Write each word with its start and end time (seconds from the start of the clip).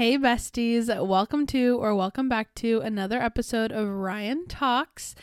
Hey, 0.00 0.16
besties. 0.16 0.88
Welcome 1.06 1.46
to 1.48 1.76
or 1.76 1.94
welcome 1.94 2.26
back 2.26 2.54
to 2.54 2.80
another 2.80 3.20
episode 3.20 3.70
of 3.70 3.86
Ryan 3.86 4.46
Talks. 4.48 5.14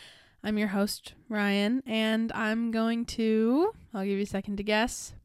I'm 0.44 0.60
your 0.60 0.68
host, 0.68 1.16
Ryan, 1.30 1.82
and 1.88 2.32
I'm 2.34 2.70
going 2.70 3.05
to, 3.05 3.74
I'll 3.92 4.04
give 4.04 4.18
you 4.18 4.21
a 4.21 4.28
second 4.28 4.58
to 4.58 4.63
guess. 4.63 5.16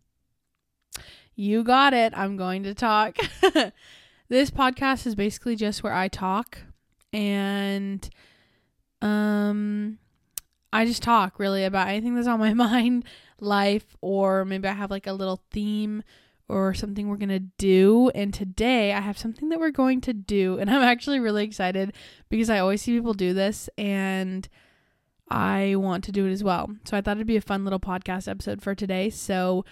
You 1.36 1.64
got 1.64 1.92
it. 1.92 2.14
I'm 2.16 2.38
going 2.38 2.62
to 2.62 2.72
talk. 2.72 3.18
this 4.30 4.50
podcast 4.50 5.06
is 5.06 5.14
basically 5.14 5.54
just 5.54 5.82
where 5.82 5.92
I 5.92 6.08
talk 6.08 6.60
and 7.12 8.08
um 9.02 9.98
I 10.72 10.86
just 10.86 11.02
talk 11.02 11.38
really 11.38 11.64
about 11.64 11.88
anything 11.88 12.14
that's 12.14 12.26
on 12.26 12.40
my 12.40 12.54
mind, 12.70 13.04
life, 13.38 13.98
or 14.00 14.46
maybe 14.46 14.66
I 14.66 14.72
have 14.72 14.90
like 14.90 15.06
a 15.06 15.12
little 15.12 15.42
theme 15.50 16.04
or 16.52 16.74
something 16.74 17.08
we're 17.08 17.16
going 17.16 17.28
to 17.30 17.40
do. 17.40 18.10
And 18.14 18.32
today 18.32 18.92
I 18.92 19.00
have 19.00 19.18
something 19.18 19.48
that 19.48 19.58
we're 19.58 19.70
going 19.70 20.00
to 20.02 20.12
do. 20.12 20.58
And 20.58 20.70
I'm 20.70 20.82
actually 20.82 21.18
really 21.18 21.44
excited 21.44 21.94
because 22.28 22.50
I 22.50 22.58
always 22.58 22.82
see 22.82 22.92
people 22.92 23.14
do 23.14 23.32
this 23.32 23.70
and 23.78 24.48
I 25.30 25.76
want 25.76 26.04
to 26.04 26.12
do 26.12 26.26
it 26.26 26.32
as 26.32 26.44
well. 26.44 26.68
So 26.84 26.96
I 26.96 27.00
thought 27.00 27.16
it'd 27.16 27.26
be 27.26 27.36
a 27.36 27.40
fun 27.40 27.64
little 27.64 27.80
podcast 27.80 28.28
episode 28.28 28.60
for 28.62 28.74
today. 28.74 29.08
So 29.08 29.64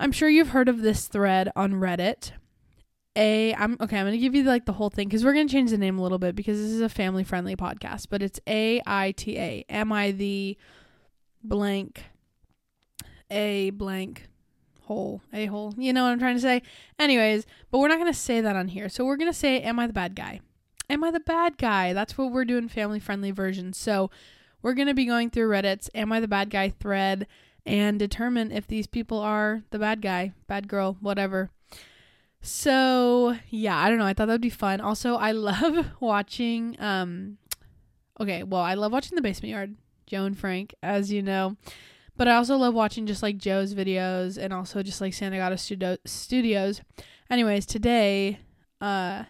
I'm 0.00 0.10
sure 0.10 0.28
you've 0.28 0.48
heard 0.48 0.68
of 0.68 0.82
this 0.82 1.06
thread 1.06 1.50
on 1.54 1.74
Reddit. 1.74 2.32
A 3.14 3.54
I'm 3.54 3.76
okay, 3.78 3.98
I'm 3.98 4.06
going 4.06 4.12
to 4.12 4.18
give 4.18 4.34
you 4.34 4.42
like 4.42 4.64
the 4.64 4.72
whole 4.72 4.88
thing 4.88 5.10
cuz 5.10 5.22
we're 5.22 5.34
going 5.34 5.46
to 5.46 5.52
change 5.52 5.70
the 5.70 5.76
name 5.76 5.98
a 5.98 6.02
little 6.02 6.18
bit 6.18 6.34
because 6.34 6.58
this 6.58 6.70
is 6.70 6.80
a 6.80 6.88
family 6.88 7.22
friendly 7.24 7.54
podcast, 7.54 8.06
but 8.08 8.22
it's 8.22 8.40
A 8.48 8.80
I 8.86 9.12
T 9.12 9.38
A. 9.38 9.64
Am 9.68 9.92
I 9.92 10.12
the 10.12 10.56
blank 11.44 12.04
a 13.30 13.70
blank 13.70 14.28
hole, 14.92 15.22
a 15.32 15.46
hole. 15.46 15.74
You 15.76 15.92
know 15.92 16.04
what 16.04 16.10
I'm 16.10 16.18
trying 16.18 16.36
to 16.36 16.40
say? 16.40 16.62
Anyways, 16.98 17.46
but 17.70 17.78
we're 17.78 17.88
not 17.88 17.98
going 17.98 18.12
to 18.12 18.18
say 18.18 18.40
that 18.40 18.56
on 18.56 18.68
here. 18.68 18.88
So 18.88 19.04
we're 19.04 19.16
going 19.16 19.30
to 19.30 19.38
say, 19.38 19.60
Am 19.60 19.78
I 19.78 19.86
the 19.86 19.92
bad 19.92 20.14
guy? 20.14 20.40
Am 20.88 21.02
I 21.04 21.10
the 21.10 21.20
bad 21.20 21.58
guy? 21.58 21.92
That's 21.92 22.18
what 22.18 22.32
we're 22.32 22.44
doing 22.44 22.68
family 22.68 23.00
friendly 23.00 23.30
version. 23.30 23.72
So 23.72 24.10
we're 24.62 24.74
going 24.74 24.88
to 24.88 24.94
be 24.94 25.06
going 25.06 25.30
through 25.30 25.48
Reddit's 25.48 25.90
Am 25.94 26.12
I 26.12 26.20
the 26.20 26.28
bad 26.28 26.50
guy 26.50 26.68
thread 26.68 27.26
and 27.64 27.98
determine 27.98 28.52
if 28.52 28.66
these 28.66 28.86
people 28.86 29.18
are 29.18 29.62
the 29.70 29.78
bad 29.78 30.02
guy, 30.02 30.32
bad 30.46 30.68
girl, 30.68 30.96
whatever. 31.00 31.50
So 32.40 33.36
yeah, 33.50 33.78
I 33.78 33.88
don't 33.88 33.98
know. 33.98 34.06
I 34.06 34.14
thought 34.14 34.26
that 34.26 34.34
would 34.34 34.40
be 34.40 34.50
fun. 34.50 34.80
Also, 34.80 35.14
I 35.14 35.32
love 35.32 35.86
watching. 36.00 36.76
Um, 36.80 37.38
okay, 38.20 38.42
well, 38.42 38.62
I 38.62 38.74
love 38.74 38.92
watching 38.92 39.16
the 39.16 39.22
Basement 39.22 39.50
Yard, 39.50 39.76
Joe 40.06 40.24
and 40.24 40.38
Frank, 40.38 40.74
as 40.82 41.12
you 41.12 41.22
know. 41.22 41.56
But 42.16 42.28
I 42.28 42.36
also 42.36 42.56
love 42.56 42.74
watching 42.74 43.06
just 43.06 43.22
like 43.22 43.38
Joe's 43.38 43.74
videos 43.74 44.36
and 44.38 44.52
also 44.52 44.82
just 44.82 45.00
like 45.00 45.12
Santagato 45.12 45.58
Studio- 45.58 45.96
Studios. 46.04 46.80
Anyways, 47.30 47.66
today, 47.66 48.38
uh, 48.80 49.24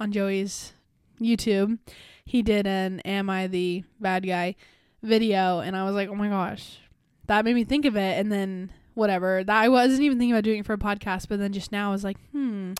on 0.00 0.10
Joey's 0.12 0.72
YouTube, 1.20 1.78
he 2.24 2.42
did 2.42 2.66
an 2.66 3.00
"Am 3.00 3.28
I 3.28 3.46
the 3.46 3.84
Bad 4.00 4.26
Guy?" 4.26 4.56
video, 5.02 5.60
and 5.60 5.76
I 5.76 5.84
was 5.84 5.94
like, 5.94 6.08
oh 6.08 6.14
my 6.14 6.28
gosh, 6.28 6.78
that 7.26 7.44
made 7.44 7.54
me 7.54 7.64
think 7.64 7.84
of 7.84 7.94
it. 7.94 8.18
And 8.18 8.32
then 8.32 8.72
whatever, 8.94 9.44
that 9.44 9.62
I 9.62 9.68
wasn't 9.68 10.00
even 10.02 10.18
thinking 10.18 10.32
about 10.32 10.44
doing 10.44 10.60
it 10.60 10.66
for 10.66 10.72
a 10.72 10.78
podcast, 10.78 11.28
but 11.28 11.38
then 11.38 11.52
just 11.52 11.70
now 11.70 11.90
I 11.90 11.92
was 11.92 12.04
like, 12.04 12.16
hmm, 12.32 12.72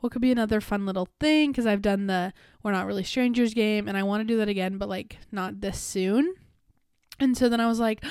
what 0.00 0.12
could 0.12 0.20
be 0.22 0.32
another 0.32 0.60
fun 0.60 0.84
little 0.84 1.08
thing? 1.20 1.52
Because 1.52 1.66
I've 1.66 1.82
done 1.82 2.08
the 2.08 2.32
"We're 2.62 2.72
Not 2.72 2.86
Really 2.86 3.04
Strangers" 3.04 3.54
game, 3.54 3.86
and 3.86 3.96
I 3.96 4.02
want 4.02 4.20
to 4.20 4.24
do 4.24 4.36
that 4.38 4.48
again, 4.48 4.78
but 4.78 4.88
like 4.88 5.18
not 5.30 5.60
this 5.60 5.78
soon. 5.78 6.34
And 7.20 7.36
so 7.36 7.48
then 7.48 7.60
I 7.60 7.68
was 7.68 7.78
like 7.78 8.02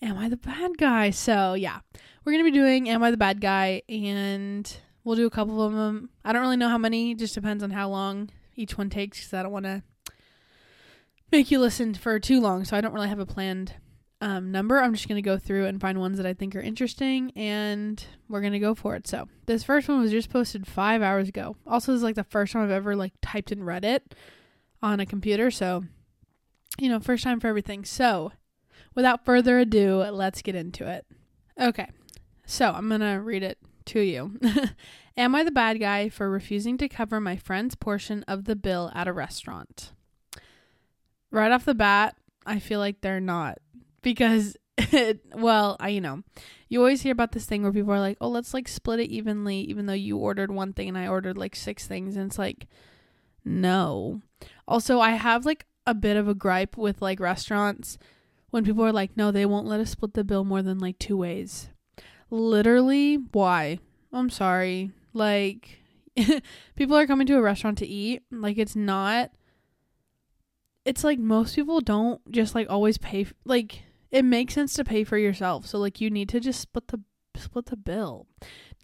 Am 0.00 0.16
I 0.16 0.28
the 0.28 0.36
bad 0.36 0.78
guy? 0.78 1.10
So, 1.10 1.54
yeah, 1.54 1.80
we're 2.24 2.32
going 2.32 2.44
to 2.44 2.50
be 2.50 2.56
doing 2.56 2.88
Am 2.88 3.02
I 3.02 3.10
the 3.10 3.16
Bad 3.16 3.40
Guy? 3.40 3.82
And 3.88 4.76
we'll 5.02 5.16
do 5.16 5.26
a 5.26 5.30
couple 5.30 5.60
of 5.60 5.72
them. 5.72 6.10
I 6.24 6.32
don't 6.32 6.42
really 6.42 6.56
know 6.56 6.68
how 6.68 6.78
many, 6.78 7.14
just 7.16 7.34
depends 7.34 7.64
on 7.64 7.70
how 7.70 7.88
long 7.88 8.30
each 8.54 8.78
one 8.78 8.90
takes 8.90 9.18
because 9.18 9.34
I 9.34 9.42
don't 9.42 9.52
want 9.52 9.64
to 9.64 9.82
make 11.32 11.50
you 11.50 11.58
listen 11.58 11.94
for 11.94 12.20
too 12.20 12.40
long. 12.40 12.64
So, 12.64 12.76
I 12.76 12.80
don't 12.80 12.92
really 12.92 13.08
have 13.08 13.18
a 13.18 13.26
planned 13.26 13.74
um, 14.20 14.52
number. 14.52 14.78
I'm 14.78 14.94
just 14.94 15.08
going 15.08 15.20
to 15.20 15.28
go 15.28 15.36
through 15.36 15.66
and 15.66 15.80
find 15.80 15.98
ones 15.98 16.16
that 16.18 16.26
I 16.26 16.34
think 16.34 16.54
are 16.54 16.60
interesting 16.60 17.32
and 17.34 18.04
we're 18.28 18.40
going 18.40 18.52
to 18.52 18.58
go 18.60 18.76
for 18.76 18.94
it. 18.94 19.08
So, 19.08 19.28
this 19.46 19.64
first 19.64 19.88
one 19.88 20.00
was 20.00 20.12
just 20.12 20.30
posted 20.30 20.64
five 20.64 21.02
hours 21.02 21.28
ago. 21.28 21.56
Also, 21.66 21.90
this 21.90 21.98
is 21.98 22.04
like 22.04 22.14
the 22.14 22.22
first 22.22 22.52
time 22.52 22.62
I've 22.62 22.70
ever 22.70 22.94
like 22.94 23.14
typed 23.20 23.50
in 23.50 23.60
Reddit 23.60 24.00
on 24.80 25.00
a 25.00 25.06
computer. 25.06 25.50
So, 25.50 25.84
you 26.78 26.88
know, 26.88 27.00
first 27.00 27.24
time 27.24 27.40
for 27.40 27.48
everything. 27.48 27.84
So, 27.84 28.30
without 28.98 29.24
further 29.24 29.60
ado, 29.60 29.98
let's 30.10 30.42
get 30.42 30.56
into 30.56 30.84
it. 30.84 31.06
Okay, 31.56 31.88
so 32.46 32.72
I'm 32.72 32.88
going 32.88 33.00
to 33.00 33.22
read 33.22 33.44
it 33.44 33.56
to 33.84 34.00
you. 34.00 34.40
Am 35.16 35.36
I 35.36 35.44
the 35.44 35.52
bad 35.52 35.78
guy 35.78 36.08
for 36.08 36.28
refusing 36.28 36.76
to 36.78 36.88
cover 36.88 37.20
my 37.20 37.36
friend's 37.36 37.76
portion 37.76 38.24
of 38.26 38.46
the 38.46 38.56
bill 38.56 38.90
at 38.96 39.06
a 39.06 39.12
restaurant? 39.12 39.92
Right 41.30 41.52
off 41.52 41.64
the 41.64 41.76
bat, 41.76 42.16
I 42.44 42.58
feel 42.58 42.80
like 42.80 43.00
they're 43.00 43.20
not 43.20 43.58
because 44.02 44.56
it, 44.76 45.20
well, 45.32 45.76
I 45.78 45.90
you 45.90 46.00
know, 46.00 46.24
you 46.68 46.80
always 46.80 47.02
hear 47.02 47.12
about 47.12 47.30
this 47.30 47.46
thing 47.46 47.62
where 47.62 47.72
people 47.72 47.92
are 47.92 48.00
like, 48.00 48.18
"Oh, 48.20 48.28
let's 48.28 48.52
like 48.52 48.66
split 48.66 48.98
it 48.98 49.10
evenly 49.10 49.60
even 49.60 49.86
though 49.86 49.92
you 49.92 50.16
ordered 50.16 50.50
one 50.50 50.72
thing 50.72 50.88
and 50.88 50.98
I 50.98 51.06
ordered 51.06 51.38
like 51.38 51.54
six 51.54 51.86
things." 51.86 52.16
And 52.16 52.26
it's 52.26 52.38
like, 52.38 52.66
"No." 53.44 54.22
Also, 54.66 54.98
I 54.98 55.10
have 55.10 55.46
like 55.46 55.66
a 55.86 55.94
bit 55.94 56.16
of 56.16 56.26
a 56.26 56.34
gripe 56.34 56.76
with 56.76 57.00
like 57.00 57.20
restaurants 57.20 57.96
when 58.50 58.64
people 58.64 58.84
are 58.84 58.92
like, 58.92 59.16
no, 59.16 59.30
they 59.30 59.46
won't 59.46 59.66
let 59.66 59.80
us 59.80 59.90
split 59.90 60.14
the 60.14 60.24
bill 60.24 60.44
more 60.44 60.62
than 60.62 60.78
like 60.78 60.98
two 60.98 61.16
ways. 61.16 61.68
Literally, 62.30 63.16
why? 63.32 63.78
I'm 64.12 64.30
sorry. 64.30 64.92
Like, 65.12 65.80
people 66.76 66.96
are 66.96 67.06
coming 67.06 67.26
to 67.26 67.36
a 67.36 67.42
restaurant 67.42 67.78
to 67.78 67.86
eat. 67.86 68.22
Like, 68.30 68.58
it's 68.58 68.76
not. 68.76 69.30
It's 70.84 71.04
like 71.04 71.18
most 71.18 71.54
people 71.54 71.80
don't 71.80 72.20
just 72.30 72.54
like 72.54 72.68
always 72.70 72.98
pay. 72.98 73.26
Like, 73.44 73.82
it 74.10 74.24
makes 74.24 74.54
sense 74.54 74.74
to 74.74 74.84
pay 74.84 75.04
for 75.04 75.18
yourself. 75.18 75.66
So 75.66 75.78
like, 75.78 76.00
you 76.00 76.10
need 76.10 76.28
to 76.30 76.40
just 76.40 76.60
split 76.60 76.88
the 76.88 77.00
split 77.36 77.66
the 77.66 77.76
bill. 77.76 78.26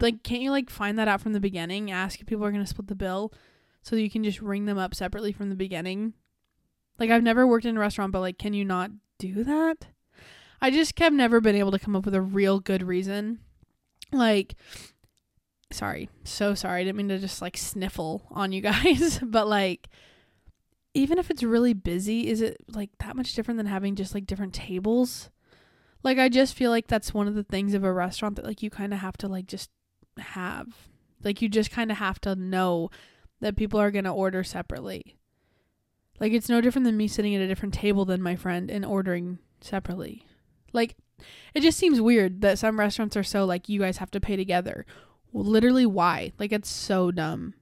Like, 0.00 0.22
can't 0.22 0.42
you 0.42 0.50
like 0.50 0.70
find 0.70 0.98
that 0.98 1.08
out 1.08 1.20
from 1.20 1.32
the 1.32 1.40
beginning? 1.40 1.90
Ask 1.90 2.20
if 2.20 2.26
people 2.26 2.44
are 2.44 2.52
gonna 2.52 2.66
split 2.66 2.88
the 2.88 2.94
bill, 2.94 3.32
so 3.82 3.96
you 3.96 4.10
can 4.10 4.24
just 4.24 4.42
ring 4.42 4.66
them 4.66 4.78
up 4.78 4.94
separately 4.94 5.32
from 5.32 5.48
the 5.48 5.56
beginning. 5.56 6.14
Like, 6.98 7.10
I've 7.10 7.22
never 7.22 7.46
worked 7.46 7.64
in 7.64 7.76
a 7.76 7.80
restaurant, 7.80 8.12
but 8.12 8.20
like, 8.20 8.38
can 8.38 8.52
you 8.52 8.64
not 8.64 8.90
do 9.18 9.44
that? 9.44 9.86
I 10.60 10.70
just 10.70 10.98
have 10.98 11.12
never 11.12 11.40
been 11.40 11.56
able 11.56 11.72
to 11.72 11.78
come 11.78 11.94
up 11.94 12.04
with 12.04 12.14
a 12.14 12.22
real 12.22 12.60
good 12.60 12.82
reason. 12.82 13.40
Like, 14.12 14.54
sorry, 15.70 16.08
so 16.24 16.54
sorry. 16.54 16.80
I 16.80 16.84
didn't 16.84 16.96
mean 16.96 17.08
to 17.08 17.18
just 17.18 17.42
like 17.42 17.56
sniffle 17.56 18.22
on 18.30 18.52
you 18.52 18.60
guys, 18.62 19.18
but 19.22 19.46
like, 19.46 19.88
even 20.94 21.18
if 21.18 21.30
it's 21.30 21.42
really 21.42 21.74
busy, 21.74 22.28
is 22.28 22.40
it 22.40 22.56
like 22.72 22.90
that 23.00 23.16
much 23.16 23.34
different 23.34 23.58
than 23.58 23.66
having 23.66 23.96
just 23.96 24.14
like 24.14 24.26
different 24.26 24.54
tables? 24.54 25.30
Like, 26.02 26.18
I 26.18 26.28
just 26.28 26.54
feel 26.54 26.70
like 26.70 26.86
that's 26.86 27.14
one 27.14 27.26
of 27.26 27.34
the 27.34 27.44
things 27.44 27.74
of 27.74 27.82
a 27.82 27.92
restaurant 27.92 28.36
that 28.36 28.44
like 28.44 28.62
you 28.62 28.70
kind 28.70 28.92
of 28.92 29.00
have 29.00 29.16
to 29.18 29.28
like 29.28 29.46
just 29.46 29.70
have. 30.18 30.68
Like, 31.22 31.40
you 31.40 31.48
just 31.48 31.70
kind 31.70 31.90
of 31.90 31.96
have 31.96 32.20
to 32.22 32.36
know 32.36 32.90
that 33.40 33.56
people 33.56 33.80
are 33.80 33.90
going 33.90 34.04
to 34.04 34.10
order 34.10 34.44
separately. 34.44 35.16
Like 36.20 36.32
it's 36.32 36.48
no 36.48 36.60
different 36.60 36.84
than 36.84 36.96
me 36.96 37.08
sitting 37.08 37.34
at 37.34 37.42
a 37.42 37.48
different 37.48 37.74
table 37.74 38.04
than 38.04 38.22
my 38.22 38.36
friend 38.36 38.70
and 38.70 38.84
ordering 38.84 39.38
separately. 39.60 40.26
Like 40.72 40.96
it 41.54 41.60
just 41.60 41.78
seems 41.78 42.00
weird 42.00 42.40
that 42.42 42.58
some 42.58 42.78
restaurants 42.78 43.16
are 43.16 43.22
so 43.22 43.44
like 43.44 43.68
you 43.68 43.80
guys 43.80 43.98
have 43.98 44.10
to 44.12 44.20
pay 44.20 44.36
together. 44.36 44.86
Literally 45.32 45.86
why? 45.86 46.32
Like 46.38 46.52
it's 46.52 46.68
so 46.68 47.10
dumb. 47.10 47.54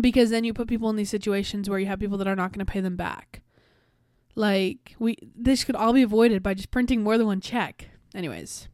Because 0.00 0.30
then 0.30 0.44
you 0.44 0.54
put 0.54 0.68
people 0.68 0.88
in 0.90 0.96
these 0.96 1.10
situations 1.10 1.68
where 1.68 1.80
you 1.80 1.86
have 1.86 1.98
people 1.98 2.18
that 2.18 2.28
are 2.28 2.36
not 2.36 2.52
going 2.52 2.64
to 2.64 2.70
pay 2.70 2.80
them 2.80 2.96
back. 2.96 3.42
Like 4.36 4.94
we 4.98 5.16
this 5.34 5.64
could 5.64 5.74
all 5.74 5.92
be 5.92 6.02
avoided 6.02 6.42
by 6.42 6.54
just 6.54 6.70
printing 6.70 7.02
more 7.02 7.18
than 7.18 7.26
one 7.26 7.40
check. 7.40 7.88
Anyways. 8.14 8.68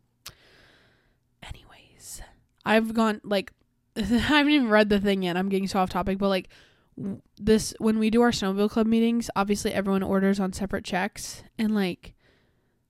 Anyways, 1.43 2.21
I've 2.65 2.93
gone 2.93 3.21
like 3.25 3.53
I 3.97 4.03
haven't 4.03 4.53
even 4.53 4.69
read 4.69 4.91
the 4.91 5.01
thing 5.01 5.23
yet. 5.23 5.37
I'm 5.37 5.49
getting 5.49 5.67
so 5.67 5.79
off 5.79 5.89
topic, 5.89 6.19
but 6.19 6.29
like 6.29 6.49
this 7.39 7.75
when 7.79 7.99
we 7.99 8.11
do 8.11 8.23
our 8.23 8.31
snowmobile 8.31 8.71
club 8.71 8.87
meetings 8.87 9.29
obviously 9.37 9.73
everyone 9.73 10.03
orders 10.03 10.41
on 10.41 10.53
separate 10.53 10.85
checks. 10.85 11.43
And 11.59 11.75
like 11.75 12.15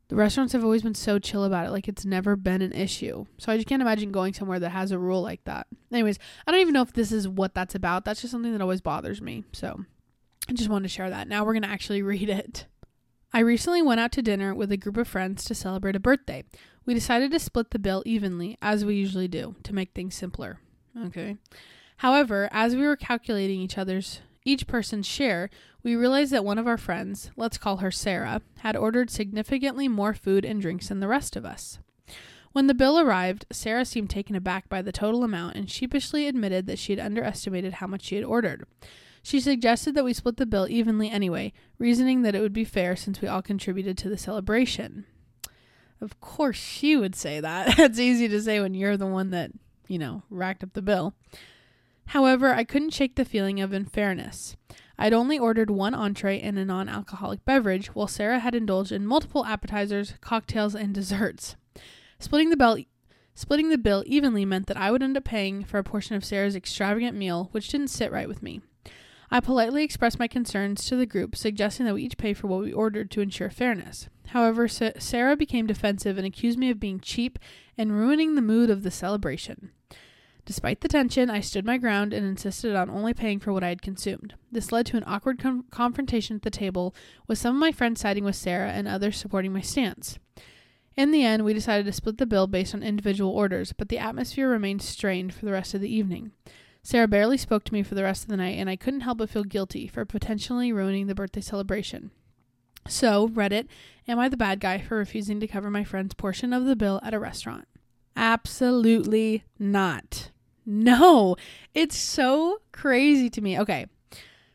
the 0.09 0.17
restaurants 0.17 0.53
have 0.53 0.63
always 0.63 0.83
been 0.83 0.95
so 0.95 1.19
chill 1.19 1.45
about 1.45 1.67
it. 1.67 1.71
Like 1.71 1.89
it's 1.89 2.05
never 2.05 2.37
been 2.37 2.63
an 2.63 2.73
issue. 2.73 3.27
So 3.39 3.53
i 3.53 3.57
just 3.57 3.69
can't 3.69 3.83
imagine 3.83 4.13
going 4.13 4.35
somewhere 4.35 4.61
that 4.61 4.71
has 4.71 4.93
a 4.93 4.99
rule 4.99 5.23
like 5.23 5.45
that. 5.45 5.67
Anyways 5.93 6.19
i 6.47 6.51
don't 6.51 6.61
even 6.61 6.75
know 6.75 6.83
if 6.83 6.93
this 6.93 7.13
is 7.13 7.27
what 7.29 7.55
that's 7.55 7.75
about. 7.75 8.05
That's 8.05 8.21
just 8.21 8.31
something 8.31 8.53
that 8.53 8.63
always 8.63 8.81
bothers 8.81 9.21
me. 9.21 9.45
So 9.53 9.85
i 10.49 10.53
just 10.53 10.71
wanted 10.71 10.89
to 10.89 10.95
share 10.95 11.11
that. 11.11 11.29
Now 11.29 11.45
we're 11.45 11.55
going 11.55 11.63
to 11.63 11.69
actually 11.69 12.03
read 12.03 12.29
it. 12.29 12.67
I 13.33 13.41
recently 13.41 13.83
went 13.83 14.01
out 14.01 14.13
to 14.13 14.23
dinner 14.23 14.55
with 14.55 14.73
a 14.73 14.77
group 14.77 14.97
of 14.97 15.09
friends 15.09 15.45
to 15.45 15.55
celebrate 15.55 15.97
a 15.97 16.01
birthday. 16.01 16.45
We 16.87 16.95
decided 16.95 17.33
to 17.33 17.41
split 17.41 17.71
the 17.71 17.79
bill 17.79 18.03
evenly 18.07 18.57
as 18.63 18.85
we 18.85 18.95
usually 18.95 19.29
do 19.29 19.57
to 19.65 19.75
make 19.75 19.93
things 19.93 20.15
simpler. 20.15 20.61
Okay 21.07 21.37
However, 21.99 22.49
as 22.53 22.77
we 22.77 22.87
were 22.87 22.97
calculating 22.97 23.61
each 23.61 23.79
other's 23.79 24.21
each 24.45 24.67
person's 24.67 25.07
share, 25.07 25.51
we 25.83 25.97
realized 25.97 26.33
that 26.33 26.45
one 26.45 26.59
of 26.59 26.67
our 26.67 26.79
friends, 26.79 27.31
let's 27.37 27.59
call 27.59 27.79
her 27.79 27.91
Sarah, 27.91 28.43
had 28.59 28.77
ordered 28.77 29.11
significantly 29.11 29.89
more 29.89 30.15
food 30.15 30.45
and 30.45 30.61
drinks 30.61 30.89
than 30.89 31.01
the 31.01 31.09
rest 31.09 31.35
of 31.37 31.45
us. 31.45 31.81
When 32.53 32.69
the 32.69 32.75
bill 32.75 32.99
arrived, 32.99 33.45
Sarah 33.51 33.85
seemed 33.85 34.09
taken 34.09 34.35
aback 34.35 34.69
by 34.69 34.83
the 34.83 34.93
total 34.93 35.25
amount 35.25 35.57
and 35.57 35.71
sheepishly 35.71 36.27
admitted 36.27 36.67
that 36.67 36.79
she 36.79 36.93
had 36.93 37.05
underestimated 37.05 37.75
how 37.75 37.87
much 37.87 38.05
she 38.05 38.15
had 38.15 38.25
ordered. 38.25 38.65
She 39.23 39.41
suggested 39.41 39.95
that 39.95 40.05
we 40.05 40.15
split 40.15 40.37
the 40.37 40.47
bill 40.47 40.67
evenly 40.71 41.11
anyway, 41.11 41.53
reasoning 41.79 42.23
that 42.23 42.35
it 42.35 42.41
would 42.41 42.53
be 42.53 42.65
fair 42.65 42.95
since 42.95 43.21
we 43.21 43.29
all 43.29 43.43
contributed 43.43 43.99
to 43.99 44.09
the 44.09 44.17
celebration. 44.17 45.05
Of 46.01 46.21
course, 46.21 46.57
she 46.57 46.97
would 46.97 47.15
say 47.15 47.41
that. 47.41 47.79
It's 47.79 47.99
easy 47.99 48.29
to 48.29 48.41
say 48.41 48.61
when 48.61 48.75
you're 48.75 48.97
the 48.97 49.07
one 49.07 49.31
that, 49.31 49.51
you 49.89 49.99
know, 49.99 50.23
racked 50.31 50.63
up 50.63 50.75
the 50.75 50.83
bill. 50.83 51.15
However, 52.07 52.55
I 52.55 52.65
couldn't 52.65 52.95
shake 52.95 53.17
the 53.17 53.25
feeling 53.25 53.61
of 53.61 53.73
unfairness. 53.73 54.57
I'd 54.99 55.13
only 55.13 55.39
ordered 55.39 55.71
one 55.71 55.95
entree 55.95 56.41
and 56.41 56.59
a 56.59 56.65
non 56.65 56.89
alcoholic 56.89 57.45
beverage, 57.45 57.89
while 57.89 58.07
Sarah 58.07 58.39
had 58.39 58.55
indulged 58.55 58.93
in 58.93 59.07
multiple 59.07 59.45
appetizers, 59.45 60.15
cocktails, 60.21 60.75
and 60.75 60.95
desserts. 60.95 61.57
Splitting 62.19 62.51
the 62.51 62.57
bill 62.57 62.79
splitting 63.35 63.69
the 63.69 63.77
bill 63.77 64.03
evenly 64.07 64.47
meant 64.47 64.67
that 64.67 64.79
I 64.79 64.91
would 64.91 65.03
end 65.03 65.17
up 65.17 65.25
paying 65.25 65.63
for 65.63 65.77
a 65.77 65.85
portion 65.85 66.17
of 66.17 66.25
Sarah's 66.25 66.57
extravagant 66.57 67.17
meal, 67.17 67.51
which 67.53 67.69
didn't 67.69 67.89
sit 67.89 68.11
right 68.11 68.29
with 68.29 68.43
me. 68.43 68.63
I 69.31 69.41
politely 69.41 69.83
expressed 69.83 70.19
my 70.19 70.29
concerns 70.29 70.87
to 70.87 70.97
the 70.97 71.05
group, 71.05 71.37
suggesting 71.37 71.85
that 71.85 71.95
we 71.95 72.05
each 72.05 72.17
pay 72.17 72.33
for 72.33 72.47
what 72.47 72.61
we 72.61 72.73
ordered 72.73 73.11
to 73.11 73.21
ensure 73.21 73.51
fairness. 73.51 74.09
However, 74.29 74.69
Sarah 74.69 75.37
became 75.37 75.67
defensive 75.67 76.17
and 76.17 76.27
accused 76.27 76.59
me 76.59 76.71
of 76.71 76.81
being 76.81 77.01
cheap 77.01 77.39
and 77.77 77.93
ruining 77.93 78.35
the 78.35 78.43
mood 78.43 78.71
of 78.71 78.83
the 78.83 78.91
celebration. 78.91 79.73
Despite 80.47 80.81
the 80.81 80.89
tension, 80.89 81.29
I 81.29 81.41
stood 81.41 81.67
my 81.67 81.77
ground 81.77 82.15
and 82.15 82.25
insisted 82.25 82.77
on 82.77 82.89
only 82.89 83.13
paying 83.13 83.41
for 83.41 83.53
what 83.53 83.65
I 83.65 83.69
had 83.69 83.83
consumed. 83.83 84.35
This 84.51 84.71
led 84.71 84.87
to 84.87 84.97
an 84.97 85.03
awkward 85.05 85.41
com- 85.41 85.65
confrontation 85.73 86.37
at 86.37 86.43
the 86.43 86.51
table, 86.51 86.95
with 87.27 87.37
some 87.37 87.57
of 87.57 87.61
my 87.61 87.73
friends 87.73 88.01
siding 88.01 88.23
with 88.23 88.37
Sarah 88.37 88.71
and 88.71 88.87
others 88.87 89.17
supporting 89.17 89.53
my 89.53 89.61
stance. 89.61 90.21
In 90.97 91.11
the 91.11 91.25
end, 91.25 91.45
we 91.45 91.53
decided 91.53 91.85
to 91.87 91.93
split 91.93 92.19
the 92.19 92.27
bill 92.27 92.47
based 92.47 92.77
on 92.77 92.85
individual 92.85 93.33
orders, 93.33 93.73
but 93.73 93.89
the 93.89 93.99
atmosphere 93.99 94.49
remained 94.49 94.83
strained 94.83 95.35
for 95.35 95.45
the 95.45 95.53
rest 95.53 95.75
of 95.75 95.81
the 95.81 95.93
evening. 95.93 96.31
Sarah 96.81 97.09
barely 97.09 97.37
spoke 97.37 97.65
to 97.65 97.75
me 97.75 97.83
for 97.83 97.97
the 97.97 98.05
rest 98.05 98.23
of 98.23 98.29
the 98.29 98.37
night, 98.37 98.57
and 98.57 98.71
I 98.71 98.77
couldn't 98.77 99.01
help 99.01 99.19
but 99.19 99.29
feel 99.29 99.43
guilty 99.43 99.89
for 99.89 100.05
potentially 100.05 100.73
ruining 100.73 101.09
the 101.09 101.15
birthday 101.17 101.41
celebration. 101.41 102.13
So, 102.87 103.29
Reddit, 103.31 103.67
am 104.07 104.21
I 104.21 104.29
the 104.29 104.37
bad 104.37 104.61
guy 104.61 104.79
for 104.79 104.97
refusing 104.97 105.41
to 105.41 105.49
cover 105.49 105.71
my 105.71 105.83
friend's 105.83 106.15
portion 106.15 106.53
of 106.53 106.67
the 106.67 106.77
bill 106.77 107.01
at 107.03 107.15
a 107.15 107.19
restaurant? 107.19 107.67
Absolutely 108.15 109.43
not. 109.59 110.31
No, 110.67 111.37
it's 111.75 111.97
so 111.97 112.61
crazy 112.73 113.31
to 113.31 113.41
me. 113.41 113.59
Okay, 113.59 113.87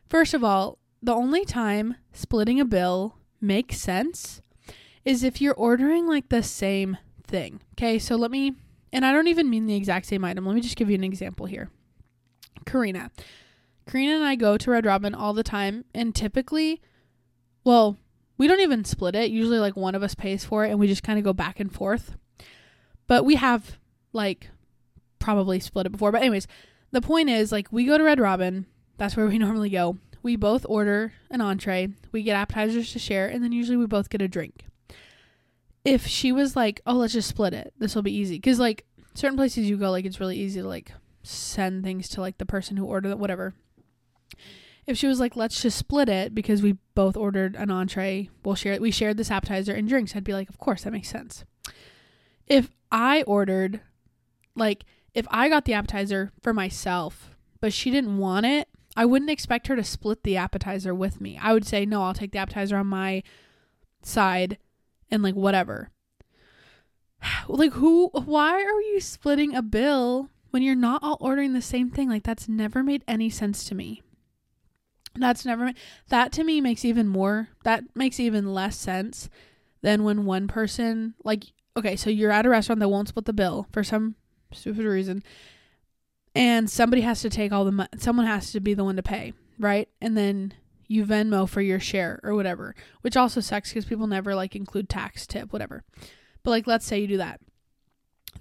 first 0.08 0.34
of 0.34 0.44
all, 0.44 0.78
the 1.02 1.14
only 1.14 1.46
time 1.46 1.96
splitting 2.12 2.60
a 2.60 2.66
bill 2.66 3.16
makes 3.40 3.78
sense 3.78 4.42
is 5.04 5.24
if 5.24 5.40
you're 5.40 5.54
ordering 5.54 6.06
like 6.06 6.28
the 6.28 6.42
same 6.42 6.98
thing. 7.24 7.60
Okay, 7.74 7.98
so 7.98 8.14
let 8.16 8.30
me, 8.30 8.54
and 8.92 9.06
I 9.06 9.12
don't 9.12 9.26
even 9.26 9.48
mean 9.48 9.66
the 9.66 9.74
exact 9.74 10.06
same 10.06 10.24
item. 10.24 10.44
Let 10.46 10.54
me 10.54 10.60
just 10.60 10.76
give 10.76 10.90
you 10.90 10.94
an 10.94 11.02
example 11.02 11.46
here. 11.46 11.70
Karina. 12.66 13.10
Karina 13.88 14.16
and 14.16 14.24
I 14.24 14.36
go 14.36 14.56
to 14.56 14.70
Red 14.70 14.86
Robin 14.86 15.14
all 15.14 15.32
the 15.32 15.42
time, 15.42 15.84
and 15.94 16.14
typically, 16.14 16.80
well, 17.64 17.96
we 18.38 18.46
don't 18.46 18.60
even 18.60 18.84
split 18.84 19.16
it. 19.16 19.30
Usually, 19.30 19.58
like 19.58 19.76
one 19.76 19.94
of 19.94 20.02
us 20.02 20.14
pays 20.14 20.44
for 20.44 20.64
it, 20.64 20.70
and 20.70 20.78
we 20.78 20.86
just 20.86 21.02
kind 21.02 21.18
of 21.18 21.24
go 21.24 21.32
back 21.32 21.58
and 21.58 21.72
forth. 21.72 22.16
But 23.08 23.24
we 23.24 23.36
have 23.36 23.78
like 24.12 24.50
probably 25.22 25.60
split 25.60 25.86
it 25.86 25.92
before. 25.92 26.12
But, 26.12 26.22
anyways, 26.22 26.46
the 26.90 27.00
point 27.00 27.30
is 27.30 27.52
like 27.52 27.68
we 27.70 27.86
go 27.86 27.96
to 27.96 28.04
Red 28.04 28.20
Robin, 28.20 28.66
that's 28.98 29.16
where 29.16 29.26
we 29.26 29.38
normally 29.38 29.70
go. 29.70 29.98
We 30.22 30.36
both 30.36 30.64
order 30.68 31.12
an 31.30 31.40
entree, 31.40 31.88
we 32.12 32.22
get 32.22 32.36
appetizers 32.36 32.92
to 32.92 32.98
share, 32.98 33.28
and 33.28 33.42
then 33.42 33.52
usually 33.52 33.76
we 33.76 33.86
both 33.86 34.08
get 34.08 34.22
a 34.22 34.28
drink 34.28 34.66
if 35.84 36.06
she 36.06 36.32
was 36.32 36.56
like, 36.56 36.80
"Oh, 36.86 36.94
let's 36.94 37.12
just 37.12 37.28
split 37.28 37.54
it. 37.54 37.72
This 37.78 37.94
will 37.94 38.02
be 38.02 38.14
easy." 38.14 38.38
Cuz 38.38 38.58
like 38.58 38.84
certain 39.14 39.36
places 39.36 39.68
you 39.68 39.76
go 39.76 39.90
like 39.90 40.04
it's 40.04 40.20
really 40.20 40.38
easy 40.38 40.60
to 40.60 40.68
like 40.68 40.92
send 41.22 41.84
things 41.84 42.08
to 42.10 42.20
like 42.20 42.38
the 42.38 42.46
person 42.46 42.76
who 42.76 42.86
ordered 42.86 43.10
it 43.10 43.18
whatever. 43.18 43.54
If 44.86 44.98
she 44.98 45.06
was 45.06 45.20
like, 45.20 45.36
"Let's 45.36 45.60
just 45.62 45.78
split 45.78 46.08
it 46.08 46.34
because 46.34 46.62
we 46.62 46.78
both 46.94 47.16
ordered 47.16 47.56
an 47.56 47.70
entree, 47.70 48.30
we'll 48.44 48.54
share 48.54 48.80
we 48.80 48.90
shared 48.90 49.16
this 49.16 49.30
appetizer 49.30 49.74
and 49.74 49.88
drinks." 49.88 50.14
I'd 50.14 50.24
be 50.24 50.34
like, 50.34 50.48
"Of 50.48 50.58
course, 50.58 50.82
that 50.82 50.92
makes 50.92 51.08
sense." 51.08 51.44
If 52.46 52.70
I 52.90 53.22
ordered 53.22 53.80
like 54.54 54.84
if 55.14 55.26
I 55.30 55.48
got 55.48 55.64
the 55.64 55.74
appetizer 55.74 56.32
for 56.42 56.52
myself, 56.52 57.36
but 57.60 57.72
she 57.72 57.90
didn't 57.90 58.18
want 58.18 58.46
it, 58.46 58.68
I 58.96 59.04
wouldn't 59.04 59.30
expect 59.30 59.66
her 59.68 59.76
to 59.76 59.84
split 59.84 60.22
the 60.22 60.36
appetizer 60.36 60.94
with 60.94 61.20
me. 61.20 61.38
I 61.40 61.52
would 61.52 61.66
say, 61.66 61.86
"No, 61.86 62.02
I'll 62.02 62.14
take 62.14 62.32
the 62.32 62.38
appetizer 62.38 62.76
on 62.76 62.86
my 62.86 63.22
side 64.02 64.58
and 65.10 65.22
like 65.22 65.34
whatever. 65.34 65.90
Like 67.48 67.74
who 67.74 68.08
why 68.08 68.54
are 68.54 68.80
you 68.80 69.00
splitting 69.00 69.54
a 69.54 69.62
bill 69.62 70.28
when 70.50 70.62
you're 70.62 70.74
not 70.74 71.04
all 71.04 71.18
ordering 71.20 71.52
the 71.52 71.62
same 71.62 71.90
thing? 71.90 72.08
Like 72.08 72.24
that's 72.24 72.48
never 72.48 72.82
made 72.82 73.04
any 73.06 73.30
sense 73.30 73.64
to 73.64 73.76
me. 73.76 74.02
That's 75.14 75.44
never 75.44 75.72
that 76.08 76.32
to 76.32 76.44
me 76.44 76.60
makes 76.60 76.84
even 76.84 77.06
more 77.06 77.48
that 77.64 77.84
makes 77.94 78.18
even 78.18 78.52
less 78.52 78.76
sense 78.76 79.28
than 79.82 80.02
when 80.02 80.24
one 80.24 80.48
person 80.48 81.14
like 81.22 81.44
okay, 81.76 81.94
so 81.94 82.10
you're 82.10 82.32
at 82.32 82.46
a 82.46 82.48
restaurant 82.48 82.80
that 82.80 82.88
won't 82.88 83.08
split 83.08 83.26
the 83.26 83.32
bill 83.32 83.68
for 83.72 83.84
some 83.84 84.16
stupid 84.52 84.84
reason 84.84 85.22
and 86.34 86.70
somebody 86.70 87.02
has 87.02 87.20
to 87.20 87.30
take 87.30 87.52
all 87.52 87.64
the 87.64 87.72
money 87.72 87.88
someone 87.98 88.26
has 88.26 88.52
to 88.52 88.60
be 88.60 88.74
the 88.74 88.84
one 88.84 88.96
to 88.96 89.02
pay, 89.02 89.32
right? 89.58 89.88
And 90.00 90.16
then 90.16 90.54
you 90.88 91.04
Venmo 91.04 91.48
for 91.48 91.60
your 91.60 91.80
share 91.80 92.20
or 92.22 92.34
whatever, 92.34 92.74
which 93.00 93.16
also 93.16 93.40
sucks 93.40 93.70
because 93.70 93.84
people 93.84 94.06
never 94.06 94.34
like 94.34 94.54
include 94.54 94.88
tax, 94.88 95.26
tip, 95.26 95.52
whatever. 95.52 95.84
But 96.42 96.50
like, 96.50 96.66
let's 96.66 96.86
say 96.86 97.00
you 97.00 97.06
do 97.06 97.16
that. 97.18 97.40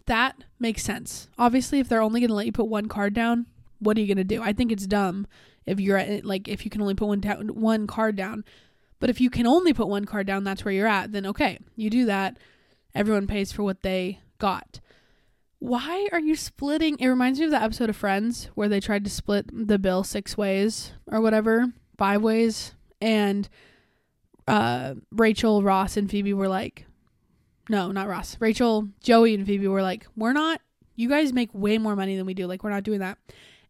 That 0.06 0.44
makes 0.60 0.84
sense. 0.84 1.30
Obviously, 1.38 1.80
if 1.80 1.88
they're 1.88 2.02
only 2.02 2.20
going 2.20 2.30
to 2.30 2.36
let 2.36 2.46
you 2.46 2.52
put 2.52 2.68
one 2.68 2.88
card 2.88 3.14
down, 3.14 3.46
what 3.80 3.98
are 3.98 4.02
you 4.02 4.08
going 4.08 4.18
to 4.18 4.24
do? 4.24 4.42
I 4.42 4.54
think 4.54 4.72
it's 4.72 4.88
dumb 4.88 5.28
if 5.66 5.80
you're 5.80 5.98
at, 5.98 6.26
like, 6.26 6.48
if 6.48 6.66
you 6.66 6.72
can 6.72 6.82
only 6.82 6.96
put 6.96 7.08
one, 7.08 7.20
down, 7.20 7.48
one 7.50 7.88
card 7.88 8.16
down. 8.16 8.44
But 9.00 9.10
if 9.10 9.22
you 9.22 9.30
can 9.30 9.48
only 9.48 9.74
put 9.74 9.88
one 9.88 10.06
card 10.06 10.28
down, 10.28 10.44
that's 10.44 10.66
where 10.66 10.74
you're 10.74 10.88
at, 10.88 11.12
then 11.12 11.26
okay, 11.26 11.60
you 11.76 11.90
do 11.90 12.06
that. 12.06 12.38
Everyone 12.94 13.28
pays 13.28 13.52
for 13.52 13.64
what 13.64 13.82
they 13.82 14.20
got. 14.38 14.80
Why 15.62 16.08
are 16.12 16.20
you 16.20 16.36
splitting? 16.36 16.98
It 16.98 17.08
reminds 17.08 17.38
me 17.38 17.46
of 17.46 17.52
the 17.52 17.62
episode 17.62 17.92
of 17.92 17.96
Friends 17.96 18.50
where 18.56 18.68
they 18.68 18.80
tried 18.80 19.04
to 19.04 19.12
split 19.12 19.46
the 19.54 19.78
bill 19.78 20.04
six 20.04 20.36
ways 20.36 20.94
or 21.06 21.22
whatever 21.22 21.68
five 22.00 22.24
ways 22.24 22.74
and 23.00 23.48
uh 24.48 24.96
Rachel, 25.12 25.62
Ross 25.62 25.98
and 25.98 26.10
Phoebe 26.10 26.34
were 26.34 26.48
like 26.48 26.88
no, 27.70 27.92
not 27.92 28.08
Ross. 28.08 28.38
Rachel, 28.40 28.88
Joey 29.04 29.36
and 29.36 29.46
Phoebe 29.46 29.68
were 29.68 29.84
like, 29.84 30.08
"We're 30.16 30.34
not 30.34 30.62
you 30.96 31.08
guys 31.08 31.32
make 31.32 31.54
way 31.54 31.78
more 31.78 31.96
money 31.96 32.18
than 32.18 32.26
we 32.26 32.34
do. 32.34 32.48
Like 32.48 32.64
we're 32.64 32.72
not 32.72 32.82
doing 32.84 33.00
that." 33.00 33.20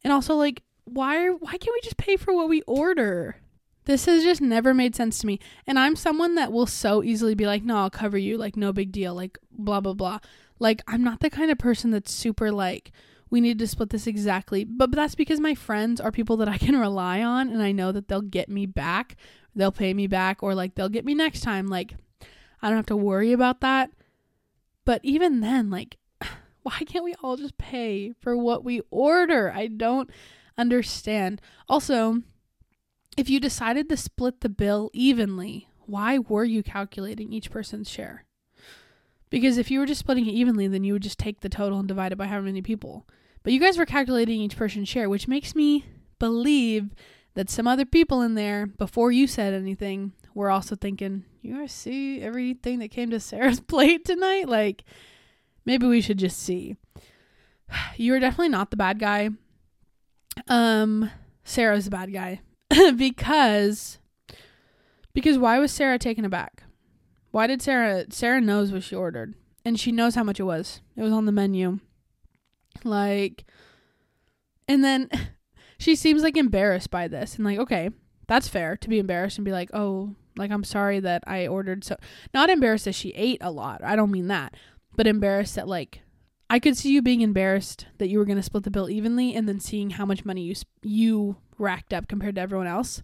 And 0.01 0.13
also 0.13 0.35
like 0.35 0.63
why 0.85 1.27
why 1.27 1.57
can't 1.57 1.75
we 1.75 1.81
just 1.83 1.97
pay 1.97 2.15
for 2.15 2.33
what 2.33 2.47
we 2.47 2.61
order? 2.61 3.35
This 3.83 4.05
has 4.05 4.23
just 4.23 4.39
never 4.39 4.73
made 4.73 4.95
sense 4.95 5.19
to 5.19 5.27
me. 5.27 5.41
And 5.67 5.77
I'm 5.77 5.97
someone 5.97 6.35
that 6.35 6.53
will 6.53 6.67
so 6.67 7.03
easily 7.03 7.35
be 7.35 7.45
like, 7.47 7.63
"No, 7.65 7.75
I'll 7.75 7.89
cover 7.89 8.17
you. 8.17 8.37
Like 8.37 8.55
no 8.55 8.71
big 8.71 8.93
deal. 8.93 9.13
Like 9.13 9.37
blah 9.51 9.81
blah 9.81 9.93
blah." 9.93 10.19
Like 10.61 10.83
I'm 10.87 11.03
not 11.03 11.21
the 11.21 11.31
kind 11.31 11.49
of 11.49 11.57
person 11.57 11.89
that's 11.89 12.13
super 12.13 12.51
like 12.51 12.91
we 13.31 13.41
need 13.41 13.57
to 13.57 13.67
split 13.67 13.89
this 13.89 14.05
exactly. 14.05 14.63
But, 14.63 14.91
but 14.91 14.95
that's 14.95 15.15
because 15.15 15.39
my 15.39 15.55
friends 15.55 15.99
are 15.99 16.11
people 16.11 16.37
that 16.37 16.47
I 16.47 16.59
can 16.59 16.77
rely 16.77 17.23
on 17.23 17.49
and 17.49 17.63
I 17.63 17.71
know 17.71 17.91
that 17.91 18.07
they'll 18.07 18.21
get 18.21 18.47
me 18.47 18.67
back. 18.67 19.15
They'll 19.55 19.71
pay 19.71 19.93
me 19.95 20.05
back 20.05 20.43
or 20.43 20.53
like 20.53 20.75
they'll 20.75 20.87
get 20.87 21.03
me 21.03 21.15
next 21.15 21.41
time. 21.41 21.67
Like 21.67 21.95
I 22.61 22.67
don't 22.67 22.77
have 22.77 22.85
to 22.87 22.95
worry 22.95 23.31
about 23.31 23.61
that. 23.61 23.89
But 24.85 25.01
even 25.03 25.39
then, 25.39 25.71
like 25.71 25.97
why 26.61 26.77
can't 26.85 27.05
we 27.05 27.15
all 27.23 27.37
just 27.37 27.57
pay 27.57 28.13
for 28.21 28.37
what 28.37 28.63
we 28.63 28.81
order? 28.91 29.51
I 29.51 29.65
don't 29.65 30.11
understand. 30.59 31.41
Also, 31.67 32.21
if 33.17 33.31
you 33.31 33.39
decided 33.39 33.89
to 33.89 33.97
split 33.97 34.41
the 34.41 34.49
bill 34.49 34.91
evenly, 34.93 35.69
why 35.87 36.19
were 36.19 36.45
you 36.45 36.61
calculating 36.61 37.33
each 37.33 37.49
person's 37.49 37.89
share? 37.89 38.25
Because 39.31 39.57
if 39.57 39.71
you 39.71 39.79
were 39.79 39.87
just 39.87 40.01
splitting 40.01 40.27
it 40.27 40.33
evenly, 40.33 40.67
then 40.67 40.83
you 40.83 40.93
would 40.93 41.01
just 41.01 41.17
take 41.17 41.39
the 41.39 41.49
total 41.49 41.79
and 41.79 41.87
divide 41.87 42.11
it 42.11 42.17
by 42.17 42.27
how 42.27 42.39
many 42.41 42.61
people. 42.61 43.07
But 43.41 43.53
you 43.53 43.59
guys 43.59 43.77
were 43.77 43.85
calculating 43.87 44.39
each 44.41 44.57
person's 44.57 44.87
share, 44.87 45.09
which 45.09 45.27
makes 45.27 45.55
me 45.55 45.85
believe 46.19 46.93
that 47.33 47.49
some 47.49 47.65
other 47.65 47.85
people 47.85 48.21
in 48.21 48.35
there, 48.35 48.67
before 48.67 49.11
you 49.11 49.25
said 49.25 49.53
anything, 49.53 50.11
were 50.35 50.51
also 50.51 50.75
thinking, 50.75 51.23
you 51.41 51.55
guys 51.55 51.71
see 51.71 52.21
everything 52.21 52.79
that 52.79 52.91
came 52.91 53.09
to 53.09 53.19
Sarah's 53.19 53.59
plate 53.71 54.05
tonight? 54.05 54.47
Like, 54.47 54.83
maybe 55.65 55.87
we 55.87 56.01
should 56.01 56.19
just 56.19 56.37
see. 56.37 56.75
You 57.95 58.13
are 58.13 58.19
definitely 58.19 58.49
not 58.49 58.69
the 58.69 58.75
bad 58.75 58.99
guy. 58.99 59.29
Um, 60.49 61.09
Sarah's 61.45 61.85
the 61.85 61.91
bad 61.91 62.11
guy. 62.11 62.41
because 62.97 63.97
because 65.13 65.37
why 65.37 65.57
was 65.59 65.71
Sarah 65.71 65.97
taken 65.97 66.25
aback? 66.25 66.63
Why 67.31 67.47
did 67.47 67.61
Sarah 67.61 68.05
Sarah 68.09 68.41
knows 68.41 68.71
what 68.71 68.83
she 68.83 68.95
ordered 68.95 69.33
and 69.63 69.79
she 69.79 69.91
knows 69.91 70.15
how 70.15 70.23
much 70.23 70.39
it 70.39 70.43
was. 70.43 70.81
It 70.95 71.01
was 71.01 71.13
on 71.13 71.25
the 71.25 71.31
menu. 71.31 71.79
Like, 72.83 73.45
and 74.67 74.83
then 74.83 75.09
she 75.77 75.95
seems 75.95 76.23
like 76.23 76.37
embarrassed 76.37 76.91
by 76.91 77.07
this 77.07 77.35
and 77.35 77.45
like, 77.45 77.59
okay, 77.59 77.89
that's 78.27 78.47
fair 78.47 78.77
to 78.77 78.89
be 78.89 78.99
embarrassed 78.99 79.37
and 79.37 79.45
be 79.45 79.51
like, 79.51 79.69
oh, 79.73 80.15
like 80.37 80.51
I'm 80.51 80.63
sorry 80.63 80.99
that 81.01 81.23
I 81.27 81.47
ordered 81.47 81.83
so. 81.83 81.97
Not 82.33 82.49
embarrassed 82.49 82.85
that 82.85 82.95
she 82.95 83.09
ate 83.09 83.39
a 83.41 83.51
lot. 83.51 83.83
I 83.83 83.95
don't 83.95 84.11
mean 84.11 84.27
that, 84.27 84.55
but 84.95 85.07
embarrassed 85.07 85.55
that 85.55 85.67
like 85.67 86.01
I 86.49 86.59
could 86.59 86.77
see 86.77 86.91
you 86.91 87.01
being 87.01 87.21
embarrassed 87.21 87.87
that 87.97 88.09
you 88.09 88.19
were 88.19 88.25
going 88.25 88.37
to 88.37 88.43
split 88.43 88.63
the 88.63 88.71
bill 88.71 88.89
evenly 88.89 89.35
and 89.35 89.47
then 89.47 89.59
seeing 89.59 89.91
how 89.91 90.05
much 90.05 90.25
money 90.25 90.41
you 90.41 90.55
you 90.81 91.37
racked 91.57 91.93
up 91.93 92.07
compared 92.07 92.35
to 92.35 92.41
everyone 92.41 92.67
else. 92.67 93.01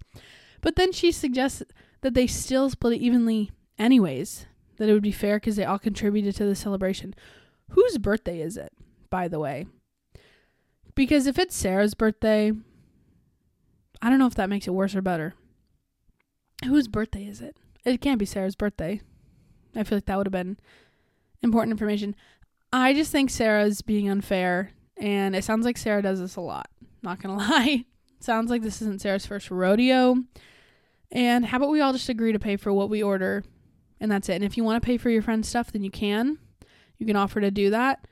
But 0.61 0.75
then 0.75 0.91
she 0.91 1.11
suggests 1.11 1.61
that 2.01 2.13
they 2.13 2.27
still 2.27 2.69
split 2.69 2.93
it 2.93 3.01
evenly 3.01 3.51
anyways, 3.79 4.45
that 4.77 4.89
it 4.89 4.93
would 4.93 5.03
be 5.03 5.11
fair 5.11 5.39
cuz 5.39 5.55
they 5.55 5.65
all 5.65 5.79
contributed 5.79 6.35
to 6.35 6.45
the 6.45 6.55
celebration. 6.55 7.13
Whose 7.71 7.97
birthday 7.97 8.41
is 8.41 8.57
it, 8.57 8.71
by 9.09 9.27
the 9.27 9.39
way? 9.39 9.65
Because 10.95 11.27
if 11.27 11.37
it's 11.37 11.55
Sarah's 11.55 11.93
birthday, 11.93 12.51
I 14.01 14.09
don't 14.09 14.19
know 14.19 14.27
if 14.27 14.35
that 14.35 14.49
makes 14.49 14.67
it 14.67 14.73
worse 14.73 14.95
or 14.95 15.01
better. 15.01 15.33
Whose 16.65 16.87
birthday 16.87 17.25
is 17.27 17.41
it? 17.41 17.55
It 17.85 18.01
can't 18.01 18.19
be 18.19 18.25
Sarah's 18.25 18.55
birthday. 18.55 19.01
I 19.75 19.83
feel 19.83 19.97
like 19.97 20.05
that 20.05 20.17
would 20.17 20.27
have 20.27 20.31
been 20.31 20.57
important 21.41 21.71
information. 21.71 22.15
I 22.73 22.93
just 22.93 23.11
think 23.11 23.29
Sarah's 23.29 23.81
being 23.81 24.09
unfair, 24.09 24.71
and 24.97 25.35
it 25.35 25.43
sounds 25.43 25.65
like 25.65 25.77
Sarah 25.77 26.01
does 26.01 26.19
this 26.19 26.35
a 26.35 26.41
lot. 26.41 26.69
Not 27.03 27.21
gonna 27.21 27.37
lie. 27.37 27.85
sounds 28.19 28.49
like 28.49 28.61
this 28.63 28.81
isn't 28.81 29.01
Sarah's 29.01 29.25
first 29.25 29.51
rodeo. 29.51 30.17
And 31.11 31.45
how 31.45 31.57
about 31.57 31.69
we 31.69 31.79
all 31.79 31.93
just 31.93 32.09
agree 32.09 32.33
to 32.33 32.39
pay 32.39 32.57
for 32.57 32.73
what 32.73 32.89
we 32.89 33.01
order, 33.01 33.43
and 33.99 34.11
that's 34.11 34.29
it. 34.29 34.35
And 34.35 34.43
if 34.43 34.57
you 34.57 34.63
want 34.63 34.81
to 34.81 34.85
pay 34.85 34.97
for 34.97 35.09
your 35.09 35.21
friend's 35.21 35.47
stuff, 35.47 35.71
then 35.71 35.83
you 35.83 35.91
can. 35.91 36.37
You 36.97 37.05
can 37.05 37.15
offer 37.15 37.41
to 37.41 37.51
do 37.51 37.69
that. 37.69 38.05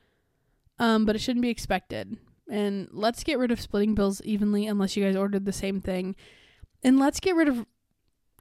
Um, 0.80 1.06
but 1.06 1.16
it 1.16 1.20
shouldn't 1.20 1.42
be 1.42 1.50
expected. 1.50 2.18
And 2.50 2.88
let's 2.92 3.24
get 3.24 3.40
rid 3.40 3.52
of 3.52 3.62
splitting 3.62 3.96
bills 3.96 4.22
evenly 4.24 4.68
unless 4.68 4.96
you 4.96 5.04
guys 5.04 5.16
ordered 5.16 5.46
the 5.46 5.54
same 5.54 5.82
thing. 5.82 6.16
And 6.84 7.00
let's 7.00 7.20
get 7.20 7.36
rid 7.36 7.48
of 7.48 7.66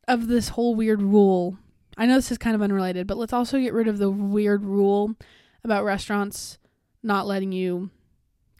of 0.07 0.29
this 0.29 0.51
whole 0.51 0.75
weird 0.75 1.01
rule. 1.01 1.57
I 1.97 2.05
know 2.05 2.17
this 2.17 2.31
is 2.31 2.37
kind 2.37 2.55
of 2.55 2.61
unrelated, 2.61 3.07
but 3.07 3.17
let's 3.17 3.33
also 3.33 3.59
get 3.59 3.73
rid 3.73 3.89
of 3.89 3.99
the 3.99 4.11
weird 4.11 4.65
rule 4.65 5.15
about 5.63 5.85
restaurants 5.85 6.59
not 7.03 7.27
letting 7.27 7.53
you 7.53 7.91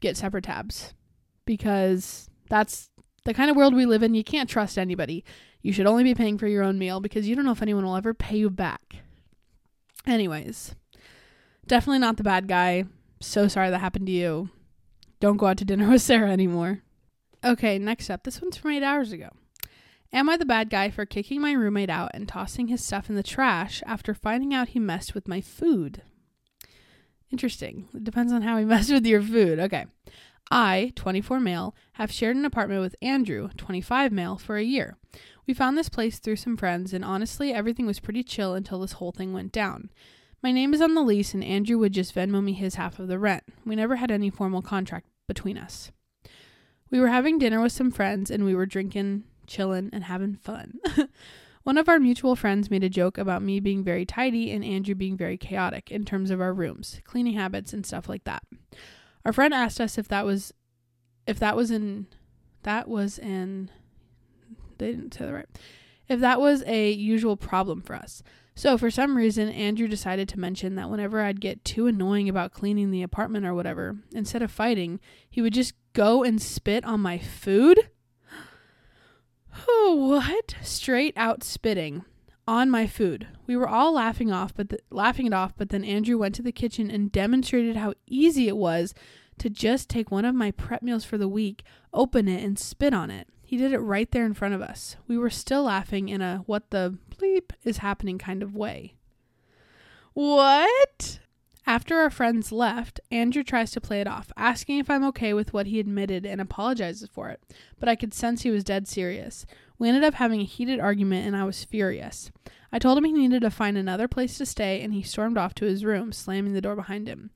get 0.01 0.17
separate 0.17 0.45
tabs 0.45 0.93
because 1.45 2.29
that's 2.49 2.89
the 3.25 3.33
kind 3.33 3.51
of 3.51 3.57
world 3.57 3.75
we 3.75 3.85
live 3.85 4.03
in. 4.03 4.15
You 4.15 4.23
can't 4.23 4.49
trust 4.49 4.77
anybody. 4.77 5.23
You 5.65 5.73
should 5.73 5.87
only 5.87 6.03
be 6.03 6.13
paying 6.13 6.37
for 6.37 6.45
your 6.45 6.61
own 6.61 6.77
meal 6.77 6.99
because 6.99 7.27
you 7.27 7.35
don't 7.35 7.43
know 7.43 7.51
if 7.51 7.63
anyone 7.63 7.83
will 7.83 7.95
ever 7.95 8.13
pay 8.13 8.37
you 8.37 8.51
back. 8.51 8.97
Anyways, 10.05 10.75
definitely 11.65 11.97
not 11.97 12.17
the 12.17 12.23
bad 12.23 12.47
guy. 12.47 12.83
So 13.19 13.47
sorry 13.47 13.71
that 13.71 13.79
happened 13.79 14.05
to 14.05 14.11
you. 14.11 14.51
Don't 15.19 15.37
go 15.37 15.47
out 15.47 15.57
to 15.57 15.65
dinner 15.65 15.89
with 15.89 16.03
Sarah 16.03 16.29
anymore. 16.29 16.83
Okay, 17.43 17.79
next 17.79 18.11
up. 18.11 18.25
This 18.25 18.39
one's 18.39 18.57
from 18.57 18.73
eight 18.73 18.83
hours 18.83 19.11
ago. 19.11 19.29
Am 20.13 20.29
I 20.29 20.37
the 20.37 20.45
bad 20.45 20.69
guy 20.69 20.91
for 20.91 21.03
kicking 21.03 21.41
my 21.41 21.53
roommate 21.53 21.89
out 21.89 22.11
and 22.13 22.27
tossing 22.27 22.67
his 22.67 22.85
stuff 22.85 23.09
in 23.09 23.15
the 23.15 23.23
trash 23.23 23.81
after 23.87 24.13
finding 24.13 24.53
out 24.53 24.69
he 24.69 24.79
messed 24.79 25.15
with 25.15 25.27
my 25.27 25.41
food? 25.41 26.03
Interesting. 27.31 27.89
It 27.91 28.03
depends 28.03 28.31
on 28.31 28.43
how 28.43 28.59
he 28.59 28.65
messed 28.65 28.91
with 28.91 29.07
your 29.07 29.23
food. 29.23 29.57
Okay. 29.57 29.87
I, 30.51 30.93
24 30.95 31.39
male, 31.39 31.75
have 31.93 32.11
shared 32.11 32.35
an 32.35 32.45
apartment 32.45 32.81
with 32.81 32.95
Andrew, 33.01 33.49
25 33.57 34.11
male, 34.11 34.37
for 34.37 34.57
a 34.57 34.63
year. 34.63 34.97
We 35.47 35.53
found 35.53 35.77
this 35.77 35.89
place 35.89 36.19
through 36.19 36.37
some 36.37 36.57
friends, 36.57 36.93
and 36.93 37.05
honestly, 37.05 37.53
everything 37.53 37.85
was 37.85 37.99
pretty 37.99 38.23
chill 38.23 38.53
until 38.55 38.79
this 38.79 38.93
whole 38.93 39.11
thing 39.11 39.33
went 39.33 39.51
down. 39.51 39.91
My 40.41 40.51
name 40.51 40.73
is 40.73 40.81
on 40.81 40.93
the 40.93 41.03
lease, 41.03 41.33
and 41.33 41.43
Andrew 41.43 41.77
would 41.77 41.93
just 41.93 42.13
Venmo 42.15 42.43
me 42.43 42.53
his 42.53 42.75
half 42.75 42.99
of 42.99 43.07
the 43.07 43.19
rent. 43.19 43.43
We 43.65 43.75
never 43.75 43.95
had 43.97 44.11
any 44.11 44.29
formal 44.29 44.61
contract 44.61 45.07
between 45.27 45.57
us. 45.57 45.91
We 46.91 46.99
were 46.99 47.07
having 47.07 47.37
dinner 47.37 47.61
with 47.61 47.71
some 47.71 47.91
friends, 47.91 48.31
and 48.31 48.45
we 48.45 48.55
were 48.55 48.65
drinking, 48.65 49.23
chilling, 49.47 49.89
and 49.91 50.03
having 50.03 50.35
fun. 50.35 50.79
One 51.63 51.79
of 51.79 51.89
our 51.89 51.99
mutual 51.99 52.35
friends 52.35 52.69
made 52.69 52.83
a 52.83 52.89
joke 52.89 53.17
about 53.17 53.41
me 53.41 53.59
being 53.59 53.83
very 53.83 54.05
tidy 54.05 54.51
and 54.51 54.63
Andrew 54.63 54.93
being 54.93 55.17
very 55.17 55.35
chaotic 55.35 55.91
in 55.91 56.05
terms 56.05 56.29
of 56.29 56.39
our 56.39 56.53
rooms, 56.53 57.01
cleaning 57.05 57.33
habits, 57.33 57.73
and 57.73 57.83
stuff 57.83 58.07
like 58.07 58.23
that. 58.25 58.43
Our 59.25 59.33
friend 59.33 59.51
asked 59.51 59.81
us 59.81 59.97
if 59.97 60.07
that 60.09 60.25
was 60.25 60.53
if 61.25 61.39
that 61.39 61.55
was 61.55 61.71
in 61.71 62.05
that 62.61 62.87
was 62.87 63.17
in 63.17 63.71
they 64.77 64.91
didn't 64.91 65.13
say 65.13 65.25
that 65.25 65.33
right. 65.33 65.49
If 66.07 66.19
that 66.19 66.39
was 66.39 66.63
a 66.67 66.91
usual 66.91 67.35
problem 67.35 67.81
for 67.81 67.95
us. 67.95 68.21
So, 68.57 68.77
for 68.77 68.89
some 68.89 69.17
reason, 69.17 69.49
Andrew 69.49 69.87
decided 69.87 70.29
to 70.29 70.39
mention 70.39 70.75
that 70.75 70.89
whenever 70.89 71.21
I'd 71.21 71.41
get 71.41 71.65
too 71.65 71.87
annoying 71.87 72.29
about 72.29 72.53
cleaning 72.53 72.89
the 72.89 73.03
apartment 73.03 73.45
or 73.45 73.53
whatever, 73.53 73.97
instead 74.13 74.41
of 74.41 74.49
fighting, 74.49 75.01
he 75.29 75.41
would 75.41 75.53
just 75.53 75.73
go 75.91 76.23
and 76.23 76.41
spit 76.41 76.85
on 76.85 76.99
my 76.99 77.17
food. 77.17 77.89
Oh, 79.69 79.95
what? 79.95 80.55
Straight 80.61 81.13
out 81.15 81.41
spitting 81.41 82.03
on 82.45 82.69
my 82.69 82.87
food. 82.87 83.27
We 83.47 83.55
were 83.55 83.69
all 83.69 83.93
laughing 83.93 84.29
off, 84.29 84.53
but 84.53 84.67
the, 84.67 84.79
laughing 84.91 85.27
it 85.27 85.33
off, 85.33 85.53
but 85.55 85.69
then 85.69 85.85
Andrew 85.85 86.17
went 86.17 86.35
to 86.35 86.41
the 86.41 86.51
kitchen 86.51 86.91
and 86.91 87.09
demonstrated 87.11 87.77
how 87.77 87.93
easy 88.05 88.49
it 88.49 88.57
was 88.57 88.93
to 89.39 89.49
just 89.49 89.89
take 89.89 90.11
one 90.11 90.25
of 90.25 90.35
my 90.35 90.51
prep 90.51 90.81
meals 90.81 91.05
for 91.05 91.17
the 91.17 91.27
week, 91.27 91.63
open 91.93 92.27
it 92.27 92.43
and 92.43 92.59
spit 92.59 92.93
on 92.93 93.09
it. 93.09 93.27
He 93.55 93.61
did 93.61 93.71
it 93.71 93.79
right 93.79 94.11
there 94.11 94.25
in 94.25 94.33
front 94.33 94.53
of 94.53 94.61
us. 94.61 94.97
We 95.07 95.17
were 95.17 95.29
still 95.29 95.63
laughing 95.63 96.09
in 96.09 96.21
a 96.21 96.43
what 96.45 96.71
the 96.71 96.97
bleep 97.09 97.51
is 97.63 97.77
happening 97.77 98.17
kind 98.17 98.43
of 98.43 98.53
way. 98.53 98.95
What? 100.13 101.19
After 101.65 101.95
our 101.99 102.09
friends 102.09 102.51
left, 102.51 102.99
Andrew 103.11 103.45
tries 103.45 103.71
to 103.71 103.79
play 103.79 104.01
it 104.01 104.07
off, 104.07 104.29
asking 104.35 104.79
if 104.79 104.89
I'm 104.89 105.05
okay 105.05 105.33
with 105.33 105.53
what 105.53 105.67
he 105.67 105.79
admitted 105.79 106.25
and 106.25 106.41
apologizes 106.41 107.07
for 107.07 107.29
it, 107.29 107.39
but 107.79 107.87
I 107.87 107.95
could 107.95 108.13
sense 108.13 108.41
he 108.41 108.51
was 108.51 108.65
dead 108.65 108.89
serious. 108.89 109.45
We 109.79 109.87
ended 109.87 110.03
up 110.03 110.15
having 110.15 110.41
a 110.41 110.43
heated 110.43 110.81
argument 110.81 111.25
and 111.25 111.33
I 111.33 111.45
was 111.45 111.63
furious. 111.63 112.33
I 112.73 112.79
told 112.79 112.97
him 112.97 113.05
he 113.05 113.13
needed 113.13 113.43
to 113.43 113.49
find 113.49 113.77
another 113.77 114.09
place 114.09 114.37
to 114.37 114.45
stay 114.45 114.81
and 114.81 114.93
he 114.93 115.01
stormed 115.01 115.37
off 115.37 115.55
to 115.55 115.65
his 115.65 115.85
room, 115.85 116.11
slamming 116.11 116.51
the 116.51 116.59
door 116.59 116.75
behind 116.75 117.07
him. 117.07 117.29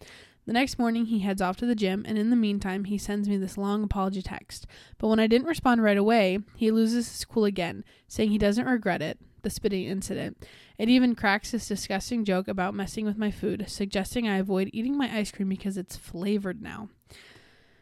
The 0.50 0.53
next 0.53 0.79
morning, 0.79 1.06
he 1.06 1.20
heads 1.20 1.44
off 1.44 1.58
to 1.58 1.68
the 1.68 1.75
gym, 1.75 2.03
and 2.08 2.18
in 2.18 2.32
the 2.32 2.36
meantime, 2.36 2.86
he 2.86 2.98
sends 2.98 3.29
me 3.29 3.38
this 3.38 3.56
long 3.56 3.84
apology 3.84 4.24
text. 4.24 4.65
But 4.98 5.08
when 5.08 5.20
I 5.20 5.27
didn't 5.27 5.46
respond 5.46 5.84
right 5.84 5.96
away, 5.96 6.39
he 6.56 6.72
loses 6.72 7.08
his 7.08 7.24
cool 7.24 7.46
again, 7.46 7.84
saying 8.08 8.32
he 8.32 8.39
doesn't 8.39 8.65
regret 8.65 9.03
it, 9.03 9.20
the 9.44 9.51
spitting 9.51 9.86
incident. 9.86 10.44
It 10.79 10.89
even 10.89 11.13
cracks 11.13 11.51
this 11.51 11.68
disgusting 11.68 12.25
joke 12.25 12.48
about 12.48 12.74
messing 12.74 13.06
with 13.06 13.15
my 13.15 13.29
food, 13.29 13.65
suggesting 13.68 14.27
I 14.27 14.38
avoid 14.38 14.72
eating 14.74 14.98
my 14.98 15.15
ice 15.15 15.32
cream 15.32 15.50
because 15.50 15.77
it's 15.77 15.96
flavored 15.96 16.63
now. 16.63 16.89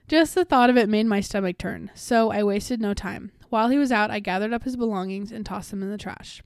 Just 0.10 0.36
the 0.36 0.44
thought 0.44 0.70
of 0.70 0.76
it 0.76 0.90
made 0.90 1.06
my 1.06 1.22
stomach 1.22 1.58
turn, 1.58 1.90
so 1.96 2.32
I 2.32 2.44
wasted 2.44 2.82
no 2.82 2.94
time. 2.94 3.32
While 3.48 3.70
he 3.70 3.78
was 3.78 3.94
out, 3.94 4.12
I 4.12 4.20
gathered 4.20 4.52
up 4.52 4.66
his 4.66 4.76
belongings 4.76 5.32
and 5.32 5.46
tossed 5.46 5.72
them 5.72 5.84
in 5.84 5.90
the 5.90 5.98
trash. 5.98 6.44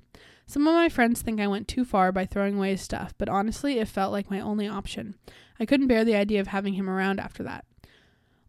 Some 0.51 0.67
of 0.67 0.74
my 0.74 0.89
friends 0.89 1.22
think 1.22 1.39
I 1.39 1.48
went 1.48 1.70
too 1.70 1.86
far 1.86 2.12
by 2.12 2.25
throwing 2.25 2.58
away 2.58 2.72
his 2.72 2.81
stuff, 2.81 3.13
but 3.17 3.29
honestly, 3.29 3.79
it 3.79 3.88
felt 3.88 4.12
like 4.12 4.29
my 4.29 4.41
only 4.41 4.67
option. 4.67 5.15
I 5.62 5.65
couldn't 5.65 5.88
bear 5.88 6.03
the 6.03 6.17
idea 6.17 6.41
of 6.41 6.48
having 6.48 6.74
him 6.74 6.89
around 6.89 7.22
after 7.22 7.41
that. 7.43 7.63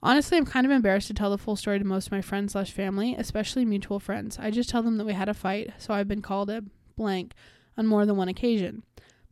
Honestly, 0.03 0.37
I'm 0.37 0.45
kind 0.45 0.67
of 0.67 0.73
embarrassed 0.73 1.07
to 1.07 1.15
tell 1.15 1.31
the 1.31 1.39
full 1.39 1.55
story 1.55 1.79
to 1.79 1.85
most 1.85 2.07
of 2.07 2.11
my 2.11 2.21
friends 2.21 2.55
slash 2.55 2.73
family, 2.73 3.15
especially 3.15 3.65
mutual 3.65 4.01
friends. 4.01 4.37
I 4.37 4.51
just 4.51 4.69
tell 4.69 4.83
them 4.83 4.97
that 4.97 5.05
we 5.05 5.13
had 5.13 5.29
a 5.29 5.33
fight, 5.33 5.75
so 5.79 5.95
I've 5.95 6.09
been 6.09 6.23
called 6.23 6.51
a 6.51 6.65
blank 6.97 7.35
on 7.79 7.87
more 7.87 8.05
than 8.05 8.17
one 8.17 8.27
occasion. 8.27 8.83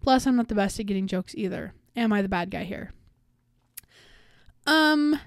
Plus, 0.00 0.24
I'm 0.24 0.36
not 0.36 0.46
the 0.46 0.54
best 0.54 0.78
at 0.78 0.86
getting 0.86 1.08
jokes 1.08 1.34
either. 1.36 1.74
Am 1.96 2.12
I 2.12 2.22
the 2.22 2.28
bad 2.28 2.52
guy 2.52 2.62
here? 2.62 2.92
Um, 4.64 5.18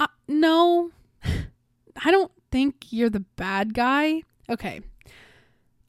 uh, 0.00 0.08
no. 0.26 0.90
I 1.24 2.10
don't 2.10 2.32
think 2.50 2.86
you're 2.90 3.08
the 3.08 3.24
bad 3.36 3.72
guy. 3.72 4.24
Okay. 4.50 4.80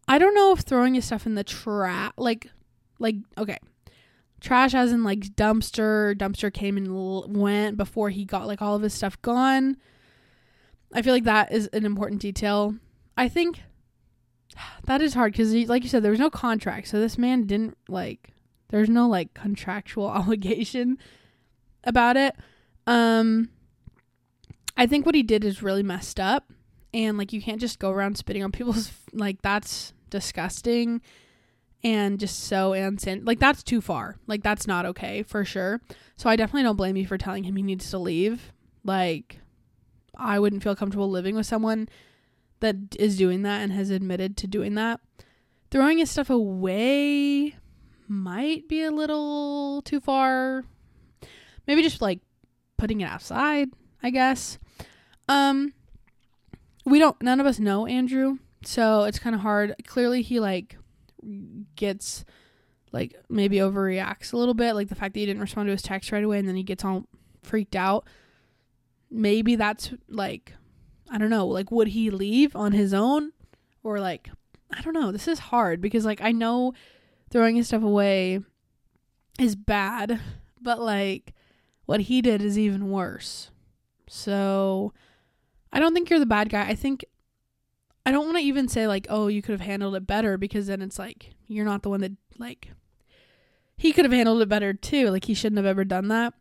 I 0.07 0.17
don't 0.17 0.36
know 0.36 0.51
if 0.51 0.60
throwing 0.60 0.95
your 0.95 1.01
stuff 1.01 1.25
in 1.25 1.36
the 1.36 1.43
trash, 1.43 2.12
like, 2.17 2.50
like, 3.00 3.15
okay. 3.38 3.57
Trash 4.41 4.74
as 4.74 4.91
in 4.91 5.05
like 5.05 5.22
dumpster 5.36 6.13
dumpster 6.15 6.53
came 6.53 6.75
and 6.75 6.88
l- 6.88 7.25
went 7.29 7.77
before 7.77 8.10
he 8.10 8.25
got 8.25 8.45
like 8.45 8.62
all 8.62 8.75
of 8.75 8.81
his 8.81 8.93
stuff 8.93 9.22
gone. 9.22 9.77
I 10.93 11.01
feel 11.01 11.13
like 11.13 11.24
that 11.24 11.53
is 11.53 11.67
an 11.67 11.86
important 11.86 12.19
detail. 12.22 12.75
I 13.15 13.29
think 13.29 13.62
that 14.83 15.01
is 15.01 15.13
hard 15.13 15.31
because 15.31 15.53
like 15.69 15.83
you 15.83 15.89
said 15.89 16.03
there 16.03 16.12
was 16.12 16.19
no 16.19 16.29
contract 16.29 16.89
so 16.89 17.00
this 17.00 17.17
man 17.17 17.45
didn't 17.45 17.77
like 17.88 18.31
there's 18.67 18.89
no 18.89 19.07
like 19.07 19.33
contractual 19.33 20.07
obligation 20.10 20.98
about 21.86 22.17
it. 22.17 22.36
Um 22.86 23.50
i 24.75 24.86
think 24.88 25.05
what 25.05 25.15
he 25.15 25.24
did 25.24 25.45
is 25.45 25.62
really 25.63 25.83
messed 25.83 26.19
up 26.19 26.51
and 26.93 27.17
like 27.17 27.33
you 27.33 27.41
can't 27.41 27.62
just 27.62 27.79
go 27.79 27.89
around 27.89 28.17
spitting 28.17 28.43
on 28.43 28.51
people's 28.51 28.91
like 29.13 29.41
that's 29.41 29.93
disgusting 30.09 31.01
and 31.83 32.19
just 32.19 32.45
so 32.45 32.73
insane. 32.73 33.25
Like 33.25 33.39
that's 33.39 33.63
too 33.63 33.81
far. 33.81 34.17
Like 34.27 34.43
that's 34.43 34.67
not 34.67 34.85
okay 34.85 35.23
for 35.23 35.43
sure. 35.43 35.81
So 36.15 36.29
I 36.29 36.35
definitely 36.35 36.63
don't 36.63 36.77
blame 36.77 36.95
you 36.95 37.05
for 37.05 37.17
telling 37.17 37.43
him 37.43 37.55
he 37.55 37.63
needs 37.63 37.89
to 37.89 37.97
leave. 37.97 38.53
Like 38.83 39.39
I 40.15 40.39
wouldn't 40.39 40.63
feel 40.63 40.75
comfortable 40.75 41.09
living 41.09 41.35
with 41.35 41.45
someone 41.45 41.89
that 42.59 42.75
is 42.97 43.17
doing 43.17 43.41
that 43.41 43.62
and 43.62 43.73
has 43.73 43.89
admitted 43.89 44.38
to 44.38 44.47
doing 44.47 44.75
that. 44.75 45.01
Throwing 45.71 45.97
his 45.97 46.12
stuff 46.12 46.29
away 46.29 47.55
might 48.07 48.69
be 48.69 48.83
a 48.83 48.91
little 48.91 49.81
too 49.81 50.00
far. 50.00 50.63
Maybe 51.67 51.81
just 51.81 52.01
like 52.01 52.19
putting 52.77 53.01
it 53.01 53.09
outside, 53.09 53.69
I 54.01 54.12
guess. 54.12 54.59
Um 55.27 55.73
we 56.85 56.99
don't 56.99 57.21
none 57.21 57.39
of 57.39 57.45
us 57.45 57.59
know 57.59 57.85
Andrew, 57.85 58.37
so 58.63 59.03
it's 59.03 59.19
kind 59.19 59.35
of 59.35 59.41
hard. 59.41 59.75
Clearly 59.87 60.21
he 60.21 60.39
like 60.39 60.77
gets 61.75 62.25
like 62.91 63.15
maybe 63.29 63.57
overreacts 63.57 64.33
a 64.33 64.37
little 64.37 64.53
bit, 64.53 64.73
like 64.75 64.89
the 64.89 64.95
fact 64.95 65.13
that 65.13 65.19
he 65.19 65.25
didn't 65.25 65.41
respond 65.41 65.67
to 65.67 65.71
his 65.71 65.81
text 65.81 66.11
right 66.11 66.23
away 66.23 66.39
and 66.39 66.47
then 66.47 66.55
he 66.55 66.63
gets 66.63 66.83
all 66.83 67.05
freaked 67.41 67.75
out. 67.75 68.07
Maybe 69.09 69.55
that's 69.55 69.91
like 70.09 70.53
I 71.09 71.17
don't 71.17 71.29
know, 71.29 71.47
like 71.47 71.71
would 71.71 71.89
he 71.89 72.09
leave 72.09 72.55
on 72.55 72.71
his 72.71 72.93
own 72.93 73.31
or 73.83 73.99
like 73.99 74.29
I 74.71 74.81
don't 74.81 74.93
know. 74.93 75.11
This 75.11 75.27
is 75.27 75.39
hard 75.39 75.81
because 75.81 76.05
like 76.05 76.21
I 76.21 76.31
know 76.31 76.73
throwing 77.29 77.55
his 77.55 77.67
stuff 77.67 77.83
away 77.83 78.39
is 79.39 79.55
bad, 79.55 80.19
but 80.61 80.81
like 80.81 81.33
what 81.85 82.01
he 82.01 82.21
did 82.21 82.41
is 82.41 82.57
even 82.57 82.89
worse. 82.89 83.51
So 84.07 84.93
I 85.74 85.80
don't 85.80 85.94
think 85.94 86.10
you're 86.10 86.20
the 86.20 86.25
bad 86.25 86.50
guy. 86.50 86.68
I 86.68 86.75
think 86.75 87.03
I 88.06 88.12
don't 88.12 88.25
want 88.25 88.38
to 88.38 88.44
even 88.44 88.68
say 88.68 88.88
like, 88.88 89.08
"Oh, 89.10 89.27
you 89.27 89.42
could 89.42 89.53
have 89.53 89.68
handled 89.68 89.96
it 89.96 90.08
better" 90.08 90.38
because 90.38 90.68
then 90.68 90.82
it's 90.82 91.00
like 91.00 91.32
you're 91.48 91.65
not 91.65 91.82
the 91.82 91.89
one 91.89 92.01
that 92.01 92.12
like 92.38 92.70
he 93.77 93.92
could 93.92 94.06
have 94.06 94.13
handled 94.13 94.42
it 94.42 94.50
better 94.50 94.74
too. 94.74 95.10
Like 95.10 95.25
he 95.25 95.34
shouldn't 95.34 95.58
have 95.58 95.65
ever 95.65 95.84
done 95.84 96.08
that. 96.10 96.34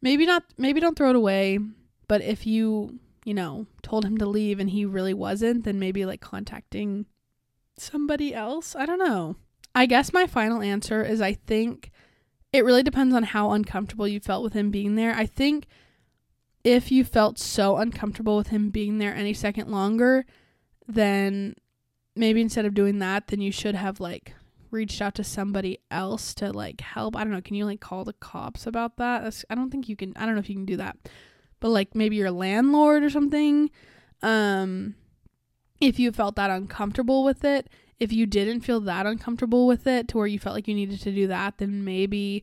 Maybe 0.00 0.24
not 0.24 0.44
maybe 0.56 0.80
don't 0.80 0.96
throw 0.96 1.10
it 1.10 1.16
away, 1.16 1.58
but 2.06 2.22
if 2.22 2.46
you, 2.46 3.00
you 3.24 3.34
know, 3.34 3.66
told 3.82 4.04
him 4.04 4.18
to 4.18 4.26
leave 4.26 4.60
and 4.60 4.70
he 4.70 4.84
really 4.84 5.14
wasn't, 5.14 5.64
then 5.64 5.78
maybe 5.78 6.06
like 6.06 6.20
contacting 6.20 7.06
somebody 7.76 8.32
else. 8.32 8.76
I 8.76 8.86
don't 8.86 8.98
know. 8.98 9.36
I 9.74 9.86
guess 9.86 10.12
my 10.12 10.26
final 10.26 10.62
answer 10.62 11.02
is 11.02 11.20
I 11.20 11.34
think 11.34 11.90
it 12.52 12.64
really 12.64 12.82
depends 12.82 13.14
on 13.14 13.24
how 13.24 13.50
uncomfortable 13.50 14.08
you 14.08 14.20
felt 14.20 14.42
with 14.44 14.52
him 14.52 14.70
being 14.70 14.94
there. 14.94 15.14
I 15.14 15.26
think 15.26 15.66
if 16.66 16.90
you 16.90 17.04
felt 17.04 17.38
so 17.38 17.76
uncomfortable 17.76 18.36
with 18.36 18.48
him 18.48 18.70
being 18.70 18.98
there 18.98 19.14
any 19.14 19.32
second 19.32 19.70
longer, 19.70 20.26
then 20.88 21.54
maybe 22.16 22.40
instead 22.40 22.64
of 22.64 22.74
doing 22.74 22.98
that, 22.98 23.28
then 23.28 23.40
you 23.40 23.52
should 23.52 23.76
have 23.76 24.00
like 24.00 24.34
reached 24.72 25.00
out 25.00 25.14
to 25.14 25.22
somebody 25.22 25.78
else 25.92 26.34
to 26.34 26.52
like 26.52 26.80
help. 26.80 27.14
I 27.14 27.22
don't 27.22 27.32
know. 27.32 27.40
Can 27.40 27.54
you 27.54 27.66
like 27.66 27.78
call 27.78 28.02
the 28.02 28.14
cops 28.14 28.66
about 28.66 28.96
that? 28.96 29.22
That's, 29.22 29.44
I 29.48 29.54
don't 29.54 29.70
think 29.70 29.88
you 29.88 29.94
can. 29.94 30.12
I 30.16 30.26
don't 30.26 30.34
know 30.34 30.40
if 30.40 30.48
you 30.48 30.56
can 30.56 30.64
do 30.64 30.76
that, 30.78 30.96
but 31.60 31.68
like 31.68 31.94
maybe 31.94 32.16
your 32.16 32.32
landlord 32.32 33.04
or 33.04 33.10
something. 33.10 33.70
Um, 34.20 34.96
if 35.80 36.00
you 36.00 36.10
felt 36.10 36.34
that 36.34 36.50
uncomfortable 36.50 37.22
with 37.22 37.44
it, 37.44 37.70
if 38.00 38.12
you 38.12 38.26
didn't 38.26 38.62
feel 38.62 38.80
that 38.80 39.06
uncomfortable 39.06 39.68
with 39.68 39.86
it 39.86 40.08
to 40.08 40.18
where 40.18 40.26
you 40.26 40.40
felt 40.40 40.56
like 40.56 40.66
you 40.66 40.74
needed 40.74 41.00
to 41.02 41.12
do 41.12 41.28
that, 41.28 41.58
then 41.58 41.84
maybe 41.84 42.42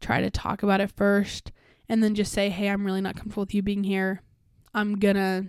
try 0.00 0.22
to 0.22 0.30
talk 0.30 0.62
about 0.62 0.80
it 0.80 0.90
first 0.90 1.52
and 1.90 2.04
then 2.04 2.14
just 2.14 2.32
say, 2.32 2.50
hey, 2.50 2.68
I'm 2.68 2.86
really 2.86 3.00
not 3.00 3.16
comfortable 3.16 3.42
with 3.42 3.52
you 3.52 3.62
being 3.62 3.82
here. 3.82 4.22
I'm 4.72 4.94
gonna 5.00 5.46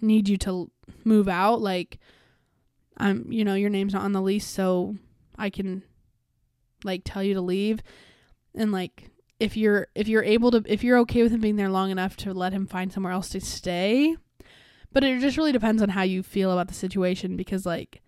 need 0.00 0.26
you 0.26 0.38
to 0.38 0.70
move 1.04 1.28
out. 1.28 1.60
Like, 1.60 1.98
I'm, 2.96 3.30
you 3.30 3.44
know, 3.44 3.54
your 3.54 3.68
name's 3.68 3.92
not 3.92 4.02
on 4.02 4.12
the 4.12 4.22
lease, 4.22 4.46
so 4.46 4.96
I 5.36 5.50
can 5.50 5.82
like 6.82 7.02
tell 7.04 7.22
you 7.22 7.34
to 7.34 7.42
leave. 7.42 7.82
And 8.54 8.72
like, 8.72 9.10
if 9.38 9.54
you're 9.54 9.88
if 9.94 10.08
you're 10.08 10.24
able 10.24 10.50
to 10.52 10.62
if 10.64 10.82
you're 10.82 10.96
okay 11.00 11.22
with 11.22 11.30
him 11.30 11.42
being 11.42 11.56
there 11.56 11.68
long 11.68 11.90
enough 11.90 12.16
to 12.18 12.32
let 12.32 12.54
him 12.54 12.66
find 12.66 12.90
somewhere 12.90 13.12
else 13.12 13.28
to 13.28 13.40
stay, 13.42 14.16
but 14.94 15.04
it 15.04 15.20
just 15.20 15.36
really 15.36 15.52
depends 15.52 15.82
on 15.82 15.90
how 15.90 16.02
you 16.04 16.22
feel 16.22 16.52
about 16.52 16.68
the 16.68 16.74
situation 16.74 17.36
because 17.36 17.66
like 17.66 18.00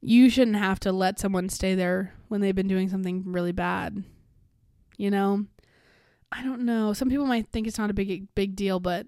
you 0.00 0.30
shouldn't 0.30 0.56
have 0.56 0.78
to 0.78 0.92
let 0.92 1.18
someone 1.18 1.48
stay 1.48 1.74
there 1.74 2.14
when 2.28 2.40
they've 2.40 2.54
been 2.54 2.68
doing 2.68 2.88
something 2.88 3.24
really 3.26 3.50
bad. 3.50 4.04
You 4.96 5.10
know? 5.10 5.46
I 6.30 6.42
don't 6.42 6.62
know. 6.62 6.92
Some 6.92 7.08
people 7.08 7.26
might 7.26 7.48
think 7.48 7.66
it's 7.66 7.78
not 7.78 7.90
a 7.90 7.94
big 7.94 8.34
big 8.34 8.54
deal, 8.54 8.80
but 8.80 9.06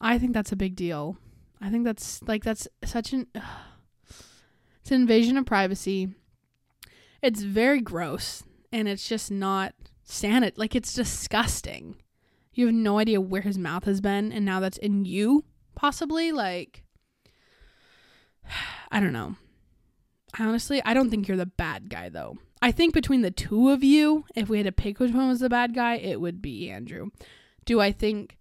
I 0.00 0.18
think 0.18 0.32
that's 0.34 0.52
a 0.52 0.56
big 0.56 0.74
deal. 0.76 1.16
I 1.60 1.70
think 1.70 1.84
that's 1.84 2.22
like 2.24 2.44
that's 2.44 2.68
such 2.84 3.12
an 3.12 3.26
it's 3.34 4.90
an 4.90 5.00
invasion 5.00 5.36
of 5.36 5.46
privacy. 5.46 6.14
It's 7.22 7.42
very 7.42 7.80
gross 7.80 8.42
and 8.72 8.88
it's 8.88 9.08
just 9.08 9.30
not 9.30 9.74
sanit 10.06 10.52
like 10.56 10.74
it's 10.74 10.92
disgusting. 10.92 11.96
You 12.52 12.66
have 12.66 12.74
no 12.74 12.98
idea 12.98 13.20
where 13.20 13.42
his 13.42 13.58
mouth 13.58 13.84
has 13.84 14.00
been 14.00 14.32
and 14.32 14.44
now 14.44 14.60
that's 14.60 14.78
in 14.78 15.04
you 15.04 15.44
possibly 15.74 16.32
like 16.32 16.82
I 18.90 19.00
don't 19.00 19.12
know. 19.12 19.36
Honestly, 20.38 20.82
I 20.84 20.94
don't 20.94 21.10
think 21.10 21.28
you're 21.28 21.36
the 21.36 21.46
bad 21.46 21.88
guy 21.88 22.08
though. 22.08 22.38
I 22.66 22.72
think 22.72 22.94
between 22.94 23.22
the 23.22 23.30
two 23.30 23.70
of 23.70 23.84
you, 23.84 24.24
if 24.34 24.48
we 24.48 24.56
had 24.56 24.66
to 24.66 24.72
pick 24.72 24.98
which 24.98 25.12
one 25.12 25.28
was 25.28 25.38
the 25.38 25.48
bad 25.48 25.72
guy, 25.72 25.98
it 25.98 26.20
would 26.20 26.42
be 26.42 26.68
Andrew. 26.68 27.10
Do 27.64 27.80
I 27.80 27.92
think 27.92 28.38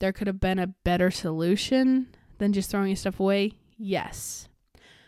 there 0.00 0.12
could 0.12 0.26
have 0.26 0.38
been 0.38 0.58
a 0.58 0.66
better 0.66 1.10
solution 1.10 2.08
than 2.36 2.52
just 2.52 2.70
throwing 2.70 2.90
his 2.90 3.00
stuff 3.00 3.18
away? 3.18 3.52
Yes. 3.78 4.50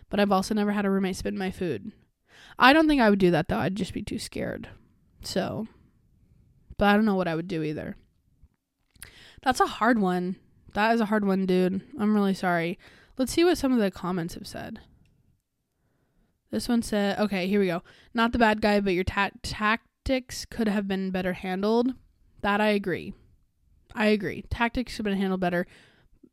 But 0.09 0.21
I've 0.21 0.33
also 0.33 0.55
never 0.55 0.73
had 0.73 0.87
a 0.87 0.91
roommate 0.91 1.17
spit 1.17 1.35
in 1.35 1.39
my 1.39 1.51
food. 1.51 1.93
I 2.59 2.73
don't 2.73 2.89
think 2.89 3.03
I 3.03 3.11
would 3.11 3.19
do 3.19 3.31
that 3.31 3.49
though. 3.49 3.59
I'd 3.59 3.77
just 3.77 3.93
be 3.93 4.01
too 4.01 4.19
scared. 4.19 4.71
So, 5.21 5.69
but 6.79 6.87
I 6.87 6.95
don't 6.95 7.05
know 7.05 7.15
what 7.15 7.29
I 7.29 7.35
would 7.35 7.49
do 7.49 7.63
either. 7.63 7.99
That's 9.43 9.61
a 9.61 9.67
hard 9.67 9.99
one. 9.99 10.37
That 10.73 10.95
is 10.95 11.03
a 11.03 11.07
hard 11.07 11.27
one, 11.27 11.45
dude. 11.45 11.83
I'm 12.01 12.15
really 12.15 12.33
sorry. 12.33 12.79
Let's 13.19 13.33
see 13.33 13.45
what 13.45 13.59
some 13.59 13.75
of 13.75 13.81
the 13.81 13.91
comments 13.91 14.33
have 14.33 14.47
said. 14.47 14.81
This 16.51 16.69
one 16.69 16.83
said, 16.83 17.19
okay, 17.19 17.49
here 17.49 17.61
we 17.61 17.67
go. 17.67 17.83
Not 18.15 18.33
the 18.33 18.39
bad 18.39 18.61
guy, 18.61 18.81
but 18.81 18.95
your 18.95 19.05
ta- 19.05 19.31
tactics 19.43 20.45
could 20.45 20.69
have 20.69 20.87
been 20.87 21.11
better 21.11 21.33
handled. 21.33 21.93
That 22.43 22.61
I 22.61 22.69
agree. 22.69 23.15
I 23.95 24.07
agree. 24.07 24.45
Tactics 24.51 24.93
should 24.93 25.07
have 25.07 25.13
been 25.13 25.21
handled 25.21 25.41
better. 25.41 25.67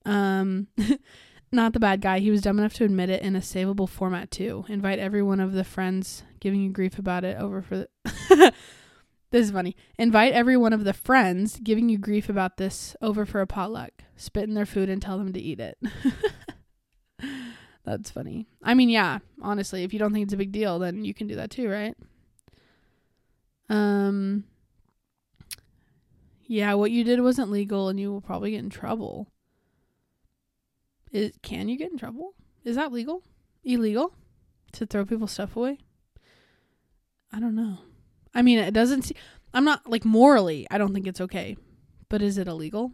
Um, 0.06 0.68
not 1.52 1.74
the 1.74 1.80
bad 1.80 2.02
guy. 2.02 2.20
He 2.20 2.30
was 2.30 2.42
dumb 2.42 2.60
enough 2.60 2.74
to 2.76 2.84
admit 2.84 3.10
it 3.10 3.22
in 3.22 3.36
a 3.36 3.40
savable 3.40 3.88
format 3.88 4.32
too. 4.32 4.66
Invite 4.68 5.00
every 5.00 5.24
one 5.24 5.40
of 5.40 5.54
the 5.54 5.64
friends 5.64 6.24
giving 6.40 6.62
you 6.62 6.70
grief 6.70 7.00
about 7.00 7.24
it 7.24 7.38
over 7.38 7.62
for 7.62 7.78
the. 7.78 7.88
this 9.32 9.46
is 9.46 9.52
funny. 9.52 9.76
Invite 9.98 10.34
every 10.34 10.58
one 10.58 10.74
of 10.74 10.84
the 10.84 10.94
friends 10.94 11.60
giving 11.64 11.90
you 11.90 11.98
grief 11.98 12.30
about 12.30 12.58
this 12.58 12.96
over 13.02 13.26
for 13.26 13.42
a 13.42 13.48
potluck. 13.48 14.04
Spit 14.16 14.44
in 14.44 14.56
their 14.56 14.66
food 14.66 14.90
and 14.90 15.02
tell 15.02 15.18
them 15.18 15.34
to 15.34 15.40
eat 15.40 15.60
it. 15.60 15.78
That's 17.84 18.12
funny. 18.12 18.48
I 18.62 18.74
mean, 18.74 18.90
yeah, 18.90 19.20
honestly, 19.42 19.84
if 19.84 19.92
you 19.92 20.00
don't 20.00 20.14
think 20.14 20.24
it's 20.24 20.34
a 20.34 20.38
big 20.38 20.52
deal, 20.52 20.80
then 20.80 21.04
you 21.04 21.14
can 21.14 21.28
do 21.28 21.36
that 21.36 21.52
too, 21.52 21.70
right? 21.70 21.96
Um 23.70 24.46
Yeah, 26.46 26.74
what 26.76 26.92
you 26.92 27.04
did 27.04 27.22
wasn't 27.22 27.52
legal 27.52 27.90
and 27.90 28.00
you 28.00 28.12
will 28.12 28.22
probably 28.22 28.52
get 28.52 28.64
in 28.64 28.70
trouble. 28.70 29.28
Is 31.12 31.34
can 31.42 31.68
you 31.68 31.78
get 31.78 31.92
in 31.92 31.98
trouble? 31.98 32.34
Is 32.64 32.76
that 32.76 32.92
legal? 32.92 33.24
Illegal 33.64 34.14
to 34.74 34.86
throw 34.86 35.06
people's 35.06 35.32
stuff 35.32 35.56
away? 35.56 35.78
I 37.32 37.40
don't 37.40 37.56
know. 37.56 37.80
I 38.34 38.42
mean, 38.42 38.60
it 38.60 38.74
doesn't 38.74 39.04
see 39.04 39.16
I'm 39.54 39.66
not 39.66 39.90
like 39.90 40.06
morally, 40.06 40.66
I 40.72 40.78
don't 40.78 40.94
think 40.94 41.08
it's 41.08 41.22
okay. 41.22 41.58
But 42.10 42.22
is 42.22 42.38
it 42.38 42.48
illegal? 42.48 42.92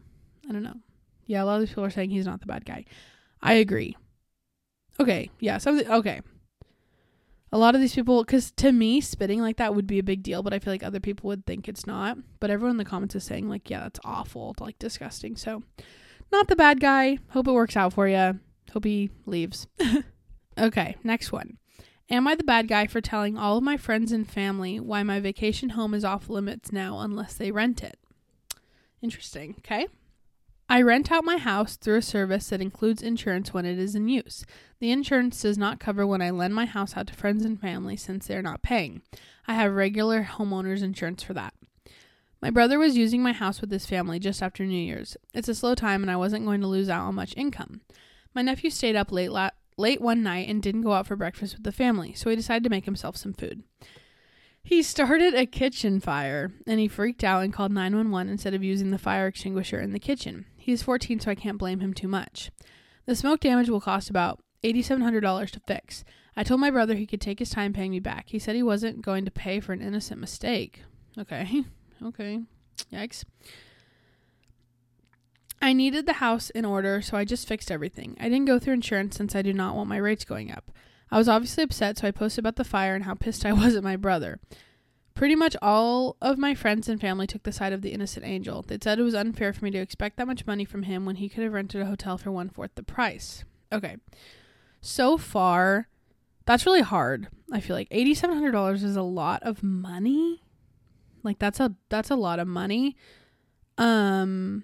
I 0.48 0.52
don't 0.52 0.64
know. 0.64 0.78
Yeah, 1.26 1.44
a 1.44 1.46
lot 1.46 1.56
of 1.56 1.62
these 1.62 1.70
people 1.70 1.86
are 1.86 1.90
saying 1.90 2.10
he's 2.10 2.26
not 2.26 2.40
the 2.40 2.48
bad 2.48 2.66
guy. 2.66 2.86
I 3.42 3.54
agree. 3.54 3.96
Okay, 5.00 5.30
yeah, 5.40 5.58
something. 5.58 5.90
Okay, 5.90 6.22
a 7.52 7.58
lot 7.58 7.74
of 7.74 7.82
these 7.82 7.96
people, 7.96 8.24
because 8.24 8.52
to 8.52 8.72
me, 8.72 9.02
spitting 9.02 9.42
like 9.42 9.58
that 9.58 9.74
would 9.74 9.88
be 9.88 10.00
a 10.00 10.04
big 10.04 10.22
deal, 10.22 10.44
but 10.44 10.54
I 10.54 10.60
feel 10.60 10.72
like 10.72 10.84
other 10.84 11.00
people 11.00 11.30
would 11.30 11.46
think 11.46 11.68
it's 11.68 11.88
not. 11.88 12.18
But 12.40 12.52
everyone 12.52 12.72
in 12.72 12.78
the 12.78 12.86
comments 12.86 13.16
is 13.16 13.24
saying 13.24 13.50
like, 13.50 13.70
yeah, 13.70 13.80
that's 13.80 14.00
awful, 14.04 14.56
like 14.60 14.78
disgusting. 14.78 15.36
So, 15.36 15.64
not 16.32 16.48
the 16.48 16.56
bad 16.56 16.80
guy. 16.80 17.18
Hope 17.30 17.48
it 17.48 17.54
works 17.54 17.76
out 17.76 17.94
for 17.94 18.08
you. 18.08 18.40
Hope 18.72 18.86
he 18.86 19.10
leaves. 19.26 19.66
okay, 20.60 20.96
next 21.04 21.32
one. 21.32 21.58
Am 22.12 22.28
I 22.28 22.36
the 22.36 22.44
bad 22.44 22.68
guy 22.68 22.86
for 22.86 23.02
telling 23.02 23.38
all 23.38 23.58
of 23.58 23.64
my 23.64 23.78
friends 23.78 24.12
and 24.12 24.30
family 24.30 24.80
why 24.80 25.02
my 25.02 25.20
vacation 25.20 25.70
home 25.70 25.94
is 25.94 26.06
off 26.06 26.30
limits 26.30 26.72
now 26.72 27.00
unless 27.00 27.34
they 27.34 27.52
rent 27.52 27.84
it? 27.84 27.98
Interesting. 29.02 29.56
Okay. 29.60 29.88
I 30.72 30.84
rent 30.84 31.12
out 31.12 31.24
my 31.24 31.38
house 31.38 31.76
through 31.78 31.98
a 31.98 32.02
service 32.04 32.50
that 32.50 32.62
includes 32.62 33.02
insurance 33.02 33.52
when 33.52 33.66
it 33.66 33.80
is 33.80 33.96
in 33.96 34.08
use. 34.08 34.46
The 34.80 34.92
insurance 34.92 35.42
does 35.42 35.58
not 35.58 35.80
cover 35.80 36.06
when 36.06 36.22
I 36.22 36.30
lend 36.30 36.54
my 36.54 36.66
house 36.66 36.96
out 36.96 37.08
to 37.08 37.16
friends 37.16 37.44
and 37.44 37.60
family 37.60 37.98
since 37.98 38.28
they 38.28 38.36
are 38.36 38.44
not 38.44 38.62
paying. 38.62 39.02
I 39.48 39.56
have 39.56 39.74
regular 39.74 40.26
homeowners 40.26 40.84
insurance 40.84 41.24
for 41.24 41.34
that. 41.34 41.56
My 42.40 42.52
brother 42.52 42.78
was 42.78 42.96
using 42.96 43.24
my 43.24 43.34
house 43.34 43.62
with 43.62 43.72
his 43.72 43.88
family 43.88 44.20
just 44.20 44.44
after 44.44 44.64
New 44.64 44.78
Year's. 44.78 45.18
It's 45.34 45.50
a 45.50 45.56
slow 45.56 45.74
time 45.74 46.04
and 46.04 46.12
I 46.12 46.18
wasn't 46.18 46.46
going 46.46 46.62
to 46.62 46.68
lose 46.68 46.88
out 46.88 47.08
on 47.08 47.16
much 47.16 47.34
income. 47.36 47.82
My 48.36 48.44
nephew 48.44 48.70
stayed 48.70 48.96
up 48.96 49.12
late 49.12 49.32
la- 49.32 49.50
late 49.76 50.02
one 50.02 50.22
night 50.22 50.48
and 50.48 50.62
didn't 50.62 50.84
go 50.84 50.94
out 50.94 51.08
for 51.08 51.16
breakfast 51.16 51.56
with 51.56 51.64
the 51.64 51.72
family, 51.72 52.14
so 52.14 52.30
he 52.30 52.36
decided 52.36 52.64
to 52.66 52.70
make 52.70 52.86
himself 52.86 53.18
some 53.18 53.34
food. 53.34 53.64
He 54.62 54.84
started 54.84 55.34
a 55.34 55.46
kitchen 55.46 56.00
fire 56.00 56.52
and 56.68 56.80
he 56.80 56.88
freaked 56.88 57.24
out 57.24 57.44
and 57.44 57.52
called 57.52 57.72
911 57.72 58.32
instead 58.32 58.54
of 58.54 58.64
using 58.64 58.92
the 58.92 59.00
fire 59.00 59.26
extinguisher 59.26 59.80
in 59.80 59.94
the 59.94 60.00
kitchen. 60.00 60.46
He's 60.70 60.84
14, 60.84 61.20
so 61.20 61.32
I 61.32 61.36
can't 61.36 61.58
blame 61.58 61.80
him 61.80 61.96
too 61.96 62.08
much. 62.08 62.52
The 63.08 63.16
smoke 63.16 63.40
damage 63.40 63.70
will 63.70 63.82
cost 63.82 64.08
about 64.08 64.40
$8,700 64.64 65.50
to 65.50 65.60
fix. 65.62 66.04
I 66.38 66.44
told 66.44 66.60
my 66.60 66.70
brother 66.70 66.94
he 66.94 67.08
could 67.08 67.20
take 67.20 67.40
his 67.40 67.50
time 67.50 67.74
paying 67.74 67.90
me 67.90 68.00
back. 68.00 68.26
He 68.28 68.38
said 68.38 68.56
he 68.56 68.62
wasn't 68.62 69.02
going 69.02 69.26
to 69.26 69.32
pay 69.32 69.60
for 69.60 69.74
an 69.74 69.82
innocent 69.82 70.22
mistake. 70.22 70.84
Okay. 71.18 71.64
Okay. 72.02 72.40
Yikes. 72.94 73.26
I 75.62 75.74
needed 75.74 76.06
the 76.06 76.14
house 76.14 76.50
in 76.52 76.64
order, 76.64 77.02
so 77.02 77.18
I 77.18 77.26
just 77.26 77.46
fixed 77.46 77.72
everything. 77.72 78.16
I 78.22 78.30
didn't 78.30 78.46
go 78.46 78.58
through 78.58 78.76
insurance 78.76 79.18
since 79.18 79.36
I 79.36 79.42
do 79.42 79.52
not 79.52 79.76
want 79.76 79.90
my 79.90 79.98
rates 79.98 80.24
going 80.24 80.50
up. 80.50 80.72
I 81.12 81.18
was 81.18 81.28
obviously 81.28 81.66
upset, 81.66 81.98
so 81.98 82.08
I 82.08 82.12
posted 82.12 82.44
about 82.44 82.56
the 82.56 82.64
fire 82.64 82.96
and 82.96 83.04
how 83.04 83.16
pissed 83.16 83.46
I 83.46 83.52
was 83.64 83.76
at 83.76 83.84
my 83.84 83.98
brother. 83.98 84.40
Pretty 85.20 85.36
much 85.36 85.58
all 85.62 86.16
of 86.22 86.38
my 86.38 86.56
friends 86.56 86.88
and 86.88 87.02
family 87.02 87.28
took 87.28 87.44
the 87.44 87.52
side 87.52 87.74
of 87.74 87.82
the 87.82 87.90
innocent 87.90 88.26
angel. 88.26 88.62
They 88.62 88.78
said 88.82 89.00
it 89.00 89.04
was 89.04 89.14
unfair 89.14 89.52
for 89.52 89.66
me 89.66 89.72
to 89.72 89.78
expect 89.78 90.16
that 90.16 90.28
much 90.28 90.48
money 90.48 90.64
from 90.64 90.84
him 90.84 91.06
when 91.06 91.18
he 91.18 91.28
could 91.28 91.44
have 91.44 91.52
rented 91.52 91.82
a 91.82 91.88
hotel 91.88 92.18
for 92.18 92.32
one 92.32 92.48
fourth 92.48 92.72
the 92.76 92.84
price. 92.84 93.44
Okay. 93.70 93.98
So 94.80 95.18
far, 95.18 95.90
that's 96.46 96.66
really 96.66 96.84
hard. 96.84 97.28
I 97.52 97.60
feel 97.60 97.76
like 97.76 97.90
$8700 97.90 98.76
is 98.82 98.96
a 98.96 99.02
lot 99.02 99.44
of 99.44 99.62
money. 99.62 100.42
Like 101.22 101.38
that's 101.38 101.60
a 101.60 101.76
that's 101.90 102.10
a 102.10 102.16
lot 102.16 102.40
of 102.40 102.48
money. 102.48 102.96
Um 103.78 104.64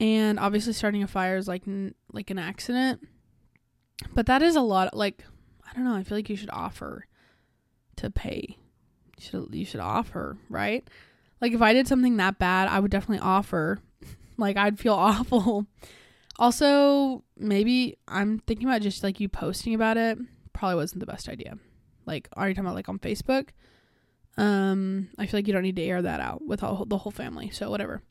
and 0.00 0.40
obviously 0.40 0.72
starting 0.72 1.04
a 1.04 1.06
fire 1.06 1.36
is 1.36 1.46
like 1.46 1.68
n- 1.68 1.94
like 2.12 2.30
an 2.30 2.40
accident. 2.40 3.06
But 4.12 4.26
that 4.26 4.42
is 4.42 4.56
a 4.56 4.60
lot 4.60 4.92
like 4.92 5.22
I 5.64 5.72
don't 5.72 5.84
know, 5.84 5.94
I 5.94 6.02
feel 6.02 6.18
like 6.18 6.28
you 6.28 6.34
should 6.34 6.50
offer 6.52 7.06
to 7.94 8.10
pay. 8.10 8.58
You 9.18 9.24
should 9.24 9.54
you 9.54 9.64
should 9.64 9.80
offer, 9.80 10.36
right? 10.48 10.88
Like 11.40 11.52
if 11.52 11.62
I 11.62 11.72
did 11.72 11.86
something 11.88 12.16
that 12.16 12.38
bad, 12.38 12.68
I 12.68 12.80
would 12.80 12.90
definitely 12.90 13.24
offer. 13.24 13.78
like 14.36 14.56
I'd 14.56 14.78
feel 14.78 14.94
awful. 14.94 15.66
Also, 16.38 17.24
maybe 17.36 17.98
I'm 18.06 18.38
thinking 18.40 18.68
about 18.68 18.82
just 18.82 19.02
like 19.02 19.20
you 19.20 19.28
posting 19.28 19.74
about 19.74 19.96
it. 19.96 20.18
Probably 20.52 20.76
wasn't 20.76 21.00
the 21.00 21.06
best 21.06 21.28
idea. 21.28 21.58
Like, 22.06 22.28
are 22.34 22.48
you 22.48 22.54
talking 22.54 22.66
about 22.66 22.76
like 22.76 22.88
on 22.88 22.98
Facebook? 22.98 23.48
Um, 24.36 25.08
I 25.18 25.26
feel 25.26 25.38
like 25.38 25.48
you 25.48 25.52
don't 25.52 25.62
need 25.62 25.76
to 25.76 25.82
air 25.82 26.00
that 26.00 26.20
out 26.20 26.46
with 26.46 26.62
all, 26.62 26.84
the 26.84 26.98
whole 26.98 27.12
family. 27.12 27.50
So 27.50 27.70
whatever. 27.70 28.02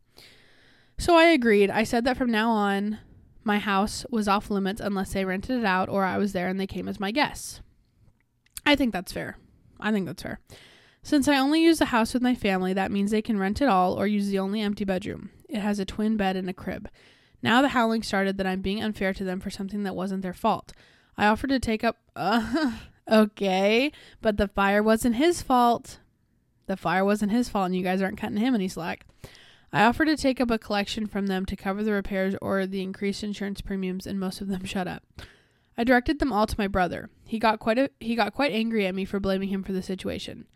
So 0.97 1.15
I 1.15 1.25
agreed. 1.25 1.69
I 1.69 1.83
said 1.83 2.03
that 2.03 2.17
from 2.17 2.31
now 2.31 2.51
on, 2.51 2.99
my 3.43 3.59
house 3.59 4.05
was 4.09 4.27
off 4.27 4.49
limits 4.49 4.81
unless 4.81 5.13
they 5.13 5.23
rented 5.23 5.59
it 5.59 5.65
out 5.65 5.87
or 5.87 6.03
I 6.03 6.17
was 6.17 6.33
there 6.33 6.49
and 6.49 6.59
they 6.59 6.67
came 6.67 6.89
as 6.89 6.99
my 6.99 7.11
guests. 7.11 7.61
I 8.65 8.75
think 8.75 8.91
that's 8.91 9.13
fair. 9.13 9.37
I 9.79 9.91
think 9.91 10.05
that's 10.05 10.21
fair. 10.21 10.41
Since 11.07 11.29
I 11.29 11.37
only 11.37 11.63
use 11.63 11.79
the 11.79 11.85
house 11.85 12.13
with 12.13 12.21
my 12.21 12.35
family, 12.35 12.73
that 12.73 12.91
means 12.91 13.11
they 13.11 13.21
can 13.21 13.39
rent 13.39 13.61
it 13.61 13.69
all 13.69 13.93
or 13.93 14.07
use 14.07 14.27
the 14.27 14.39
only 14.39 14.59
empty 14.59 14.83
bedroom. 14.83 15.29
It 15.47 15.61
has 15.61 15.79
a 15.79 15.85
twin 15.85 16.17
bed 16.17 16.35
and 16.35 16.49
a 16.49 16.53
crib. 16.53 16.89
Now 17.41 17.61
the 17.61 17.69
howling 17.69 18.03
started 18.03 18.35
that 18.35 18.45
I'm 18.45 18.59
being 18.59 18.83
unfair 18.83 19.13
to 19.13 19.23
them 19.23 19.39
for 19.39 19.49
something 19.49 19.83
that 19.83 19.95
wasn't 19.95 20.21
their 20.21 20.33
fault. 20.33 20.73
I 21.15 21.27
offered 21.27 21.51
to 21.51 21.61
take 21.61 21.85
up. 21.85 21.99
Uh, 22.13 22.73
okay, 23.09 23.89
but 24.21 24.35
the 24.35 24.49
fire 24.49 24.83
wasn't 24.83 25.15
his 25.15 25.41
fault. 25.41 25.99
The 26.65 26.75
fire 26.75 27.05
wasn't 27.05 27.31
his 27.31 27.47
fault, 27.47 27.67
and 27.67 27.75
you 27.77 27.83
guys 27.83 28.01
aren't 28.01 28.17
cutting 28.17 28.35
him 28.35 28.53
any 28.53 28.67
slack. 28.67 29.05
I 29.71 29.85
offered 29.85 30.07
to 30.07 30.17
take 30.17 30.41
up 30.41 30.51
a 30.51 30.59
collection 30.59 31.07
from 31.07 31.27
them 31.27 31.45
to 31.45 31.55
cover 31.55 31.85
the 31.85 31.93
repairs 31.93 32.35
or 32.41 32.65
the 32.65 32.81
increased 32.81 33.23
insurance 33.23 33.61
premiums, 33.61 34.05
and 34.05 34.19
most 34.19 34.41
of 34.41 34.49
them 34.49 34.65
shut 34.65 34.89
up. 34.89 35.03
I 35.77 35.85
directed 35.85 36.19
them 36.19 36.33
all 36.33 36.47
to 36.47 36.55
my 36.57 36.67
brother. 36.67 37.09
He 37.23 37.39
got 37.39 37.59
quite 37.59 37.77
a, 37.77 37.91
he 38.01 38.13
got 38.17 38.33
quite 38.33 38.51
angry 38.51 38.85
at 38.85 38.93
me 38.93 39.05
for 39.05 39.21
blaming 39.21 39.47
him 39.47 39.63
for 39.63 39.71
the 39.71 39.81
situation. 39.81 40.47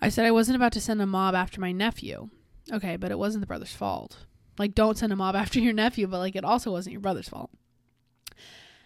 I 0.00 0.08
said 0.08 0.26
I 0.26 0.30
wasn't 0.30 0.56
about 0.56 0.72
to 0.72 0.80
send 0.80 1.00
a 1.00 1.06
mob 1.06 1.34
after 1.34 1.60
my 1.60 1.72
nephew. 1.72 2.30
Okay, 2.72 2.96
but 2.96 3.10
it 3.10 3.18
wasn't 3.18 3.42
the 3.42 3.46
brother's 3.46 3.74
fault. 3.74 4.26
Like, 4.58 4.74
don't 4.74 4.98
send 4.98 5.12
a 5.12 5.16
mob 5.16 5.36
after 5.36 5.60
your 5.60 5.72
nephew, 5.72 6.06
but 6.06 6.18
like, 6.18 6.36
it 6.36 6.44
also 6.44 6.70
wasn't 6.70 6.92
your 6.92 7.00
brother's 7.00 7.28
fault. 7.28 7.50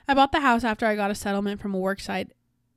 I 0.07 0.15
bought 0.15 0.33
the 0.33 0.41
house 0.41 0.65
after 0.65 0.87
I 0.87 0.97
got 0.97 1.11
a 1.11 1.15
settlement 1.15 1.61
from 1.61 1.75
a 1.75 1.79
worksite 1.79 2.31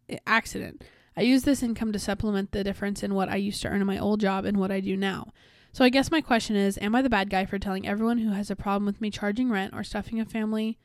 eh, 0.09 0.17
accident. 0.27 0.83
I 1.15 1.21
used 1.21 1.45
this 1.45 1.63
income 1.63 1.91
to 1.91 1.99
supplement 1.99 2.51
the 2.51 2.63
difference 2.63 3.03
in 3.03 3.13
what 3.13 3.29
I 3.29 3.35
used 3.35 3.61
to 3.61 3.69
earn 3.69 3.81
in 3.81 3.87
my 3.87 3.97
old 3.97 4.19
job 4.19 4.45
and 4.45 4.57
what 4.57 4.71
I 4.71 4.79
do 4.79 4.97
now. 4.97 5.31
So 5.71 5.83
I 5.83 5.89
guess 5.89 6.11
my 6.11 6.21
question 6.21 6.55
is 6.55 6.77
Am 6.79 6.95
I 6.95 7.01
the 7.01 7.09
bad 7.09 7.29
guy 7.29 7.45
for 7.45 7.57
telling 7.57 7.87
everyone 7.87 8.19
who 8.19 8.31
has 8.31 8.51
a 8.51 8.55
problem 8.55 8.85
with 8.85 9.01
me 9.01 9.09
charging 9.09 9.49
rent 9.49 9.73
or 9.73 9.83
stuffing 9.83 10.19
a 10.19 10.25
family 10.25 10.77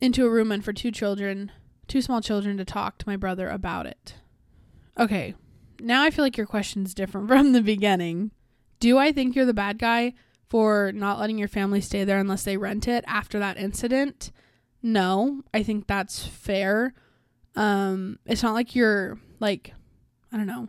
into 0.00 0.26
a 0.26 0.30
room 0.30 0.50
and 0.50 0.64
for 0.64 0.72
two 0.72 0.90
children, 0.90 1.52
two 1.86 2.02
small 2.02 2.20
children, 2.20 2.56
to 2.56 2.64
talk 2.64 2.98
to 2.98 3.08
my 3.08 3.16
brother 3.16 3.48
about 3.48 3.86
it? 3.86 4.14
Okay, 4.98 5.34
now 5.82 6.02
I 6.02 6.10
feel 6.10 6.24
like 6.24 6.36
your 6.36 6.46
question's 6.46 6.94
different 6.94 7.28
from 7.28 7.52
the 7.52 7.62
beginning. 7.62 8.30
Do 8.80 8.98
I 8.98 9.12
think 9.12 9.34
you're 9.34 9.46
the 9.46 9.54
bad 9.54 9.78
guy 9.78 10.14
for 10.52 10.92
not 10.92 11.18
letting 11.18 11.38
your 11.38 11.48
family 11.48 11.80
stay 11.80 12.04
there 12.04 12.18
unless 12.18 12.42
they 12.42 12.58
rent 12.58 12.86
it 12.86 13.02
after 13.06 13.38
that 13.38 13.56
incident. 13.56 14.30
No, 14.82 15.40
I 15.54 15.62
think 15.62 15.86
that's 15.86 16.26
fair. 16.26 16.92
Um, 17.56 18.18
it's 18.26 18.42
not 18.42 18.52
like 18.52 18.74
you're 18.74 19.18
like, 19.40 19.72
I 20.30 20.36
don't 20.36 20.46
know, 20.46 20.68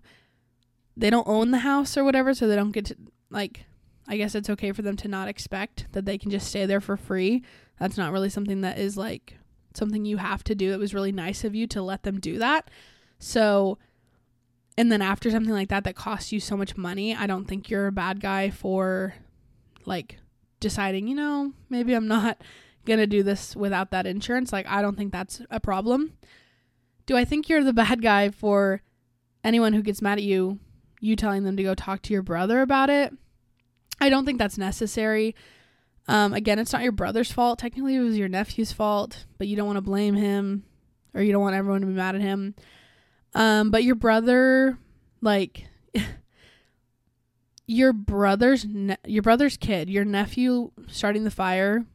they 0.95 1.10
don't 1.10 1.28
own 1.28 1.52
the 1.52 1.58
house 1.58 1.97
or 1.97 2.06
whatever, 2.06 2.34
so 2.34 2.47
they 2.47 2.56
don't 2.56 2.71
get 2.71 2.86
to 2.86 2.97
like. 3.30 3.65
I 4.08 4.15
guess 4.15 4.36
it's 4.36 4.49
okay 4.52 4.71
for 4.71 4.84
them 4.84 4.95
to 4.97 5.10
not 5.10 5.28
expect 5.28 5.88
that 5.91 6.06
they 6.06 6.17
can 6.17 6.32
just 6.32 6.47
stay 6.47 6.65
there 6.65 6.80
for 6.80 6.95
free. 6.95 7.43
That's 7.78 7.97
not 7.97 8.13
really 8.13 8.30
something 8.30 8.62
that 8.62 8.80
is 8.80 8.95
like 8.95 9.38
something 9.73 10.06
you 10.06 10.15
have 10.15 10.45
to 10.45 10.56
do. 10.56 10.71
It 10.71 10.80
was 10.80 10.93
really 10.93 11.12
nice 11.12 11.43
of 11.43 11.56
you 11.56 11.67
to 11.67 11.82
let 11.82 12.04
them 12.04 12.21
do 12.21 12.38
that. 12.38 12.71
So, 13.19 13.80
and 14.78 14.92
then 14.92 15.02
after 15.02 15.30
something 15.30 15.54
like 15.54 15.70
that 15.70 15.84
that 15.84 15.96
costs 15.96 16.32
you 16.32 16.40
so 16.40 16.58
much 16.58 16.78
money, 16.78 17.16
I 17.16 17.28
don't 17.28 17.46
think 17.46 17.70
you're 17.70 17.88
a 17.88 17.92
bad 17.92 18.20
guy 18.20 18.50
for 18.50 19.14
like 19.86 20.18
deciding, 20.60 21.08
you 21.08 21.16
know, 21.16 21.54
maybe 21.70 21.94
I'm 21.94 22.08
not 22.08 22.42
going 22.86 23.00
to 23.00 23.08
do 23.08 23.24
this 23.24 23.56
without 23.56 23.92
that 23.92 24.08
insurance. 24.08 24.52
Like, 24.52 24.68
I 24.68 24.82
don't 24.82 24.98
think 24.98 25.12
that's 25.12 25.42
a 25.52 25.60
problem. 25.60 26.14
Do 27.06 27.16
I 27.16 27.26
think 27.26 27.50
you're 27.50 27.64
the 27.64 27.74
bad 27.74 28.02
guy 28.02 28.30
for 28.30 28.82
anyone 29.44 29.74
who 29.74 29.84
gets 29.84 30.02
mad 30.02 30.18
at 30.18 30.24
you, 30.24 30.60
you 31.00 31.16
telling 31.16 31.44
them 31.44 31.58
to 31.58 31.64
go 31.64 31.76
talk 31.76 32.02
to 32.04 32.14
your 32.14 32.24
brother 32.24 32.62
about 32.62 32.90
it? 32.90 33.14
I 34.02 34.10
don't 34.10 34.26
think 34.26 34.40
that's 34.40 34.58
necessary. 34.58 35.36
Um, 36.08 36.34
again, 36.34 36.60
it's 36.60 36.74
not 36.74 36.84
your 36.84 36.92
brother's 36.92 37.32
fault. 37.32 37.60
Technically, 37.60 37.96
it 37.96 38.02
was 38.02 38.18
your 38.18 38.28
nephew's 38.28 38.74
fault, 38.74 39.26
but 39.38 39.48
you 39.48 39.56
don't 39.56 39.68
want 39.68 39.78
to 39.78 39.82
blame 39.82 40.16
him 40.16 40.64
or 41.14 41.22
you 41.22 41.32
don't 41.32 41.42
want 41.42 41.56
everyone 41.56 41.82
to 41.82 41.88
be 41.88 41.94
mad 41.94 42.16
at 42.16 42.22
him. 42.22 42.56
Um, 43.36 43.72
but 43.72 43.84
your 43.84 43.96
brother, 43.96 44.78
like, 45.22 45.65
your 47.67 47.93
brother's 47.93 48.65
ne- 48.65 48.98
your 49.06 49.24
brother's 49.24 49.58
kid, 49.58 49.89
your 49.89 50.06
nephew 50.06 50.72
starting 50.88 51.24
the 51.24 51.32
fire 51.32 51.86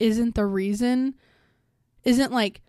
isn't 0.00 0.34
the 0.34 0.46
reason 0.46 1.14
isn't 2.02 2.32
like 2.32 2.60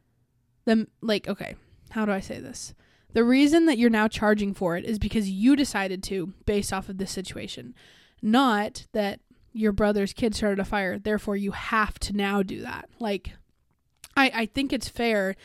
the 0.66 0.88
like 1.02 1.28
okay, 1.28 1.56
how 1.92 2.06
do 2.06 2.12
I 2.12 2.20
say 2.20 2.40
this? 2.40 2.74
The 3.14 3.24
reason 3.24 3.66
that 3.66 3.78
you're 3.78 3.90
now 3.90 4.08
charging 4.08 4.54
for 4.54 4.76
it 4.76 4.84
is 4.84 5.00
because 5.00 5.30
you 5.30 5.56
decided 5.56 6.04
to 6.04 6.34
based 6.46 6.74
off 6.74 6.90
of 6.90 6.98
this 6.98 7.12
situation. 7.12 7.74
Not 8.22 8.88
that 8.92 9.22
your 9.54 9.72
brother's 9.72 10.12
kid 10.12 10.36
started 10.36 10.60
a 10.60 10.66
fire, 10.66 11.00
therefore 11.00 11.38
you 11.38 11.52
have 11.52 11.98
to 12.00 12.14
now 12.14 12.44
do 12.44 12.62
that. 12.62 12.90
Like 13.00 13.32
I 14.18 14.32
I 14.34 14.46
think 14.46 14.74
it's 14.74 14.90
fair 14.90 15.36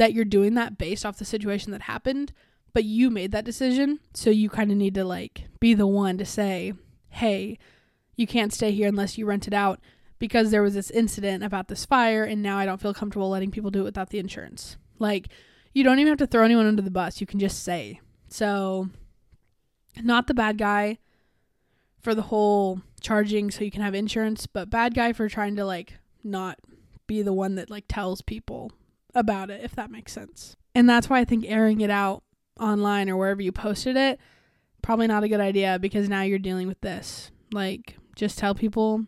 that 0.00 0.14
you're 0.14 0.24
doing 0.24 0.54
that 0.54 0.78
based 0.78 1.04
off 1.04 1.18
the 1.18 1.26
situation 1.26 1.72
that 1.72 1.82
happened, 1.82 2.32
but 2.72 2.84
you 2.84 3.10
made 3.10 3.32
that 3.32 3.44
decision. 3.44 4.00
So 4.14 4.30
you 4.30 4.48
kind 4.48 4.70
of 4.70 4.78
need 4.78 4.94
to 4.94 5.04
like 5.04 5.42
be 5.60 5.74
the 5.74 5.86
one 5.86 6.16
to 6.16 6.24
say, 6.24 6.72
hey, 7.10 7.58
you 8.16 8.26
can't 8.26 8.50
stay 8.50 8.72
here 8.72 8.88
unless 8.88 9.18
you 9.18 9.26
rent 9.26 9.46
it 9.46 9.52
out 9.52 9.78
because 10.18 10.50
there 10.50 10.62
was 10.62 10.72
this 10.72 10.90
incident 10.90 11.44
about 11.44 11.68
this 11.68 11.84
fire 11.84 12.24
and 12.24 12.42
now 12.42 12.56
I 12.56 12.64
don't 12.64 12.80
feel 12.80 12.94
comfortable 12.94 13.28
letting 13.28 13.50
people 13.50 13.70
do 13.70 13.80
it 13.80 13.84
without 13.84 14.08
the 14.08 14.18
insurance. 14.18 14.78
Like, 14.98 15.28
you 15.74 15.84
don't 15.84 15.98
even 15.98 16.08
have 16.08 16.18
to 16.18 16.26
throw 16.26 16.46
anyone 16.46 16.66
under 16.66 16.80
the 16.80 16.90
bus. 16.90 17.20
You 17.20 17.26
can 17.26 17.38
just 17.38 17.62
say. 17.62 18.00
So, 18.28 18.88
not 20.02 20.28
the 20.28 20.34
bad 20.34 20.56
guy 20.56 20.96
for 22.00 22.14
the 22.14 22.22
whole 22.22 22.80
charging 23.02 23.50
so 23.50 23.64
you 23.64 23.70
can 23.70 23.82
have 23.82 23.94
insurance, 23.94 24.46
but 24.46 24.70
bad 24.70 24.94
guy 24.94 25.12
for 25.12 25.28
trying 25.28 25.56
to 25.56 25.66
like 25.66 25.98
not 26.24 26.58
be 27.06 27.20
the 27.20 27.34
one 27.34 27.56
that 27.56 27.68
like 27.68 27.84
tells 27.86 28.22
people 28.22 28.72
about 29.14 29.50
it, 29.50 29.62
if 29.62 29.74
that 29.76 29.90
makes 29.90 30.12
sense. 30.12 30.56
And 30.74 30.88
that's 30.88 31.08
why 31.08 31.18
I 31.20 31.24
think 31.24 31.44
airing 31.48 31.80
it 31.80 31.90
out 31.90 32.22
online 32.58 33.08
or 33.08 33.16
wherever 33.16 33.42
you 33.42 33.52
posted 33.52 33.96
it, 33.96 34.18
probably 34.82 35.06
not 35.06 35.24
a 35.24 35.28
good 35.28 35.40
idea 35.40 35.78
because 35.80 36.08
now 36.08 36.22
you're 36.22 36.38
dealing 36.38 36.68
with 36.68 36.80
this. 36.80 37.30
Like, 37.52 37.96
just 38.16 38.38
tell 38.38 38.54
people, 38.54 39.06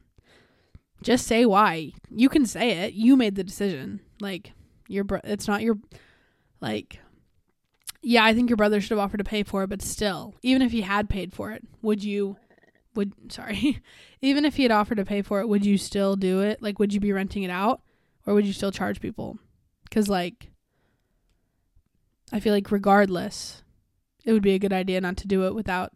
just 1.02 1.26
say 1.26 1.46
why. 1.46 1.92
You 2.10 2.28
can 2.28 2.46
say 2.46 2.70
it. 2.84 2.94
You 2.94 3.16
made 3.16 3.34
the 3.34 3.44
decision. 3.44 4.00
Like, 4.20 4.52
your 4.88 5.04
bro- 5.04 5.20
it's 5.24 5.48
not 5.48 5.62
your, 5.62 5.78
like, 6.60 6.98
yeah, 8.02 8.24
I 8.24 8.34
think 8.34 8.50
your 8.50 8.56
brother 8.56 8.80
should 8.80 8.90
have 8.90 8.98
offered 8.98 9.18
to 9.18 9.24
pay 9.24 9.42
for 9.42 9.62
it, 9.62 9.68
but 9.68 9.82
still, 9.82 10.34
even 10.42 10.62
if 10.62 10.72
he 10.72 10.80
had 10.80 11.08
paid 11.08 11.32
for 11.32 11.52
it, 11.52 11.62
would 11.82 12.02
you, 12.02 12.36
would, 12.94 13.12
sorry, 13.32 13.80
even 14.20 14.44
if 14.44 14.56
he 14.56 14.64
had 14.64 14.72
offered 14.72 14.96
to 14.96 15.04
pay 15.04 15.22
for 15.22 15.40
it, 15.40 15.48
would 15.48 15.64
you 15.64 15.78
still 15.78 16.16
do 16.16 16.40
it? 16.40 16.60
Like, 16.60 16.78
would 16.78 16.92
you 16.92 17.00
be 17.00 17.12
renting 17.12 17.44
it 17.44 17.50
out 17.50 17.80
or 18.26 18.34
would 18.34 18.46
you 18.46 18.52
still 18.52 18.72
charge 18.72 19.00
people? 19.00 19.38
Because, 19.92 20.08
like, 20.08 20.48
I 22.32 22.40
feel 22.40 22.54
like 22.54 22.70
regardless, 22.70 23.62
it 24.24 24.32
would 24.32 24.42
be 24.42 24.54
a 24.54 24.58
good 24.58 24.72
idea 24.72 25.02
not 25.02 25.18
to 25.18 25.28
do 25.28 25.44
it 25.44 25.54
without 25.54 25.92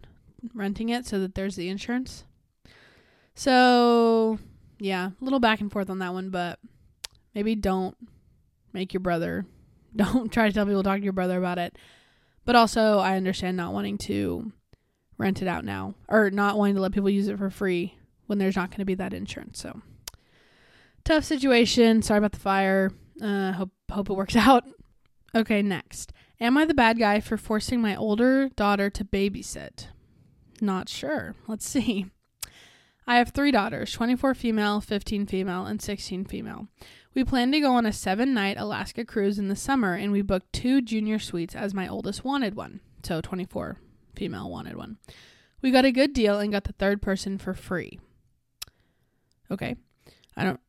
renting 0.52 0.90
it 0.90 1.06
so 1.06 1.18
that 1.20 1.34
there's 1.34 1.56
the 1.56 1.70
insurance. 1.70 2.24
So, 3.34 4.38
yeah, 4.78 5.12
a 5.18 5.24
little 5.24 5.40
back 5.40 5.62
and 5.62 5.72
forth 5.72 5.88
on 5.88 6.00
that 6.00 6.12
one, 6.12 6.28
but 6.28 6.58
maybe 7.34 7.54
don't 7.54 7.96
make 8.74 8.92
your 8.92 9.00
brother 9.00 9.46
don't 9.96 10.30
try 10.30 10.46
to 10.46 10.52
tell 10.52 10.66
people 10.66 10.82
to 10.82 10.88
talk 10.90 10.98
to 10.98 11.04
your 11.04 11.14
brother 11.14 11.38
about 11.38 11.56
it. 11.56 11.78
But 12.44 12.54
also, 12.54 12.98
I 12.98 13.16
understand 13.16 13.56
not 13.56 13.72
wanting 13.72 13.96
to 13.98 14.52
rent 15.16 15.40
it 15.40 15.48
out 15.48 15.64
now 15.64 15.94
or 16.06 16.30
not 16.30 16.58
wanting 16.58 16.74
to 16.74 16.82
let 16.82 16.92
people 16.92 17.08
use 17.08 17.28
it 17.28 17.38
for 17.38 17.48
free 17.48 17.96
when 18.26 18.36
there's 18.36 18.56
not 18.56 18.68
going 18.68 18.80
to 18.80 18.84
be 18.84 18.94
that 18.96 19.14
insurance. 19.14 19.58
So, 19.58 19.80
tough 21.02 21.24
situation. 21.24 22.02
Sorry 22.02 22.18
about 22.18 22.32
the 22.32 22.38
fire. 22.40 22.90
Uh, 23.20 23.52
hope 23.52 23.70
hope 23.90 24.10
it 24.10 24.14
works 24.14 24.36
out. 24.36 24.64
Okay, 25.34 25.62
next. 25.62 26.12
Am 26.40 26.56
I 26.56 26.64
the 26.64 26.74
bad 26.74 26.98
guy 26.98 27.20
for 27.20 27.36
forcing 27.36 27.80
my 27.80 27.96
older 27.96 28.48
daughter 28.50 28.90
to 28.90 29.04
babysit? 29.04 29.88
Not 30.60 30.88
sure. 30.88 31.34
Let's 31.46 31.66
see. 31.66 32.06
I 33.06 33.18
have 33.18 33.30
three 33.30 33.52
daughters 33.52 33.92
24 33.92 34.34
female, 34.34 34.80
15 34.80 35.26
female, 35.26 35.64
and 35.64 35.80
16 35.80 36.24
female. 36.24 36.66
We 37.14 37.24
plan 37.24 37.52
to 37.52 37.60
go 37.60 37.74
on 37.74 37.86
a 37.86 37.92
seven 37.92 38.34
night 38.34 38.58
Alaska 38.58 39.04
cruise 39.04 39.38
in 39.38 39.48
the 39.48 39.56
summer, 39.56 39.94
and 39.94 40.12
we 40.12 40.22
booked 40.22 40.52
two 40.52 40.82
junior 40.82 41.18
suites 41.18 41.54
as 41.54 41.72
my 41.72 41.88
oldest 41.88 42.24
wanted 42.24 42.54
one. 42.54 42.80
So 43.02 43.20
24 43.20 43.78
female 44.16 44.50
wanted 44.50 44.76
one. 44.76 44.98
We 45.62 45.70
got 45.70 45.84
a 45.84 45.92
good 45.92 46.12
deal 46.12 46.38
and 46.38 46.52
got 46.52 46.64
the 46.64 46.72
third 46.72 47.00
person 47.00 47.38
for 47.38 47.54
free. 47.54 47.98
Okay. 49.50 49.76
I 50.36 50.44
don't. 50.44 50.60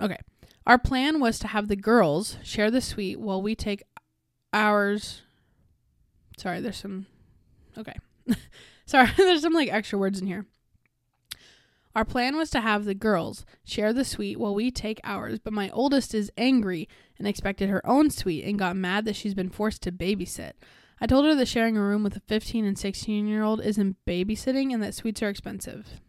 Okay. 0.00 0.18
Our 0.66 0.78
plan 0.78 1.20
was 1.20 1.38
to 1.40 1.48
have 1.48 1.68
the 1.68 1.76
girls 1.76 2.36
share 2.42 2.70
the 2.70 2.80
suite 2.80 3.18
while 3.18 3.42
we 3.42 3.54
take 3.54 3.82
ours. 4.52 5.22
Sorry, 6.36 6.60
there's 6.60 6.76
some. 6.76 7.06
Okay. 7.76 7.94
Sorry, 8.86 9.08
there's 9.16 9.42
some 9.42 9.54
like 9.54 9.72
extra 9.72 9.98
words 9.98 10.20
in 10.20 10.26
here. 10.26 10.46
Our 11.94 12.04
plan 12.04 12.36
was 12.36 12.48
to 12.50 12.60
have 12.60 12.84
the 12.84 12.94
girls 12.94 13.44
share 13.64 13.92
the 13.92 14.04
suite 14.04 14.38
while 14.38 14.54
we 14.54 14.70
take 14.70 15.00
ours, 15.04 15.38
but 15.38 15.52
my 15.52 15.68
oldest 15.70 16.14
is 16.14 16.32
angry 16.38 16.88
and 17.18 17.28
expected 17.28 17.68
her 17.68 17.86
own 17.86 18.08
suite 18.08 18.44
and 18.44 18.58
got 18.58 18.76
mad 18.76 19.04
that 19.04 19.16
she's 19.16 19.34
been 19.34 19.50
forced 19.50 19.82
to 19.82 19.92
babysit. 19.92 20.52
I 21.00 21.06
told 21.06 21.26
her 21.26 21.34
that 21.34 21.48
sharing 21.48 21.76
a 21.76 21.82
room 21.82 22.02
with 22.02 22.16
a 22.16 22.20
15 22.20 22.64
and 22.64 22.78
16 22.78 23.26
year 23.26 23.42
old 23.42 23.60
isn't 23.60 23.96
babysitting 24.06 24.72
and 24.72 24.82
that 24.82 24.94
suites 24.94 25.22
are 25.22 25.28
expensive. 25.28 26.00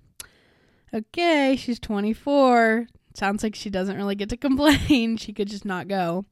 Okay, 0.94 1.56
she's 1.58 1.80
24. 1.80 2.88
Sounds 3.14 3.44
like 3.44 3.56
she 3.56 3.70
doesn't 3.70 3.98
really 3.98 4.16
get 4.16 4.30
to 4.30 4.38
complain. 4.38 5.18
she 5.18 5.34
could 5.34 5.48
just 5.48 5.66
not 5.66 5.88
go. 5.88 6.26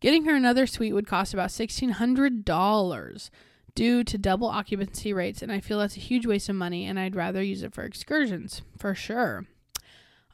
Getting 0.00 0.24
her 0.26 0.34
another 0.34 0.66
suite 0.66 0.94
would 0.94 1.06
cost 1.06 1.34
about 1.34 1.50
$1,600 1.50 3.30
due 3.74 4.04
to 4.04 4.18
double 4.18 4.48
occupancy 4.48 5.12
rates, 5.12 5.42
and 5.42 5.50
I 5.50 5.60
feel 5.60 5.78
that's 5.78 5.96
a 5.96 6.00
huge 6.00 6.26
waste 6.26 6.48
of 6.48 6.56
money, 6.56 6.86
and 6.86 6.98
I'd 6.98 7.16
rather 7.16 7.42
use 7.42 7.62
it 7.62 7.74
for 7.74 7.84
excursions, 7.84 8.62
for 8.78 8.94
sure. 8.94 9.46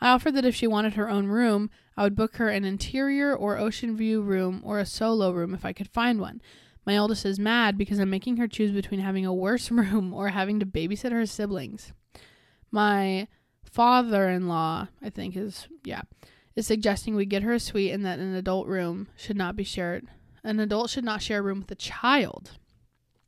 I 0.01 0.09
offered 0.09 0.35
that 0.35 0.45
if 0.45 0.55
she 0.55 0.67
wanted 0.67 0.95
her 0.95 1.09
own 1.09 1.27
room, 1.27 1.71
I 1.97 2.03
would 2.03 2.17
book 2.17 2.37
her 2.37 2.49
an 2.49 2.65
interior 2.65 3.35
or 3.35 3.59
ocean 3.59 3.97
view 3.97 4.21
room 4.21 4.61
or 4.65 4.79
a 4.79 4.87
solo 4.87 5.31
room 5.31 5.55
if 5.55 5.65
I 5.65 5.73
could 5.73 5.89
find 5.89 6.21
one. 6.21 6.41
My 6.85 6.97
oldest 6.99 7.25
is 7.25 7.39
mad 7.39 7.79
because 7.79 8.01
I'm 8.01 8.11
making 8.11 8.39
her 8.39 8.49
choose 8.49 8.73
between 8.73 9.01
having 9.01 9.25
a 9.25 9.35
worse 9.35 9.71
room 9.73 10.13
or 10.13 10.29
having 10.29 10.59
to 10.61 10.67
babysit 10.67 11.13
her 11.13 11.27
siblings. 11.27 11.93
My 12.71 13.29
father 13.73 14.29
in 14.29 14.49
law, 14.49 14.89
I 15.03 15.11
think 15.11 15.37
is, 15.37 15.67
yeah, 15.83 16.03
is 16.55 16.67
suggesting 16.67 17.15
we 17.15 17.25
get 17.25 17.43
her 17.43 17.55
a 17.55 17.61
suite 17.61 17.93
and 17.93 18.05
that 18.05 18.19
an 18.19 18.35
adult 18.35 18.67
room 18.69 19.09
should 19.17 19.37
not 19.37 19.57
be 19.57 19.65
shared. 19.65 20.07
An 20.45 20.61
adult 20.61 20.91
should 20.91 21.05
not 21.05 21.23
share 21.23 21.41
a 21.41 21.43
room 21.43 21.61
with 21.61 21.71
a 21.71 21.77
child. 21.77 22.53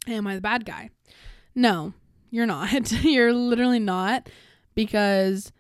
Am 0.07 0.27
I 0.27 0.35
the 0.35 0.41
bad 0.41 0.65
guy? 0.67 0.91
No, 1.55 1.95
you're 2.31 2.47
not. 2.47 2.93
you're 3.03 3.33
literally 3.33 3.79
not 3.79 4.29
because 4.75 5.51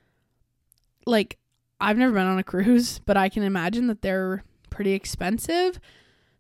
like 1.07 1.38
I've 1.81 1.97
never 1.97 2.12
been 2.12 2.27
on 2.27 2.38
a 2.38 2.44
cruise, 2.44 3.01
but 3.07 3.16
I 3.16 3.29
can 3.29 3.42
imagine 3.42 3.87
that 3.87 4.03
they're 4.03 4.44
pretty 4.70 4.92
expensive. 4.92 5.81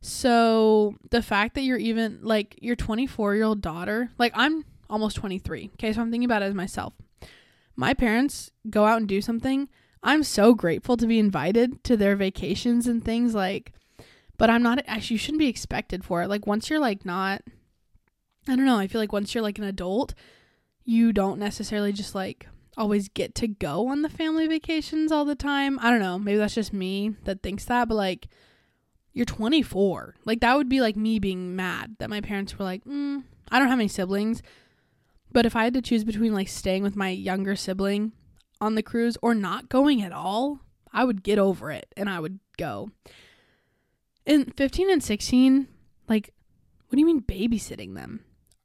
So 0.00 0.96
the 1.10 1.22
fact 1.22 1.54
that 1.54 1.62
you're 1.62 1.78
even 1.78 2.18
like 2.22 2.58
your 2.60 2.76
24 2.76 3.36
year 3.36 3.44
old 3.44 3.62
daughter, 3.62 4.10
like 4.18 4.32
I'm 4.34 4.64
almost 4.90 5.16
23. 5.16 5.70
Okay, 5.74 5.92
so 5.92 6.02
I'm 6.02 6.10
thinking 6.10 6.26
about 6.26 6.42
it 6.42 6.46
as 6.46 6.54
myself. 6.54 6.92
My 7.76 7.94
parents 7.94 8.50
go 8.70 8.84
out 8.84 8.98
and 8.98 9.08
do 9.08 9.20
something. 9.20 9.68
I'm 10.02 10.22
so 10.22 10.54
grateful 10.54 10.96
to 10.96 11.06
be 11.06 11.18
invited 11.18 11.82
to 11.84 11.96
their 11.96 12.16
vacations 12.16 12.86
and 12.86 13.04
things 13.04 13.34
like, 13.34 13.72
but 14.36 14.50
I'm 14.50 14.62
not, 14.62 14.82
actually, 14.86 15.14
you 15.14 15.18
shouldn't 15.18 15.38
be 15.38 15.48
expected 15.48 16.04
for 16.04 16.22
it. 16.22 16.28
Like 16.28 16.46
once 16.46 16.68
you're 16.68 16.78
like 16.78 17.04
not 17.04 17.42
I 18.48 18.56
don't 18.56 18.66
know. 18.66 18.78
I 18.78 18.86
feel 18.86 19.00
like 19.00 19.12
once 19.12 19.34
you're 19.34 19.42
like 19.42 19.58
an 19.58 19.64
adult, 19.64 20.14
you 20.84 21.12
don't 21.12 21.38
necessarily 21.38 21.92
just 21.92 22.14
like 22.14 22.46
always 22.76 23.08
get 23.08 23.34
to 23.36 23.48
go 23.48 23.88
on 23.88 24.02
the 24.02 24.08
family 24.08 24.46
vacations 24.46 25.10
all 25.12 25.24
the 25.24 25.34
time. 25.34 25.78
I 25.80 25.90
don't 25.90 26.00
know. 26.00 26.18
Maybe 26.18 26.38
that's 26.38 26.54
just 26.54 26.72
me 26.72 27.14
that 27.24 27.42
thinks 27.42 27.64
that, 27.66 27.88
but 27.88 27.94
like 27.94 28.28
you're 29.12 29.24
24. 29.24 30.16
Like 30.24 30.40
that 30.40 30.56
would 30.56 30.68
be 30.68 30.80
like 30.80 30.96
me 30.96 31.18
being 31.18 31.56
mad 31.56 31.96
that 31.98 32.10
my 32.10 32.20
parents 32.20 32.58
were 32.58 32.64
like, 32.64 32.84
mm, 32.84 33.22
I 33.48 33.58
don't 33.58 33.68
have 33.68 33.78
any 33.78 33.88
siblings. 33.88 34.42
But 35.34 35.44
if 35.44 35.54
I 35.54 35.64
had 35.64 35.74
to 35.74 35.82
choose 35.82 36.04
between 36.04 36.32
like 36.32 36.48
staying 36.48 36.82
with 36.82 36.96
my 36.96 37.10
younger 37.10 37.56
sibling 37.56 38.12
on 38.60 38.74
the 38.74 38.82
cruise 38.82 39.18
or 39.20 39.34
not 39.34 39.68
going 39.68 40.00
at 40.00 40.12
all, 40.12 40.60
I 40.92 41.04
would 41.04 41.22
get 41.22 41.38
over 41.38 41.70
it 41.70 41.92
and 41.94 42.08
I 42.08 42.20
would 42.20 42.38
go. 42.56 42.90
In 44.24 44.46
15 44.56 44.90
and 44.90 45.04
16, 45.04 45.68
like, 46.08 46.32
what 46.88 46.96
do 46.96 47.00
you 47.00 47.06
mean 47.06 47.20
babysitting 47.20 47.94
them? 47.94 48.24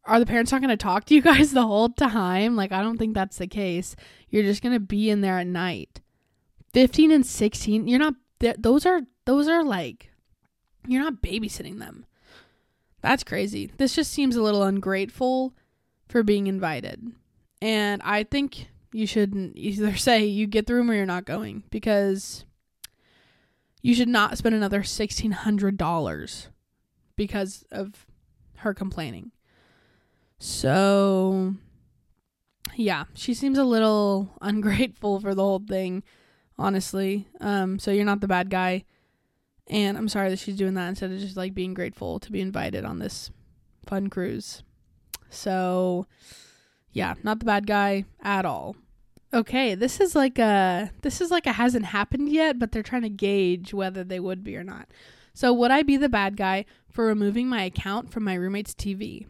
are 0.09 0.19
the 0.19 0.25
parents 0.25 0.51
not 0.51 0.61
going 0.61 0.69
to 0.69 0.77
talk 0.77 1.05
to 1.05 1.13
you 1.13 1.21
guys 1.23 1.51
the 1.51 1.65
whole 1.65 1.89
time? 1.89 2.55
Like, 2.55 2.71
I 2.71 2.81
don't 2.81 2.97
think 2.97 3.13
that's 3.13 3.37
the 3.37 3.47
case. 3.47 3.95
You're 4.29 4.43
just 4.43 4.63
going 4.63 4.73
to 4.73 4.79
be 4.79 5.09
in 5.09 5.21
there 5.21 5.39
at 5.39 5.47
night. 5.47 6.01
15 6.73 7.11
and 7.11 7.25
16, 7.25 7.87
you're 7.87 7.99
not, 7.99 8.15
those 8.57 8.85
are, 8.85 9.01
those 9.25 9.47
are 9.47 9.63
like, 9.63 10.11
you're 10.87 11.01
not 11.01 11.21
babysitting 11.21 11.79
them. 11.79 12.05
That's 13.01 13.23
crazy. 13.23 13.71
This 13.77 13.95
just 13.95 14.11
seems 14.11 14.35
a 14.35 14.41
little 14.41 14.63
ungrateful 14.63 15.53
for 16.09 16.23
being 16.23 16.47
invited. 16.47 17.13
And 17.61 18.01
I 18.03 18.23
think 18.23 18.67
you 18.91 19.05
should 19.05 19.53
either 19.55 19.95
say 19.97 20.25
you 20.25 20.47
get 20.47 20.67
the 20.67 20.73
room 20.73 20.91
or 20.91 20.95
you're 20.95 21.05
not 21.05 21.25
going 21.25 21.63
because 21.69 22.43
you 23.81 23.95
should 23.95 24.09
not 24.09 24.37
spend 24.37 24.55
another 24.55 24.81
$1,600 24.81 26.47
because 27.15 27.65
of 27.71 28.05
her 28.57 28.73
complaining. 28.73 29.31
So, 30.37 31.55
yeah, 32.75 33.05
she 33.13 33.33
seems 33.33 33.57
a 33.57 33.63
little 33.63 34.33
ungrateful 34.41 35.19
for 35.19 35.35
the 35.35 35.43
whole 35.43 35.63
thing, 35.65 36.03
honestly. 36.57 37.27
Um, 37.39 37.79
so 37.79 37.91
you're 37.91 38.05
not 38.05 38.21
the 38.21 38.27
bad 38.27 38.49
guy. 38.49 38.83
And 39.67 39.97
I'm 39.97 40.09
sorry 40.09 40.29
that 40.29 40.39
she's 40.39 40.57
doing 40.57 40.73
that 40.73 40.89
instead 40.89 41.11
of 41.11 41.19
just 41.19 41.37
like 41.37 41.53
being 41.53 41.75
grateful 41.75 42.19
to 42.19 42.31
be 42.31 42.41
invited 42.41 42.85
on 42.85 42.99
this 42.99 43.29
fun 43.85 44.09
cruise. 44.09 44.63
So, 45.29 46.07
yeah, 46.91 47.15
not 47.23 47.39
the 47.39 47.45
bad 47.45 47.67
guy 47.67 48.05
at 48.21 48.45
all. 48.45 48.75
Okay, 49.31 49.75
this 49.75 49.99
is 49.99 50.15
like 50.15 50.39
a 50.39 50.91
this 51.03 51.21
is 51.21 51.29
like 51.29 51.45
a 51.45 51.51
hasn't 51.51 51.85
happened 51.85 52.29
yet, 52.29 52.57
but 52.57 52.71
they're 52.71 52.81
trying 52.81 53.03
to 53.03 53.09
gauge 53.09 53.73
whether 53.73 54.03
they 54.03 54.19
would 54.19 54.43
be 54.43 54.57
or 54.57 54.63
not. 54.63 54.89
So, 55.33 55.53
would 55.53 55.71
I 55.71 55.83
be 55.83 55.97
the 55.97 56.09
bad 56.09 56.35
guy 56.35 56.65
for 56.89 57.05
removing 57.05 57.47
my 57.47 57.63
account 57.63 58.11
from 58.11 58.23
my 58.23 58.33
roommate's 58.33 58.73
TV? 58.73 59.27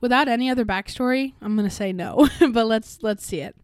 Without 0.00 0.28
any 0.28 0.48
other 0.48 0.64
backstory, 0.64 1.34
I'm 1.42 1.56
gonna 1.56 1.68
say 1.68 1.92
no, 1.92 2.28
but 2.52 2.66
let's 2.66 3.02
let's 3.02 3.26
see 3.26 3.40
it. 3.40 3.54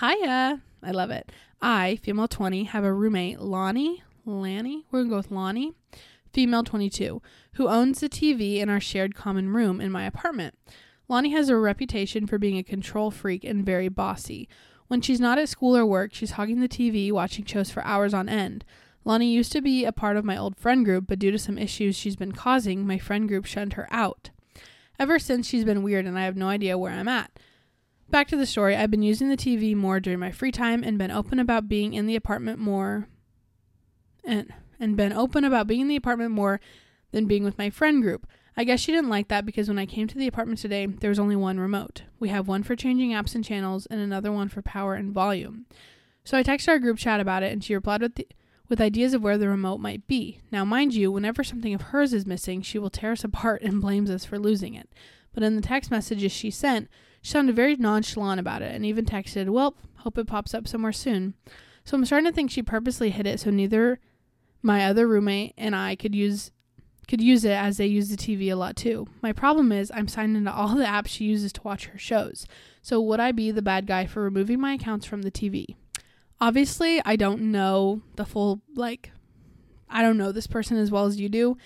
Hiya, 0.00 0.62
I 0.82 0.90
love 0.90 1.10
it. 1.10 1.30
I, 1.60 1.96
female 2.02 2.28
20, 2.28 2.64
have 2.64 2.84
a 2.84 2.92
roommate, 2.92 3.40
Lonnie, 3.40 4.02
Lanny, 4.24 4.86
we're 4.90 5.00
gonna 5.00 5.10
go 5.10 5.16
with 5.16 5.30
Lonnie, 5.30 5.72
female 6.32 6.64
22, 6.64 7.20
who 7.54 7.68
owns 7.68 8.00
the 8.00 8.08
TV 8.08 8.58
in 8.58 8.68
our 8.68 8.80
shared 8.80 9.14
common 9.14 9.50
room 9.50 9.80
in 9.80 9.92
my 9.92 10.04
apartment. 10.04 10.54
Lonnie 11.08 11.30
has 11.30 11.48
a 11.48 11.56
reputation 11.56 12.26
for 12.26 12.38
being 12.38 12.58
a 12.58 12.62
control 12.62 13.10
freak 13.10 13.44
and 13.44 13.64
very 13.64 13.88
bossy. 13.88 14.48
When 14.88 15.00
she's 15.00 15.20
not 15.20 15.38
at 15.38 15.48
school 15.48 15.76
or 15.76 15.86
work, 15.86 16.14
she's 16.14 16.32
hogging 16.32 16.60
the 16.60 16.68
TV, 16.68 17.12
watching 17.12 17.44
shows 17.44 17.70
for 17.70 17.84
hours 17.84 18.14
on 18.14 18.28
end. 18.28 18.64
Lonnie 19.04 19.32
used 19.32 19.52
to 19.52 19.60
be 19.60 19.84
a 19.84 19.92
part 19.92 20.16
of 20.16 20.24
my 20.24 20.36
old 20.36 20.56
friend 20.56 20.84
group, 20.84 21.06
but 21.06 21.18
due 21.18 21.30
to 21.30 21.38
some 21.38 21.58
issues 21.58 21.96
she's 21.96 22.16
been 22.16 22.32
causing, 22.32 22.86
my 22.86 22.98
friend 22.98 23.28
group 23.28 23.44
shunned 23.44 23.74
her 23.74 23.86
out. 23.90 24.30
Ever 24.98 25.18
since, 25.18 25.46
she's 25.46 25.64
been 25.64 25.82
weird 25.82 26.06
and 26.06 26.18
I 26.18 26.24
have 26.24 26.36
no 26.36 26.48
idea 26.48 26.78
where 26.78 26.92
I'm 26.92 27.08
at. 27.08 27.38
Back 28.08 28.28
to 28.28 28.36
the 28.36 28.46
story, 28.46 28.76
I've 28.76 28.90
been 28.90 29.02
using 29.02 29.28
the 29.28 29.36
TV 29.36 29.74
more 29.74 30.00
during 30.00 30.20
my 30.20 30.30
free 30.30 30.52
time 30.52 30.84
and 30.84 30.98
been 30.98 31.10
open 31.10 31.38
about 31.38 31.68
being 31.68 31.94
in 31.94 32.06
the 32.06 32.16
apartment 32.16 32.58
more 32.58 33.08
and 34.24 34.52
and 34.80 34.96
been 34.96 35.12
open 35.12 35.44
about 35.44 35.66
being 35.66 35.82
in 35.82 35.88
the 35.88 35.96
apartment 35.96 36.30
more 36.30 36.60
than 37.12 37.26
being 37.26 37.44
with 37.44 37.58
my 37.58 37.70
friend 37.70 38.02
group. 38.02 38.26
I 38.56 38.64
guess 38.64 38.80
she 38.80 38.92
didn't 38.92 39.10
like 39.10 39.28
that 39.28 39.44
because 39.44 39.68
when 39.68 39.78
I 39.78 39.86
came 39.86 40.06
to 40.06 40.18
the 40.18 40.28
apartment 40.28 40.60
today, 40.60 40.86
there 40.86 41.10
was 41.10 41.18
only 41.18 41.36
one 41.36 41.58
remote. 41.58 42.02
We 42.20 42.28
have 42.28 42.46
one 42.46 42.62
for 42.62 42.76
changing 42.76 43.10
apps 43.10 43.34
and 43.34 43.44
channels 43.44 43.86
and 43.86 44.00
another 44.00 44.30
one 44.30 44.48
for 44.48 44.62
power 44.62 44.94
and 44.94 45.12
volume. 45.12 45.66
So 46.24 46.38
I 46.38 46.42
texted 46.42 46.68
our 46.68 46.78
group 46.78 46.98
chat 46.98 47.20
about 47.20 47.42
it 47.42 47.52
and 47.52 47.64
she 47.64 47.74
replied 47.74 48.00
with 48.00 48.14
the, 48.14 48.28
with 48.68 48.80
ideas 48.80 49.12
of 49.12 49.22
where 49.22 49.36
the 49.36 49.48
remote 49.48 49.78
might 49.78 50.06
be. 50.06 50.40
Now, 50.52 50.64
mind 50.64 50.94
you, 50.94 51.10
whenever 51.10 51.42
something 51.42 51.74
of 51.74 51.82
hers 51.82 52.12
is 52.12 52.26
missing, 52.26 52.62
she 52.62 52.78
will 52.78 52.90
tear 52.90 53.12
us 53.12 53.24
apart 53.24 53.62
and 53.62 53.80
blames 53.80 54.10
us 54.10 54.24
for 54.24 54.38
losing 54.38 54.74
it. 54.74 54.88
But 55.34 55.42
in 55.42 55.56
the 55.56 55.62
text 55.62 55.90
messages 55.90 56.30
she 56.30 56.50
sent, 56.50 56.88
she 57.20 57.32
sounded 57.32 57.56
very 57.56 57.74
nonchalant 57.74 58.38
about 58.38 58.62
it 58.62 58.74
and 58.74 58.86
even 58.86 59.04
texted, 59.04 59.48
Well, 59.48 59.74
hope 59.96 60.16
it 60.16 60.28
pops 60.28 60.54
up 60.54 60.68
somewhere 60.68 60.92
soon. 60.92 61.34
So 61.84 61.96
I'm 61.96 62.04
starting 62.04 62.30
to 62.30 62.34
think 62.34 62.50
she 62.50 62.62
purposely 62.62 63.10
hid 63.10 63.26
it 63.26 63.40
so 63.40 63.50
neither 63.50 63.98
my 64.62 64.86
other 64.86 65.06
roommate 65.06 65.52
and 65.58 65.76
I 65.76 65.96
could 65.96 66.14
use 66.14 66.50
could 67.08 67.20
use 67.20 67.44
it 67.44 67.52
as 67.52 67.76
they 67.76 67.86
use 67.86 68.08
the 68.08 68.16
TV 68.16 68.50
a 68.50 68.56
lot 68.56 68.76
too. 68.76 69.06
My 69.22 69.32
problem 69.32 69.72
is 69.72 69.92
I'm 69.94 70.08
signed 70.08 70.36
into 70.36 70.52
all 70.52 70.74
the 70.74 70.84
apps 70.84 71.08
she 71.08 71.24
uses 71.24 71.52
to 71.54 71.62
watch 71.62 71.86
her 71.86 71.98
shows. 71.98 72.46
So 72.82 73.00
would 73.00 73.20
I 73.20 73.32
be 73.32 73.50
the 73.50 73.62
bad 73.62 73.86
guy 73.86 74.06
for 74.06 74.22
removing 74.22 74.60
my 74.60 74.74
accounts 74.74 75.06
from 75.06 75.22
the 75.22 75.30
TV? 75.30 75.76
Obviously, 76.40 77.00
I 77.04 77.16
don't 77.16 77.40
know 77.40 78.02
the 78.16 78.24
full 78.24 78.60
like 78.74 79.10
I 79.88 80.02
don't 80.02 80.18
know 80.18 80.32
this 80.32 80.46
person 80.46 80.76
as 80.76 80.90
well 80.90 81.06
as 81.06 81.20
you 81.20 81.28
do, 81.28 81.56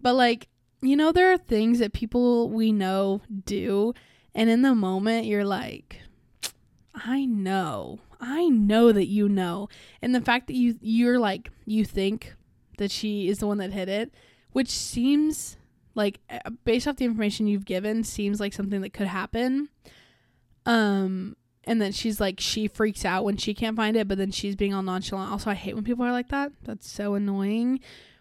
but 0.00 0.14
like 0.14 0.48
you 0.80 0.96
know, 0.96 1.10
there 1.10 1.32
are 1.32 1.38
things 1.38 1.80
that 1.80 1.92
people 1.92 2.50
we 2.50 2.70
know 2.70 3.20
do, 3.44 3.94
and 4.34 4.48
in 4.48 4.62
the 4.62 4.74
moment, 4.74 5.26
you're 5.26 5.44
like, 5.44 6.02
I 6.94 7.24
know, 7.24 7.98
I 8.20 8.48
know 8.48 8.92
that 8.92 9.06
you 9.06 9.28
know, 9.28 9.68
and 10.00 10.14
the 10.14 10.20
fact 10.20 10.46
that 10.46 10.54
you 10.54 10.78
you're 10.80 11.18
like 11.18 11.50
you 11.66 11.84
think 11.84 12.34
that 12.78 12.90
she 12.90 13.28
is 13.28 13.38
the 13.38 13.46
one 13.46 13.58
that 13.58 13.72
hit 13.72 13.88
it, 13.88 14.14
which 14.52 14.70
seems 14.70 15.56
like 15.94 16.20
uh, 16.30 16.50
based 16.64 16.86
off 16.86 16.96
the 16.96 17.04
information 17.04 17.46
you've 17.46 17.64
given, 17.64 18.04
seems 18.04 18.40
like 18.40 18.52
something 18.52 18.80
that 18.82 18.92
could 18.92 19.06
happen. 19.06 19.68
Um, 20.66 21.36
and 21.64 21.80
then 21.82 21.92
she's 21.92 22.20
like 22.20 22.40
she 22.40 22.68
freaks 22.68 23.04
out 23.04 23.24
when 23.24 23.36
she 23.36 23.52
can't 23.54 23.76
find 23.76 23.96
it, 23.96 24.08
but 24.08 24.18
then 24.18 24.30
she's 24.30 24.56
being 24.56 24.72
all 24.72 24.82
nonchalant. 24.82 25.30
Also, 25.30 25.50
I 25.50 25.54
hate 25.54 25.74
when 25.74 25.84
people 25.84 26.04
are 26.04 26.12
like 26.12 26.28
that. 26.28 26.52
That's 26.62 26.88
so 26.88 27.14
annoying. 27.14 27.80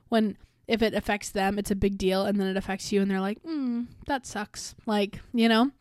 When 0.10 0.38
if 0.68 0.82
it 0.82 0.94
affects 0.94 1.30
them, 1.30 1.58
it's 1.58 1.72
a 1.72 1.76
big 1.76 1.98
deal, 1.98 2.26
and 2.26 2.40
then 2.40 2.48
it 2.48 2.58
affects 2.58 2.92
you, 2.92 3.02
and 3.02 3.10
they're 3.10 3.22
like, 3.22 3.42
mm, 3.44 3.88
"That 4.06 4.26
sucks." 4.26 4.76
Like 4.86 5.22
you 5.34 5.48
know. 5.48 5.72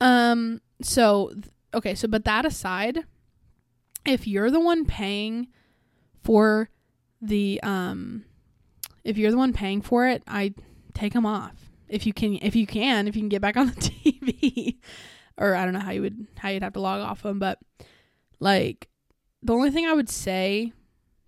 Um. 0.00 0.60
So 0.82 1.32
okay. 1.72 1.94
So, 1.94 2.08
but 2.08 2.24
that 2.24 2.44
aside, 2.44 3.04
if 4.04 4.26
you're 4.26 4.50
the 4.50 4.60
one 4.60 4.84
paying 4.84 5.48
for 6.22 6.68
the 7.20 7.60
um, 7.62 8.24
if 9.04 9.18
you're 9.18 9.30
the 9.30 9.36
one 9.36 9.52
paying 9.52 9.82
for 9.82 10.06
it, 10.08 10.22
I 10.26 10.54
take 10.94 11.12
them 11.12 11.26
off. 11.26 11.54
If 11.88 12.06
you 12.06 12.12
can. 12.12 12.38
If 12.42 12.54
you 12.54 12.66
can, 12.66 13.08
if 13.08 13.16
you 13.16 13.22
can 13.22 13.28
get 13.28 13.42
back 13.42 13.56
on 13.56 13.68
the 13.68 13.72
TV, 13.72 14.76
or 15.38 15.54
I 15.54 15.64
don't 15.64 15.74
know 15.74 15.80
how 15.80 15.92
you 15.92 16.02
would 16.02 16.26
how 16.36 16.48
you'd 16.50 16.62
have 16.62 16.74
to 16.74 16.80
log 16.80 17.00
off 17.00 17.22
them, 17.22 17.38
but 17.38 17.58
like 18.40 18.88
the 19.42 19.54
only 19.54 19.70
thing 19.70 19.86
I 19.86 19.94
would 19.94 20.10
say, 20.10 20.72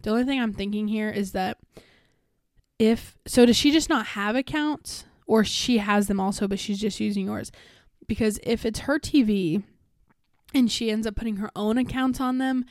the 0.03 0.11
only 0.11 0.25
thing 0.25 0.41
I'm 0.41 0.53
thinking 0.53 0.89
here 0.89 1.11
is 1.11 1.33
that 1.33 1.59
if 2.79 3.17
so 3.27 3.47
does 3.47 3.57
she 3.57 3.71
just 3.71 3.89
not 3.89 4.07
have 4.09 4.37
accounts? 4.37 5.05
Or 5.27 5.45
she 5.45 5.79
has 5.79 6.09
them 6.09 6.19
also 6.19 6.49
but 6.49 6.59
she's 6.59 6.81
just 6.81 6.99
using 6.99 7.27
yours? 7.27 7.53
Because 8.09 8.41
if 8.43 8.67
it's 8.67 8.81
her 8.81 8.99
tv 8.99 9.63
and 10.55 10.71
she 10.71 10.91
ends 10.91 11.07
up 11.07 11.15
putting 11.15 11.37
her 11.37 11.51
own 11.55 11.79
accounts 11.79 12.21
on 12.21 12.39
them 12.39 12.65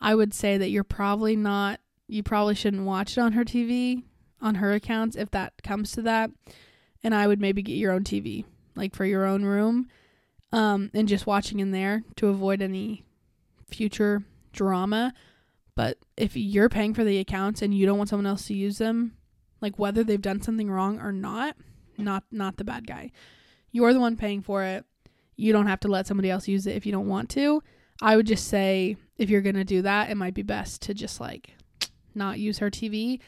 i 0.00 0.14
would 0.14 0.32
say 0.32 0.56
that 0.56 0.70
you're 0.70 0.84
probably 0.84 1.36
not 1.36 1.80
you 2.08 2.22
probably 2.22 2.54
shouldn't 2.54 2.84
watch 2.84 3.16
it 3.16 3.20
on 3.20 3.32
her 3.32 3.44
tv 3.44 4.02
on 4.40 4.56
her 4.56 4.72
accounts 4.72 5.16
if 5.16 5.30
that 5.30 5.52
comes 5.62 5.92
to 5.92 6.02
that 6.02 6.30
and 7.02 7.14
i 7.14 7.26
would 7.26 7.40
maybe 7.40 7.62
get 7.62 7.74
your 7.74 7.92
own 7.92 8.04
tv 8.04 8.44
like 8.74 8.94
for 8.94 9.04
your 9.04 9.24
own 9.24 9.44
room 9.44 9.88
um 10.52 10.90
and 10.94 11.08
just 11.08 11.26
watching 11.26 11.60
in 11.60 11.70
there 11.70 12.02
to 12.16 12.28
avoid 12.28 12.60
any 12.60 13.04
future 13.68 14.22
drama. 14.52 15.12
But 15.74 15.98
if 16.16 16.36
you're 16.36 16.68
paying 16.68 16.94
for 16.94 17.04
the 17.04 17.18
accounts 17.18 17.62
and 17.62 17.74
you 17.74 17.86
don't 17.86 17.98
want 17.98 18.08
someone 18.08 18.26
else 18.26 18.46
to 18.46 18.54
use 18.54 18.78
them 18.78 19.16
like 19.60 19.78
whether 19.78 20.04
they've 20.04 20.20
done 20.20 20.42
something 20.42 20.70
wrong 20.70 21.00
or 21.00 21.12
not 21.12 21.56
not 21.98 22.24
not 22.30 22.56
the 22.56 22.64
bad 22.64 22.86
guy. 22.86 23.10
You're 23.72 23.92
the 23.92 24.00
one 24.00 24.16
paying 24.16 24.42
for 24.42 24.62
it. 24.64 24.84
You 25.36 25.52
don't 25.52 25.66
have 25.66 25.80
to 25.80 25.88
let 25.88 26.06
somebody 26.06 26.30
else 26.30 26.48
use 26.48 26.66
it 26.66 26.76
if 26.76 26.86
you 26.86 26.92
don't 26.92 27.08
want 27.08 27.30
to. 27.30 27.62
I 28.00 28.16
would 28.16 28.26
just 28.26 28.48
say 28.48 28.96
if 29.18 29.30
you're 29.30 29.42
going 29.42 29.56
to 29.56 29.64
do 29.64 29.82
that 29.82 30.10
it 30.10 30.16
might 30.16 30.34
be 30.34 30.42
best 30.42 30.82
to 30.82 30.94
just 30.94 31.20
like 31.20 31.54
not 32.14 32.38
use 32.38 32.58
her 32.58 32.70
tv 32.70 33.20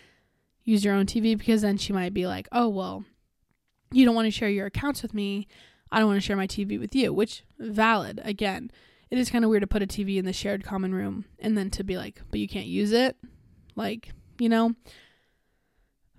use 0.69 0.85
your 0.85 0.95
own 0.95 1.07
tv 1.07 1.37
because 1.37 1.63
then 1.63 1.77
she 1.77 1.93
might 1.93 2.15
be 2.15 2.27
like 2.27 2.49
oh 2.53 2.69
well 2.69 3.05
you 3.93 4.05
don't 4.05 4.15
want 4.15 4.27
to 4.27 4.31
share 4.31 4.49
your 4.49 4.67
accounts 4.67 5.03
with 5.03 5.15
me 5.15 5.47
i 5.91 5.99
don't 5.99 6.09
want 6.09 6.21
to 6.21 6.27
share 6.27 6.37
my 6.37 6.47
tv 6.47 6.79
with 6.79 6.95
you 6.95 7.13
which 7.13 7.45
valid 7.59 8.21
again 8.25 8.71
it 9.11 9.19
is 9.19 9.31
kind 9.31 9.45
of 9.45 9.51
weird 9.51 9.63
to 9.63 9.67
put 9.67 9.83
a 9.83 9.87
tv 9.87 10.17
in 10.17 10.25
the 10.25 10.33
shared 10.33 10.65
common 10.65 10.95
room 10.95 11.25
and 11.39 11.57
then 11.57 11.71
to 11.71 11.83
be 11.83 11.97
like 11.97 12.21
but 12.31 12.41
you 12.41 12.49
can't 12.49 12.67
use 12.67 12.93
it 12.93 13.17
like 13.77 14.11
you 14.39 14.49
know 14.49 14.75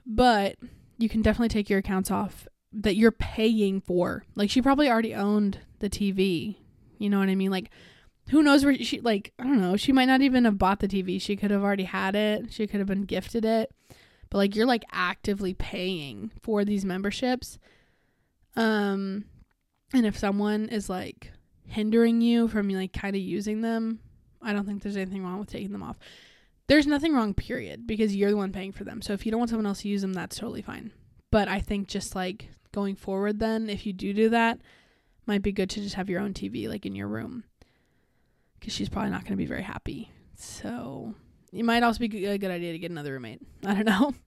but 0.06 0.56
you 0.98 1.08
can 1.08 1.22
definitely 1.22 1.50
take 1.50 1.70
your 1.70 1.80
accounts 1.80 2.10
off 2.12 2.48
that 2.74 2.96
you're 2.96 3.12
paying 3.12 3.82
for. 3.82 4.26
Like 4.36 4.50
she 4.50 4.62
probably 4.62 4.90
already 4.90 5.16
owned 5.16 5.60
the 5.80 5.90
TV. 5.90 6.58
You 6.98 7.10
know 7.10 7.20
what 7.20 7.30
I 7.30 7.36
mean? 7.36 7.52
Like 7.52 7.72
who 8.30 8.44
knows 8.44 8.64
where 8.64 8.76
she 8.76 9.00
like 9.00 9.34
I 9.40 9.44
don't 9.44 9.62
know, 9.62 9.78
she 9.78 9.92
might 9.92 10.06
not 10.06 10.22
even 10.22 10.46
have 10.46 10.58
bought 10.58 10.80
the 10.80 10.88
TV. 10.88 11.22
She 11.22 11.36
could 11.36 11.52
have 11.52 11.64
already 11.64 11.84
had 11.84 12.16
it. 12.16 12.52
She 12.52 12.68
could 12.68 12.80
have 12.80 12.88
been 12.88 13.04
gifted 13.04 13.46
it. 13.46 13.72
But 14.30 14.38
like 14.40 14.56
you're 14.56 14.66
like 14.66 14.86
actively 14.92 15.54
paying 15.54 16.32
for 16.42 16.64
these 16.64 16.86
memberships. 16.86 17.58
Um 18.56 19.26
and 19.94 20.06
if 20.06 20.18
someone 20.18 20.70
is 20.70 20.90
like 20.90 21.32
hindering 21.66 22.22
you 22.22 22.48
from 22.48 22.70
like 22.70 22.94
kind 22.94 23.16
of 23.16 23.22
using 23.22 23.62
them, 23.62 24.00
I 24.42 24.54
don't 24.54 24.66
think 24.66 24.82
there's 24.82 24.98
anything 24.98 25.24
wrong 25.24 25.40
with 25.40 25.50
taking 25.50 25.72
them 25.72 25.84
off. 25.84 25.98
There's 26.68 26.88
nothing 26.88 27.14
wrong, 27.14 27.34
period, 27.34 27.88
because 27.88 28.16
you're 28.16 28.30
the 28.30 28.38
one 28.38 28.52
paying 28.52 28.72
for 28.72 28.84
them. 28.84 29.02
So 29.02 29.14
if 29.14 29.26
you 29.26 29.32
don't 29.32 29.40
want 29.40 29.50
someone 29.50 29.66
else 29.66 29.82
to 29.82 29.88
use 29.88 30.04
them, 30.04 30.14
that's 30.14 30.38
totally 30.38 30.62
fine. 30.62 30.92
But 31.32 31.48
I 31.48 31.62
think 31.62 31.88
just 31.88 32.16
like 32.16 32.50
going 32.72 32.96
forward, 32.96 33.40
then, 33.40 33.70
if 33.70 33.86
you 33.86 33.94
do 33.94 34.14
do 34.14 34.30
that, 34.30 34.60
might 35.26 35.42
be 35.42 35.52
good 35.52 35.70
to 35.72 35.82
just 35.82 35.96
have 35.96 36.10
your 36.10 36.22
own 36.22 36.34
TV 36.34 36.68
like 36.68 36.86
in 36.86 36.96
your 36.96 37.08
room 37.08 37.44
because 38.60 38.74
she's 38.74 38.90
probably 38.90 39.12
not 39.12 39.22
going 39.22 39.34
to 39.34 39.38
be 39.38 39.46
very 39.46 39.64
happy. 39.64 40.12
So 40.36 41.16
it 41.52 41.64
might 41.64 41.84
also 41.84 42.00
be 42.00 42.26
a 42.26 42.38
good 42.38 42.52
idea 42.52 42.72
to 42.72 42.80
get 42.80 42.92
another 42.92 43.14
roommate. 43.14 43.42
I 43.66 43.74
don't 43.74 43.86
know. 43.86 44.14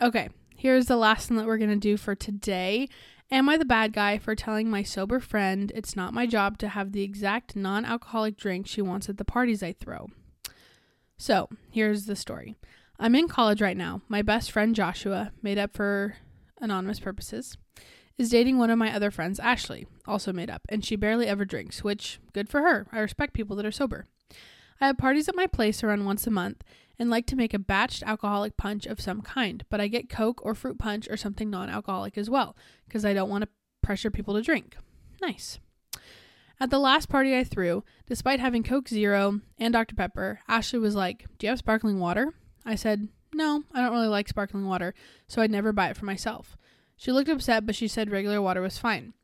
Okay, 0.00 0.30
here's 0.56 0.86
the 0.86 0.96
last 0.96 1.30
one 1.30 1.36
that 1.36 1.46
we're 1.46 1.58
going 1.58 1.70
to 1.70 1.76
do 1.76 1.96
for 1.96 2.16
today. 2.16 2.88
Am 3.30 3.48
I 3.48 3.56
the 3.56 3.64
bad 3.64 3.92
guy 3.92 4.18
for 4.18 4.34
telling 4.34 4.68
my 4.68 4.82
sober 4.82 5.20
friend 5.20 5.70
it's 5.76 5.94
not 5.94 6.12
my 6.12 6.26
job 6.26 6.58
to 6.58 6.68
have 6.68 6.90
the 6.90 7.02
exact 7.02 7.54
non 7.54 7.84
alcoholic 7.84 8.36
drink 8.36 8.66
she 8.66 8.82
wants 8.82 9.08
at 9.08 9.16
the 9.16 9.24
parties 9.24 9.62
I 9.62 9.72
throw? 9.74 10.08
So, 11.16 11.48
here's 11.70 12.06
the 12.06 12.16
story. 12.16 12.56
I'm 12.98 13.14
in 13.14 13.28
college 13.28 13.62
right 13.62 13.76
now. 13.76 14.00
My 14.08 14.22
best 14.22 14.50
friend 14.50 14.74
Joshua, 14.74 15.30
made 15.40 15.58
up 15.58 15.72
for 15.72 16.16
anonymous 16.60 16.98
purposes, 16.98 17.56
is 18.18 18.30
dating 18.30 18.58
one 18.58 18.70
of 18.70 18.78
my 18.78 18.94
other 18.94 19.10
friends, 19.10 19.38
Ashley, 19.38 19.86
also 20.06 20.32
made 20.32 20.50
up, 20.50 20.62
and 20.68 20.84
she 20.84 20.96
barely 20.96 21.26
ever 21.26 21.44
drinks, 21.44 21.84
which, 21.84 22.18
good 22.32 22.48
for 22.48 22.60
her. 22.62 22.86
I 22.92 22.98
respect 22.98 23.34
people 23.34 23.54
that 23.56 23.66
are 23.66 23.72
sober. 23.72 24.06
I 24.82 24.86
have 24.86 24.98
parties 24.98 25.28
at 25.28 25.36
my 25.36 25.46
place 25.46 25.84
around 25.84 26.06
once 26.06 26.26
a 26.26 26.30
month 26.30 26.64
and 26.98 27.08
like 27.08 27.24
to 27.26 27.36
make 27.36 27.54
a 27.54 27.58
batched 27.58 28.02
alcoholic 28.02 28.56
punch 28.56 28.84
of 28.84 29.00
some 29.00 29.22
kind, 29.22 29.64
but 29.70 29.80
I 29.80 29.86
get 29.86 30.10
Coke 30.10 30.44
or 30.44 30.56
fruit 30.56 30.76
punch 30.76 31.08
or 31.08 31.16
something 31.16 31.48
non 31.48 31.70
alcoholic 31.70 32.18
as 32.18 32.28
well, 32.28 32.56
because 32.88 33.04
I 33.04 33.14
don't 33.14 33.30
want 33.30 33.42
to 33.42 33.48
pressure 33.80 34.10
people 34.10 34.34
to 34.34 34.42
drink. 34.42 34.76
Nice. 35.20 35.60
At 36.58 36.70
the 36.70 36.80
last 36.80 37.08
party 37.08 37.36
I 37.38 37.44
threw, 37.44 37.84
despite 38.06 38.40
having 38.40 38.64
Coke 38.64 38.88
Zero 38.88 39.40
and 39.56 39.72
Dr. 39.72 39.94
Pepper, 39.94 40.40
Ashley 40.48 40.80
was 40.80 40.96
like, 40.96 41.26
Do 41.38 41.46
you 41.46 41.50
have 41.50 41.60
sparkling 41.60 42.00
water? 42.00 42.34
I 42.66 42.74
said, 42.74 43.06
No, 43.32 43.62
I 43.72 43.82
don't 43.82 43.92
really 43.92 44.08
like 44.08 44.28
sparkling 44.28 44.66
water, 44.66 44.94
so 45.28 45.42
I'd 45.42 45.52
never 45.52 45.72
buy 45.72 45.90
it 45.90 45.96
for 45.96 46.06
myself. 46.06 46.56
She 46.96 47.12
looked 47.12 47.28
upset, 47.28 47.66
but 47.66 47.76
she 47.76 47.86
said 47.86 48.10
regular 48.10 48.42
water 48.42 48.60
was 48.60 48.78
fine. 48.78 49.14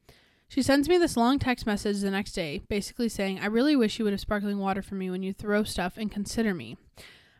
She 0.49 0.63
sends 0.63 0.89
me 0.89 0.97
this 0.97 1.17
long 1.17 1.39
text 1.39 1.67
message 1.67 2.01
the 2.01 2.11
next 2.11 2.33
day, 2.33 2.63
basically 2.69 3.09
saying, 3.09 3.39
I 3.41 3.47
really 3.47 3.77
wish 3.77 3.99
you 3.99 4.05
would 4.05 4.15
have 4.15 4.21
sparkling 4.21 4.59
water 4.59 4.83
for 4.83 4.95
me 4.95 5.11
when 5.11 5.23
you 5.23 5.33
throw 5.33 5.63
stuff 5.63 5.97
and 5.97 6.11
consider 6.11 6.55
me. 6.55 6.77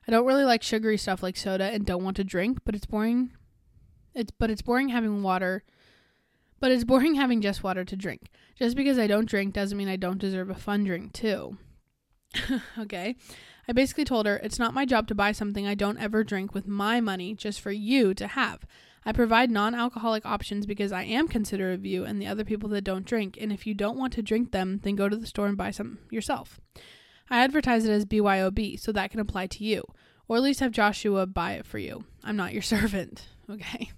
I 0.07 0.11
don't 0.11 0.27
really 0.27 0.44
like 0.44 0.62
sugary 0.62 0.99
stuff 0.99 1.23
like 1.23 1.37
soda 1.37 1.64
and 1.64 1.87
don't 1.87 2.05
want 2.05 2.16
to 2.18 2.25
drink, 2.25 2.59
but 2.64 2.75
it's 2.75 2.87
boring. 2.87 3.31
It's 4.14 4.33
but 4.38 4.51
it's 4.51 4.62
boring 4.62 4.88
having 4.90 5.23
water 5.23 5.64
but 6.61 6.73
it's 6.73 6.85
boring 6.85 7.14
having 7.14 7.40
just 7.40 7.62
water 7.62 7.85
to 7.85 7.97
drink. 7.97 8.31
Just 8.57 8.77
because 8.77 8.99
I 8.99 9.07
don't 9.07 9.29
drink 9.29 9.55
doesn't 9.55 9.79
mean 9.79 9.88
I 9.88 9.97
don't 9.97 10.18
deserve 10.18 10.51
a 10.51 10.55
fun 10.55 10.85
drink, 10.85 11.12
too. 11.12 11.57
okay. 12.79 13.16
I 13.68 13.73
basically 13.73 14.05
told 14.05 14.27
her 14.27 14.38
it's 14.38 14.59
not 14.59 14.75
my 14.75 14.85
job 14.85 15.07
to 15.09 15.14
buy 15.14 15.33
something 15.33 15.66
I 15.66 15.75
don't 15.75 15.99
ever 15.99 16.25
drink 16.25 16.55
with 16.55 16.66
my 16.66 17.01
money 17.01 17.35
just 17.35 17.61
for 17.61 17.71
you 17.71 18.14
to 18.14 18.27
have. 18.27 18.64
I 19.04 19.12
provide 19.12 19.50
non 19.50 19.74
alcoholic 19.74 20.26
options 20.26 20.66
because 20.66 20.92
I 20.92 21.04
am 21.04 21.28
considerate 21.28 21.74
of 21.74 21.87
you 21.87 22.04
and 22.04 22.20
the 22.20 22.26
other 22.26 22.44
people 22.44 22.68
that 22.70 22.84
don't 22.84 23.06
drink, 23.06 23.38
and 23.40 23.52
if 23.52 23.66
you 23.66 23.74
don't 23.74 23.98
want 23.98 24.12
to 24.14 24.22
drink 24.22 24.52
them, 24.52 24.80
then 24.82 24.96
go 24.96 25.08
to 25.08 25.16
the 25.16 25.26
store 25.26 25.46
and 25.46 25.56
buy 25.56 25.70
some 25.70 25.98
yourself. 26.11 26.61
I 27.30 27.40
advertise 27.40 27.84
it 27.84 27.92
as 27.92 28.06
BYOB, 28.06 28.80
so 28.80 28.92
that 28.92 29.11
can 29.11 29.20
apply 29.20 29.46
to 29.48 29.64
you, 29.64 29.84
or 30.26 30.37
at 30.37 30.42
least 30.42 30.61
have 30.61 30.72
Joshua 30.72 31.26
buy 31.26 31.52
it 31.52 31.66
for 31.66 31.78
you. 31.78 32.04
I'm 32.24 32.37
not 32.37 32.52
your 32.52 32.62
servant, 32.74 33.28
okay? 33.50 33.92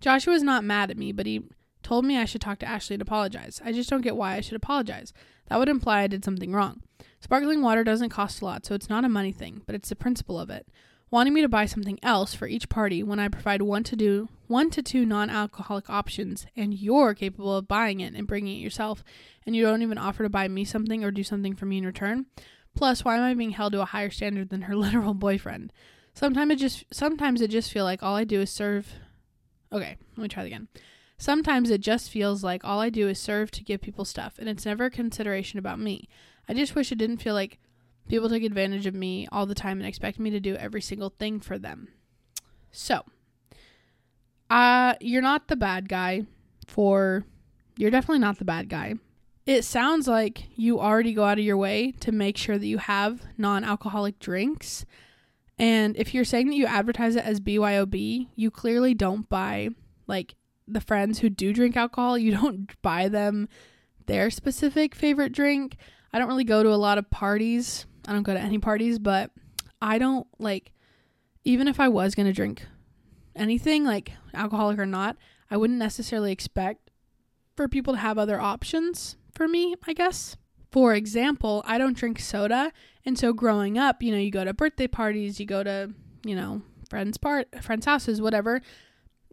Joshua 0.00 0.34
is 0.34 0.42
not 0.42 0.64
mad 0.64 0.90
at 0.90 0.98
me, 0.98 1.12
but 1.12 1.26
he 1.26 1.44
told 1.82 2.04
me 2.04 2.18
I 2.18 2.24
should 2.24 2.40
talk 2.40 2.58
to 2.60 2.68
Ashley 2.68 2.94
and 2.94 3.02
apologize. 3.02 3.60
I 3.64 3.72
just 3.72 3.88
don't 3.88 4.02
get 4.02 4.16
why 4.16 4.34
I 4.34 4.40
should 4.40 4.56
apologize. 4.56 5.12
That 5.48 5.58
would 5.58 5.68
imply 5.68 6.00
I 6.00 6.06
did 6.06 6.24
something 6.24 6.52
wrong. 6.52 6.80
Sparkling 7.20 7.62
water 7.62 7.84
doesn't 7.84 8.10
cost 8.10 8.42
a 8.42 8.44
lot, 8.44 8.66
so 8.66 8.74
it's 8.74 8.90
not 8.90 9.04
a 9.04 9.08
money 9.08 9.32
thing, 9.32 9.62
but 9.66 9.74
it's 9.74 9.88
the 9.88 9.96
principle 9.96 10.38
of 10.38 10.50
it. 10.50 10.66
Wanting 11.14 11.32
me 11.32 11.42
to 11.42 11.48
buy 11.48 11.66
something 11.66 12.00
else 12.02 12.34
for 12.34 12.48
each 12.48 12.68
party 12.68 13.00
when 13.04 13.20
I 13.20 13.28
provide 13.28 13.62
one 13.62 13.84
to 13.84 13.94
do 13.94 14.28
one 14.48 14.68
to 14.70 14.82
two 14.82 15.06
non-alcoholic 15.06 15.88
options 15.88 16.44
and 16.56 16.74
you're 16.74 17.14
capable 17.14 17.56
of 17.56 17.68
buying 17.68 18.00
it 18.00 18.14
and 18.14 18.26
bringing 18.26 18.56
it 18.56 18.64
yourself 18.64 19.04
and 19.46 19.54
you 19.54 19.62
don't 19.62 19.82
even 19.82 19.96
offer 19.96 20.24
to 20.24 20.28
buy 20.28 20.48
me 20.48 20.64
something 20.64 21.04
or 21.04 21.12
do 21.12 21.22
something 21.22 21.54
for 21.54 21.66
me 21.66 21.78
in 21.78 21.86
return. 21.86 22.26
Plus, 22.74 23.04
why 23.04 23.16
am 23.16 23.22
I 23.22 23.32
being 23.34 23.52
held 23.52 23.74
to 23.74 23.80
a 23.80 23.84
higher 23.84 24.10
standard 24.10 24.48
than 24.48 24.62
her 24.62 24.74
literal 24.76 25.14
boyfriend? 25.14 25.72
Sometimes 26.14 26.50
it 26.50 26.58
just 26.58 26.84
sometimes 26.92 27.40
it 27.40 27.48
just 27.48 27.70
feel 27.70 27.84
like 27.84 28.02
all 28.02 28.16
I 28.16 28.24
do 28.24 28.40
is 28.40 28.50
serve 28.50 28.94
Okay, 29.72 29.96
let 30.16 30.22
me 30.22 30.26
try 30.26 30.42
that 30.42 30.48
again. 30.48 30.66
Sometimes 31.16 31.70
it 31.70 31.80
just 31.80 32.10
feels 32.10 32.42
like 32.42 32.64
all 32.64 32.80
I 32.80 32.90
do 32.90 33.08
is 33.08 33.20
serve 33.20 33.52
to 33.52 33.62
give 33.62 33.80
people 33.80 34.04
stuff, 34.04 34.34
and 34.40 34.48
it's 34.48 34.66
never 34.66 34.86
a 34.86 34.90
consideration 34.90 35.60
about 35.60 35.78
me. 35.78 36.08
I 36.48 36.54
just 36.54 36.74
wish 36.74 36.90
it 36.90 36.98
didn't 36.98 37.22
feel 37.22 37.34
like 37.34 37.60
people 38.08 38.28
took 38.28 38.42
advantage 38.42 38.86
of 38.86 38.94
me 38.94 39.28
all 39.32 39.46
the 39.46 39.54
time 39.54 39.78
and 39.78 39.86
expect 39.86 40.18
me 40.18 40.30
to 40.30 40.40
do 40.40 40.56
every 40.56 40.82
single 40.82 41.10
thing 41.10 41.40
for 41.40 41.58
them. 41.58 41.88
So, 42.70 43.02
uh 44.50 44.94
you're 45.00 45.22
not 45.22 45.48
the 45.48 45.56
bad 45.56 45.88
guy 45.88 46.26
for 46.66 47.24
you're 47.76 47.90
definitely 47.90 48.20
not 48.20 48.38
the 48.38 48.44
bad 48.44 48.68
guy. 48.68 48.94
It 49.46 49.64
sounds 49.64 50.08
like 50.08 50.44
you 50.56 50.80
already 50.80 51.12
go 51.12 51.24
out 51.24 51.38
of 51.38 51.44
your 51.44 51.56
way 51.56 51.92
to 52.00 52.12
make 52.12 52.36
sure 52.36 52.56
that 52.56 52.66
you 52.66 52.78
have 52.78 53.22
non-alcoholic 53.36 54.18
drinks. 54.18 54.86
And 55.58 55.96
if 55.96 56.14
you're 56.14 56.24
saying 56.24 56.48
that 56.48 56.56
you 56.56 56.66
advertise 56.66 57.14
it 57.16 57.24
as 57.24 57.40
BYOB, 57.40 58.28
you 58.34 58.50
clearly 58.50 58.94
don't 58.94 59.28
buy 59.28 59.68
like 60.06 60.34
the 60.66 60.80
friends 60.80 61.18
who 61.18 61.28
do 61.28 61.52
drink 61.52 61.76
alcohol, 61.76 62.16
you 62.16 62.32
don't 62.40 62.70
buy 62.80 63.08
them 63.08 63.48
their 64.06 64.30
specific 64.30 64.94
favorite 64.94 65.32
drink. 65.32 65.76
I 66.12 66.18
don't 66.18 66.28
really 66.28 66.44
go 66.44 66.62
to 66.62 66.72
a 66.72 66.76
lot 66.76 66.98
of 66.98 67.10
parties. 67.10 67.86
I 68.06 68.12
don't 68.12 68.22
go 68.22 68.34
to 68.34 68.40
any 68.40 68.58
parties, 68.58 68.98
but 68.98 69.30
I 69.80 69.98
don't 69.98 70.26
like 70.38 70.72
even 71.44 71.68
if 71.68 71.78
I 71.78 71.88
was 71.88 72.14
going 72.14 72.26
to 72.26 72.32
drink 72.32 72.66
anything 73.36 73.84
like 73.84 74.12
alcoholic 74.32 74.78
or 74.78 74.86
not, 74.86 75.16
I 75.50 75.56
wouldn't 75.56 75.78
necessarily 75.78 76.32
expect 76.32 76.90
for 77.56 77.68
people 77.68 77.94
to 77.94 78.00
have 78.00 78.18
other 78.18 78.40
options 78.40 79.16
for 79.34 79.46
me, 79.46 79.74
I 79.86 79.92
guess. 79.92 80.36
For 80.72 80.94
example, 80.94 81.62
I 81.66 81.78
don't 81.78 81.96
drink 81.96 82.18
soda, 82.18 82.72
and 83.04 83.18
so 83.18 83.32
growing 83.32 83.78
up, 83.78 84.02
you 84.02 84.10
know, 84.10 84.18
you 84.18 84.30
go 84.30 84.44
to 84.44 84.52
birthday 84.52 84.88
parties, 84.88 85.38
you 85.38 85.46
go 85.46 85.62
to, 85.62 85.92
you 86.24 86.34
know, 86.34 86.62
friends 86.90 87.16
part 87.16 87.62
friends 87.62 87.86
houses, 87.86 88.20
whatever. 88.20 88.60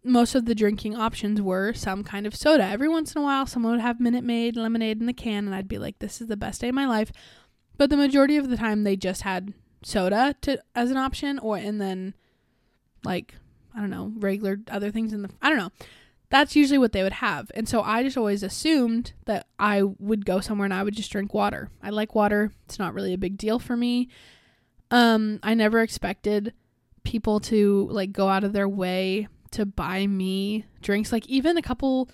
Most 0.03 0.35
of 0.35 0.45
the 0.45 0.55
drinking 0.55 0.95
options 0.95 1.41
were 1.41 1.73
some 1.73 2.03
kind 2.03 2.25
of 2.25 2.35
soda. 2.35 2.63
Every 2.63 2.89
once 2.89 3.13
in 3.13 3.21
a 3.21 3.23
while, 3.23 3.45
someone 3.45 3.73
would 3.73 3.81
have 3.81 3.99
Minute 3.99 4.23
Maid 4.23 4.55
lemonade 4.55 4.99
in 4.99 5.05
the 5.05 5.13
can, 5.13 5.45
and 5.45 5.55
I'd 5.55 5.67
be 5.67 5.77
like, 5.77 5.99
"This 5.99 6.21
is 6.21 6.27
the 6.27 6.37
best 6.37 6.61
day 6.61 6.69
of 6.69 6.75
my 6.75 6.87
life." 6.87 7.11
But 7.77 7.89
the 7.89 7.97
majority 7.97 8.37
of 8.37 8.49
the 8.49 8.57
time, 8.57 8.83
they 8.83 8.95
just 8.95 9.23
had 9.23 9.53
soda 9.83 10.35
to 10.41 10.61
as 10.75 10.91
an 10.91 10.97
option, 10.97 11.39
or 11.39 11.57
and 11.57 11.81
then 11.81 12.13
like 13.03 13.35
I 13.75 13.79
don't 13.79 13.89
know 13.89 14.11
regular 14.15 14.59
other 14.69 14.91
things 14.91 15.13
in 15.13 15.21
the 15.21 15.29
I 15.41 15.49
don't 15.49 15.57
know 15.57 15.71
that's 16.29 16.55
usually 16.55 16.77
what 16.77 16.93
they 16.93 17.03
would 17.03 17.11
have. 17.11 17.51
And 17.55 17.67
so 17.67 17.81
I 17.81 18.03
just 18.03 18.15
always 18.15 18.41
assumed 18.41 19.11
that 19.25 19.47
I 19.59 19.83
would 19.83 20.25
go 20.25 20.39
somewhere 20.39 20.63
and 20.63 20.73
I 20.73 20.81
would 20.81 20.95
just 20.95 21.11
drink 21.11 21.33
water. 21.33 21.69
I 21.83 21.89
like 21.89 22.15
water. 22.15 22.53
It's 22.65 22.79
not 22.79 22.93
really 22.93 23.13
a 23.13 23.17
big 23.17 23.37
deal 23.37 23.59
for 23.59 23.75
me. 23.75 24.07
Um 24.89 25.39
I 25.43 25.53
never 25.53 25.81
expected 25.81 26.53
people 27.03 27.39
to 27.41 27.87
like 27.91 28.13
go 28.13 28.29
out 28.29 28.45
of 28.45 28.53
their 28.53 28.69
way 28.69 29.27
to 29.51 29.65
buy 29.65 30.07
me 30.07 30.65
drinks 30.81 31.11
like 31.11 31.27
even 31.27 31.57
a 31.57 31.61
couple 31.61 32.09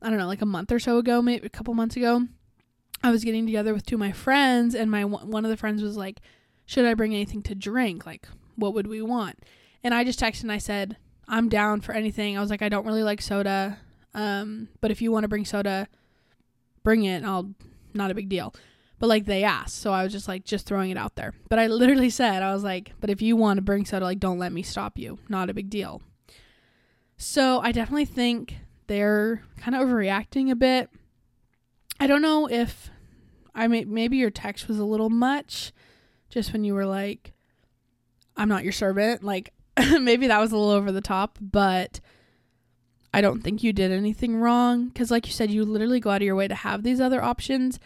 I 0.00 0.10
don't 0.10 0.18
know, 0.18 0.26
like 0.26 0.42
a 0.42 0.46
month 0.46 0.70
or 0.70 0.78
so 0.78 0.98
ago, 0.98 1.22
maybe 1.22 1.46
a 1.46 1.50
couple 1.50 1.72
months 1.72 1.96
ago, 1.96 2.26
I 3.04 3.10
was 3.10 3.22
getting 3.22 3.46
together 3.46 3.72
with 3.72 3.86
two 3.86 3.94
of 3.94 4.00
my 4.00 4.10
friends 4.10 4.74
and 4.74 4.90
my 4.90 5.04
one 5.04 5.44
of 5.44 5.50
the 5.50 5.56
friends 5.56 5.82
was 5.82 5.96
like, 5.96 6.20
"Should 6.66 6.86
I 6.86 6.94
bring 6.94 7.14
anything 7.14 7.42
to 7.42 7.54
drink? 7.54 8.04
Like 8.06 8.26
what 8.56 8.74
would 8.74 8.88
we 8.88 9.00
want?" 9.02 9.38
And 9.84 9.94
I 9.94 10.02
just 10.02 10.18
texted 10.18 10.42
and 10.42 10.52
I 10.52 10.58
said, 10.58 10.96
I'm 11.28 11.48
down 11.48 11.80
for 11.80 11.92
anything. 11.92 12.36
I 12.36 12.40
was 12.40 12.50
like, 12.50 12.62
I 12.62 12.68
don't 12.68 12.86
really 12.86 13.02
like 13.02 13.22
soda. 13.22 13.78
Um, 14.14 14.68
but 14.80 14.90
if 14.90 15.02
you 15.02 15.10
want 15.10 15.24
to 15.24 15.28
bring 15.28 15.44
soda, 15.44 15.88
bring 16.82 17.04
it. 17.04 17.24
I'll 17.24 17.50
not 17.92 18.10
a 18.10 18.14
big 18.14 18.28
deal. 18.28 18.54
But 18.98 19.08
like 19.08 19.26
they 19.26 19.44
asked, 19.44 19.76
so 19.80 19.92
I 19.92 20.04
was 20.04 20.12
just 20.12 20.28
like 20.28 20.44
just 20.44 20.66
throwing 20.66 20.90
it 20.90 20.96
out 20.96 21.16
there. 21.16 21.34
But 21.48 21.58
I 21.58 21.66
literally 21.66 22.10
said, 22.10 22.42
I 22.42 22.52
was 22.52 22.64
like, 22.64 22.92
but 23.00 23.10
if 23.10 23.22
you 23.22 23.36
want 23.36 23.58
to 23.58 23.62
bring 23.62 23.84
soda, 23.84 24.04
like 24.04 24.20
don't 24.20 24.38
let 24.38 24.52
me 24.52 24.62
stop 24.62 24.98
you. 24.98 25.18
Not 25.28 25.50
a 25.50 25.54
big 25.54 25.70
deal. 25.70 26.02
So 27.16 27.60
I 27.60 27.72
definitely 27.72 28.06
think 28.06 28.56
they're 28.86 29.42
kind 29.58 29.74
of 29.74 29.86
overreacting 29.86 30.50
a 30.50 30.56
bit. 30.56 30.90
I 32.00 32.06
don't 32.06 32.22
know 32.22 32.48
if 32.48 32.90
I 33.54 33.66
may 33.68 33.84
maybe 33.84 34.16
your 34.16 34.30
text 34.30 34.68
was 34.68 34.78
a 34.78 34.84
little 34.84 35.10
much 35.10 35.72
just 36.28 36.52
when 36.52 36.64
you 36.64 36.74
were 36.74 36.86
like 36.86 37.32
I'm 38.36 38.48
not 38.48 38.64
your 38.64 38.72
servant. 38.72 39.22
Like 39.22 39.52
maybe 40.00 40.26
that 40.26 40.40
was 40.40 40.52
a 40.52 40.56
little 40.56 40.72
over 40.72 40.92
the 40.92 41.00
top, 41.00 41.38
but 41.40 42.00
I 43.12 43.20
don't 43.20 43.42
think 43.42 43.62
you 43.62 43.72
did 43.72 43.92
anything 43.92 44.36
wrong 44.36 44.88
because, 44.88 45.10
like 45.10 45.26
you 45.26 45.32
said, 45.32 45.50
you 45.50 45.64
literally 45.64 46.00
go 46.00 46.10
out 46.10 46.16
of 46.20 46.26
your 46.26 46.34
way 46.34 46.48
to 46.48 46.54
have 46.54 46.82
these 46.82 47.00
other 47.00 47.22
options. 47.22 47.78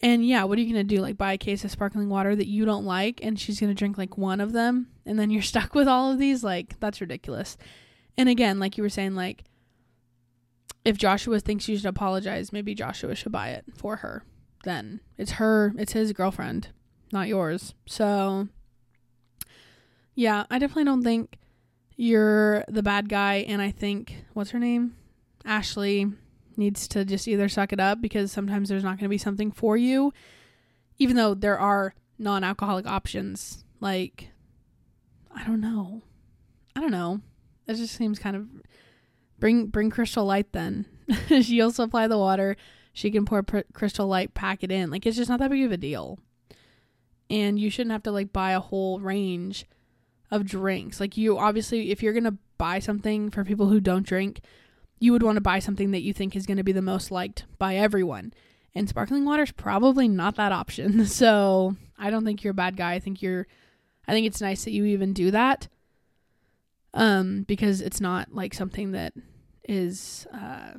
And 0.00 0.24
yeah, 0.24 0.44
what 0.44 0.56
are 0.56 0.60
you 0.60 0.72
going 0.72 0.86
to 0.86 0.94
do? 0.94 1.02
Like 1.02 1.18
buy 1.18 1.32
a 1.32 1.38
case 1.38 1.64
of 1.64 1.72
sparkling 1.72 2.08
water 2.08 2.36
that 2.36 2.46
you 2.46 2.64
don't 2.64 2.84
like 2.84 3.18
and 3.20 3.38
she's 3.38 3.58
going 3.58 3.70
to 3.70 3.78
drink 3.78 3.98
like 3.98 4.16
one 4.16 4.40
of 4.40 4.52
them 4.52 4.86
and 5.04 5.18
then 5.18 5.30
you're 5.30 5.42
stuck 5.54 5.74
with 5.74 5.88
all 5.88 6.12
of 6.12 6.18
these? 6.18 6.44
Like, 6.44 6.78
that's 6.78 7.00
ridiculous. 7.00 7.56
And 8.16 8.28
again, 8.28 8.60
like 8.60 8.76
you 8.76 8.82
were 8.82 8.88
saying, 8.88 9.16
like, 9.16 9.44
if 10.84 10.96
Joshua 10.96 11.40
thinks 11.40 11.68
you 11.68 11.76
should 11.76 11.86
apologize, 11.86 12.52
maybe 12.52 12.74
Joshua 12.74 13.14
should 13.14 13.32
buy 13.32 13.48
it 13.48 13.64
for 13.76 13.96
her. 13.96 14.22
Then 14.64 15.00
it's 15.16 15.32
her, 15.32 15.72
it's 15.78 15.92
his 15.92 16.12
girlfriend, 16.12 16.68
not 17.12 17.28
yours. 17.28 17.74
So 17.86 18.48
yeah, 20.14 20.46
I 20.50 20.58
definitely 20.58 20.84
don't 20.84 21.04
think 21.04 21.38
you're 21.96 22.64
the 22.66 22.82
bad 22.82 23.08
guy. 23.08 23.44
And 23.46 23.62
I 23.62 23.70
think, 23.70 24.24
what's 24.32 24.50
her 24.50 24.58
name? 24.58 24.96
Ashley 25.44 26.10
needs 26.56 26.88
to 26.88 27.04
just 27.04 27.28
either 27.28 27.48
suck 27.48 27.72
it 27.72 27.78
up 27.78 28.00
because 28.00 28.32
sometimes 28.32 28.68
there's 28.68 28.82
not 28.82 28.96
going 28.96 29.04
to 29.04 29.08
be 29.08 29.16
something 29.16 29.52
for 29.52 29.76
you, 29.76 30.12
even 30.98 31.14
though 31.14 31.34
there 31.34 31.58
are 31.58 31.94
non 32.18 32.42
alcoholic 32.42 32.86
options. 32.86 33.64
Like, 33.80 34.30
I 35.32 35.44
don't 35.44 35.60
know. 35.60 36.02
I 36.74 36.80
don't 36.80 36.90
know. 36.90 37.20
It 37.68 37.74
just 37.74 37.94
seems 37.94 38.18
kind 38.18 38.34
of 38.34 38.48
bring 39.38 39.66
bring 39.66 39.90
Crystal 39.90 40.24
Light 40.24 40.52
then. 40.52 40.86
She'll 41.42 41.70
supply 41.70 42.08
the 42.08 42.18
water. 42.18 42.56
She 42.98 43.12
can 43.12 43.24
pour 43.24 43.44
pr- 43.44 43.60
Crystal 43.72 44.08
Light, 44.08 44.34
pack 44.34 44.64
it 44.64 44.72
in. 44.72 44.90
Like 44.90 45.06
it's 45.06 45.16
just 45.16 45.30
not 45.30 45.38
that 45.38 45.52
big 45.52 45.62
of 45.62 45.70
a 45.70 45.76
deal. 45.76 46.18
And 47.30 47.56
you 47.56 47.70
shouldn't 47.70 47.92
have 47.92 48.02
to 48.02 48.10
like 48.10 48.32
buy 48.32 48.50
a 48.50 48.60
whole 48.60 48.98
range 48.98 49.66
of 50.32 50.44
drinks. 50.44 50.98
Like 50.98 51.16
you 51.16 51.38
obviously 51.38 51.92
if 51.92 52.02
you're 52.02 52.12
going 52.12 52.24
to 52.24 52.38
buy 52.58 52.80
something 52.80 53.30
for 53.30 53.44
people 53.44 53.68
who 53.68 53.78
don't 53.78 54.04
drink, 54.04 54.40
you 54.98 55.12
would 55.12 55.22
want 55.22 55.36
to 55.36 55.40
buy 55.40 55.60
something 55.60 55.92
that 55.92 56.02
you 56.02 56.12
think 56.12 56.34
is 56.34 56.44
going 56.44 56.56
to 56.56 56.64
be 56.64 56.72
the 56.72 56.82
most 56.82 57.12
liked 57.12 57.44
by 57.56 57.76
everyone. 57.76 58.32
And 58.74 58.88
sparkling 58.88 59.24
water 59.24 59.44
is 59.44 59.52
probably 59.52 60.08
not 60.08 60.34
that 60.34 60.50
option. 60.50 61.06
So, 61.06 61.76
I 61.96 62.10
don't 62.10 62.24
think 62.24 62.42
you're 62.42 62.50
a 62.50 62.54
bad 62.54 62.76
guy. 62.76 62.94
I 62.94 62.98
think 62.98 63.22
you're 63.22 63.46
I 64.08 64.12
think 64.12 64.26
it's 64.26 64.40
nice 64.40 64.64
that 64.64 64.72
you 64.72 64.86
even 64.86 65.12
do 65.12 65.30
that. 65.30 65.68
Um 66.94 67.44
because 67.44 67.80
it's 67.80 68.00
not 68.00 68.34
like 68.34 68.54
something 68.54 68.90
that 68.90 69.12
is 69.68 70.26
uh 70.34 70.72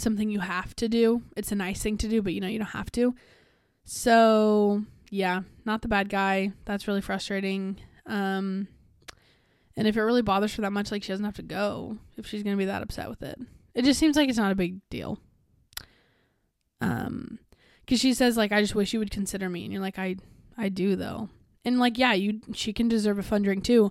something 0.00 0.30
you 0.30 0.40
have 0.40 0.74
to 0.76 0.88
do. 0.88 1.22
It's 1.36 1.52
a 1.52 1.56
nice 1.56 1.82
thing 1.82 1.98
to 1.98 2.08
do, 2.08 2.22
but 2.22 2.32
you 2.32 2.40
know 2.40 2.48
you 2.48 2.58
don't 2.58 2.68
have 2.68 2.92
to. 2.92 3.14
So, 3.84 4.84
yeah, 5.10 5.42
not 5.64 5.82
the 5.82 5.88
bad 5.88 6.08
guy. 6.08 6.52
That's 6.64 6.86
really 6.86 7.00
frustrating. 7.00 7.78
Um, 8.06 8.68
and 9.76 9.88
if 9.88 9.96
it 9.96 10.02
really 10.02 10.22
bothers 10.22 10.54
her 10.56 10.62
that 10.62 10.72
much, 10.72 10.90
like 10.92 11.02
she 11.02 11.12
doesn't 11.12 11.24
have 11.24 11.36
to 11.36 11.42
go 11.42 11.98
if 12.16 12.26
she's 12.26 12.42
gonna 12.42 12.56
be 12.56 12.66
that 12.66 12.82
upset 12.82 13.08
with 13.08 13.22
it. 13.22 13.38
It 13.74 13.84
just 13.84 14.00
seems 14.00 14.16
like 14.16 14.28
it's 14.28 14.38
not 14.38 14.52
a 14.52 14.56
big 14.56 14.80
deal. 14.90 15.18
Um, 16.80 17.38
because 17.80 18.00
she 18.00 18.14
says 18.14 18.36
like 18.36 18.52
I 18.52 18.60
just 18.60 18.74
wish 18.74 18.92
you 18.92 18.98
would 18.98 19.10
consider 19.10 19.48
me, 19.48 19.64
and 19.64 19.72
you're 19.72 19.82
like 19.82 19.98
I 19.98 20.16
I 20.56 20.68
do 20.68 20.96
though, 20.96 21.28
and 21.64 21.78
like 21.78 21.98
yeah, 21.98 22.12
you 22.12 22.40
she 22.52 22.72
can 22.72 22.88
deserve 22.88 23.18
a 23.18 23.22
fun 23.22 23.42
drink 23.42 23.64
too, 23.64 23.90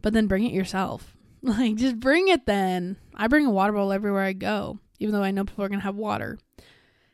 but 0.00 0.12
then 0.12 0.26
bring 0.26 0.44
it 0.44 0.52
yourself. 0.52 1.16
Like 1.44 1.74
just 1.74 1.98
bring 1.98 2.28
it 2.28 2.46
then. 2.46 2.98
I 3.16 3.26
bring 3.26 3.46
a 3.46 3.50
water 3.50 3.72
bottle 3.72 3.90
everywhere 3.90 4.22
I 4.22 4.32
go, 4.32 4.78
even 5.02 5.12
though 5.14 5.22
I 5.22 5.30
know 5.30 5.44
people 5.44 5.64
are 5.64 5.68
gonna 5.68 5.82
have 5.82 5.96
water. 5.96 6.38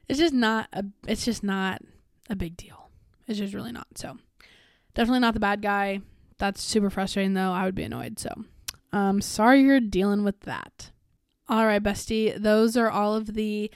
It's 0.09 0.19
just 0.19 0.35
not 0.35 0.69
a. 0.73 0.85
It's 1.07 1.25
just 1.25 1.43
not 1.43 1.83
a 2.31 2.37
big 2.37 2.57
deal. 2.57 2.91
It's 3.27 3.39
just 3.39 3.55
really 3.55 3.73
not. 3.73 3.87
So 3.97 4.19
definitely 4.95 5.21
not 5.21 5.35
the 5.35 5.41
bad 5.41 5.63
guy. 5.63 6.01
That's 6.39 6.63
super 6.63 6.91
frustrating 6.91 7.35
though. 7.35 7.53
I 7.53 7.65
would 7.65 7.75
be 7.75 7.83
annoyed. 7.83 8.19
So, 8.19 8.31
um, 8.93 9.21
sorry 9.21 9.63
you're 9.63 9.81
dealing 9.81 10.25
with 10.25 10.41
that. 10.41 10.91
All 11.49 11.67
right, 11.67 11.83
bestie. 11.83 12.37
Those 12.41 12.77
are 12.77 12.91
all 12.91 13.15
of 13.15 13.35
the 13.35 13.71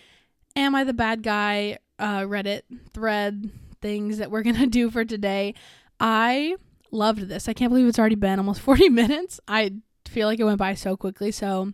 "Am 0.56 0.74
I 0.74 0.84
the 0.84 0.94
bad 0.94 1.22
guy?" 1.22 1.78
Uh, 1.98 2.20
Reddit 2.20 2.62
thread 2.92 3.50
things 3.80 4.18
that 4.18 4.30
we're 4.30 4.42
gonna 4.48 4.66
do 4.66 4.90
for 4.90 5.04
today. 5.04 5.54
I 6.00 6.56
loved 6.90 7.28
this. 7.28 7.48
I 7.48 7.52
can't 7.52 7.70
believe 7.70 7.86
it's 7.86 7.98
already 7.98 8.16
been 8.16 8.38
almost 8.38 8.60
40 8.60 8.88
minutes. 9.00 9.40
I 9.48 9.72
feel 10.06 10.28
like 10.28 10.40
it 10.40 10.44
went 10.44 10.58
by 10.58 10.74
so 10.74 10.96
quickly. 10.96 11.30
So 11.30 11.72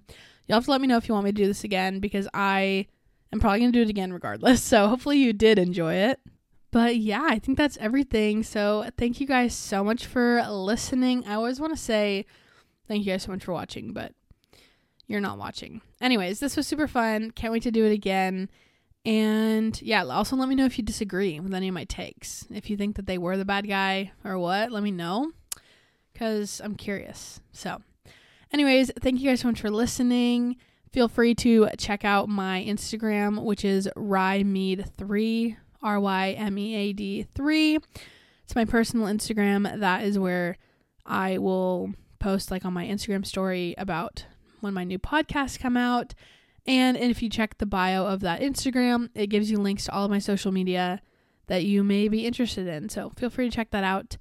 you'll 0.49 0.57
have 0.57 0.65
to 0.65 0.71
let 0.71 0.81
me 0.81 0.87
know 0.87 0.97
if 0.97 1.09
you 1.09 1.15
want 1.15 1.25
me 1.25 1.33
to 1.33 1.37
do 1.37 1.47
this 1.47 1.65
again 1.65 2.01
because 2.01 2.29
I 2.33 2.87
am 3.33 3.41
probably 3.41 3.61
gonna 3.61 3.73
do 3.73 3.83
it 3.83 3.91
again 3.91 4.13
regardless. 4.13 4.63
So 4.69 4.89
hopefully 4.89 5.19
you 5.19 5.33
did 5.33 5.59
enjoy 5.59 5.95
it. 5.95 6.21
But 6.71 6.97
yeah, 6.97 7.27
I 7.29 7.39
think 7.39 7.57
that's 7.57 7.79
everything. 7.79 8.43
So 8.43 8.91
thank 8.97 9.21
you 9.21 9.27
guys 9.27 9.55
so 9.55 9.83
much 9.83 10.07
for 10.07 10.43
listening. 10.49 11.25
I 11.27 11.35
always 11.35 11.61
want 11.61 11.75
to 11.75 11.83
say 11.83 12.27
thank 12.87 13.05
you 13.05 13.13
guys 13.13 13.23
so 13.23 13.33
much 13.33 13.45
for 13.45 13.53
watching, 13.53 13.93
but 13.93 14.13
you're 15.07 15.21
not 15.21 15.39
watching. 15.39 15.81
Anyways, 16.01 16.41
this 16.41 16.57
was 16.57 16.67
super 16.67 16.87
fun. 16.87 17.31
Can't 17.31 17.53
wait 17.53 17.63
to 17.63 17.71
do 17.71 17.87
it 17.87 17.93
again. 17.93 18.51
And 19.05 19.81
yeah, 19.81 20.05
also 20.05 20.37
let 20.37 20.49
me 20.49 20.55
know 20.55 20.67
if 20.67 20.77
you 20.77 20.85
disagree 20.85 21.41
with 21.41 21.55
any 21.55 21.69
of 21.69 21.75
my 21.75 21.85
takes. 21.85 22.47
If 22.51 22.69
you 22.69 22.77
think 22.77 22.97
that 22.97 23.07
they 23.07 23.17
were 23.17 23.39
the 23.39 23.45
bad 23.45 23.67
guy 23.67 24.13
or 24.23 24.39
what, 24.39 24.71
let 24.71 24.83
me 24.83 24.91
know 24.91 25.33
because 26.13 26.61
I'm 26.63 26.75
curious. 26.75 27.41
So, 27.53 27.81
anyways, 28.53 28.91
thank 29.01 29.21
you 29.21 29.29
guys 29.29 29.41
so 29.41 29.49
much 29.49 29.61
for 29.61 29.71
listening. 29.71 30.57
Feel 30.93 31.09
free 31.09 31.35
to 31.37 31.69
check 31.77 32.05
out 32.05 32.29
my 32.29 32.65
Instagram, 32.67 33.43
which 33.45 33.65
is 33.65 33.89
rymead3 33.97 35.57
R 35.83 36.01
Y 36.01 36.31
M 36.31 36.59
E 36.59 36.75
A 36.75 36.93
D 36.93 37.27
3. 37.35 37.79
It's 38.45 38.55
my 38.55 38.65
personal 38.65 39.07
Instagram. 39.07 39.81
That 39.81 40.05
is 40.05 40.19
where 40.19 40.57
I 41.05 41.39
will 41.39 41.93
post, 42.19 42.51
like, 42.51 42.65
on 42.65 42.73
my 42.73 42.87
Instagram 42.87 43.25
story 43.27 43.75
about 43.77 44.25
when 44.61 44.75
my 44.75 44.85
new 44.85 44.99
podcasts 44.99 45.59
come 45.59 45.77
out. 45.77 46.15
And 46.67 46.97
if 46.97 47.23
you 47.23 47.31
check 47.31 47.59
the 47.59 47.67
bio 47.67 48.07
of 48.07 48.21
that 48.21 48.41
Instagram, 48.41 49.11
it 49.15 49.29
gives 49.29 49.51
you 49.51 49.59
links 49.59 49.85
to 49.85 49.93
all 49.93 50.05
of 50.05 50.11
my 50.11 50.19
social 50.19 50.53
media 50.53 51.01
that 51.47 51.65
you 51.65 51.83
may 51.83 52.09
be 52.09 52.27
interested 52.27 52.67
in. 52.67 52.89
So 52.89 53.11
feel 53.17 53.31
free 53.31 53.49
to 53.49 53.55
check 53.55 53.71
that 53.71 53.85
out. 53.85 54.17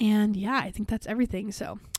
And 0.00 0.36
yeah, 0.36 0.58
I 0.58 0.70
think 0.70 0.88
that's 0.88 1.06
everything. 1.06 1.52
So 1.52 1.78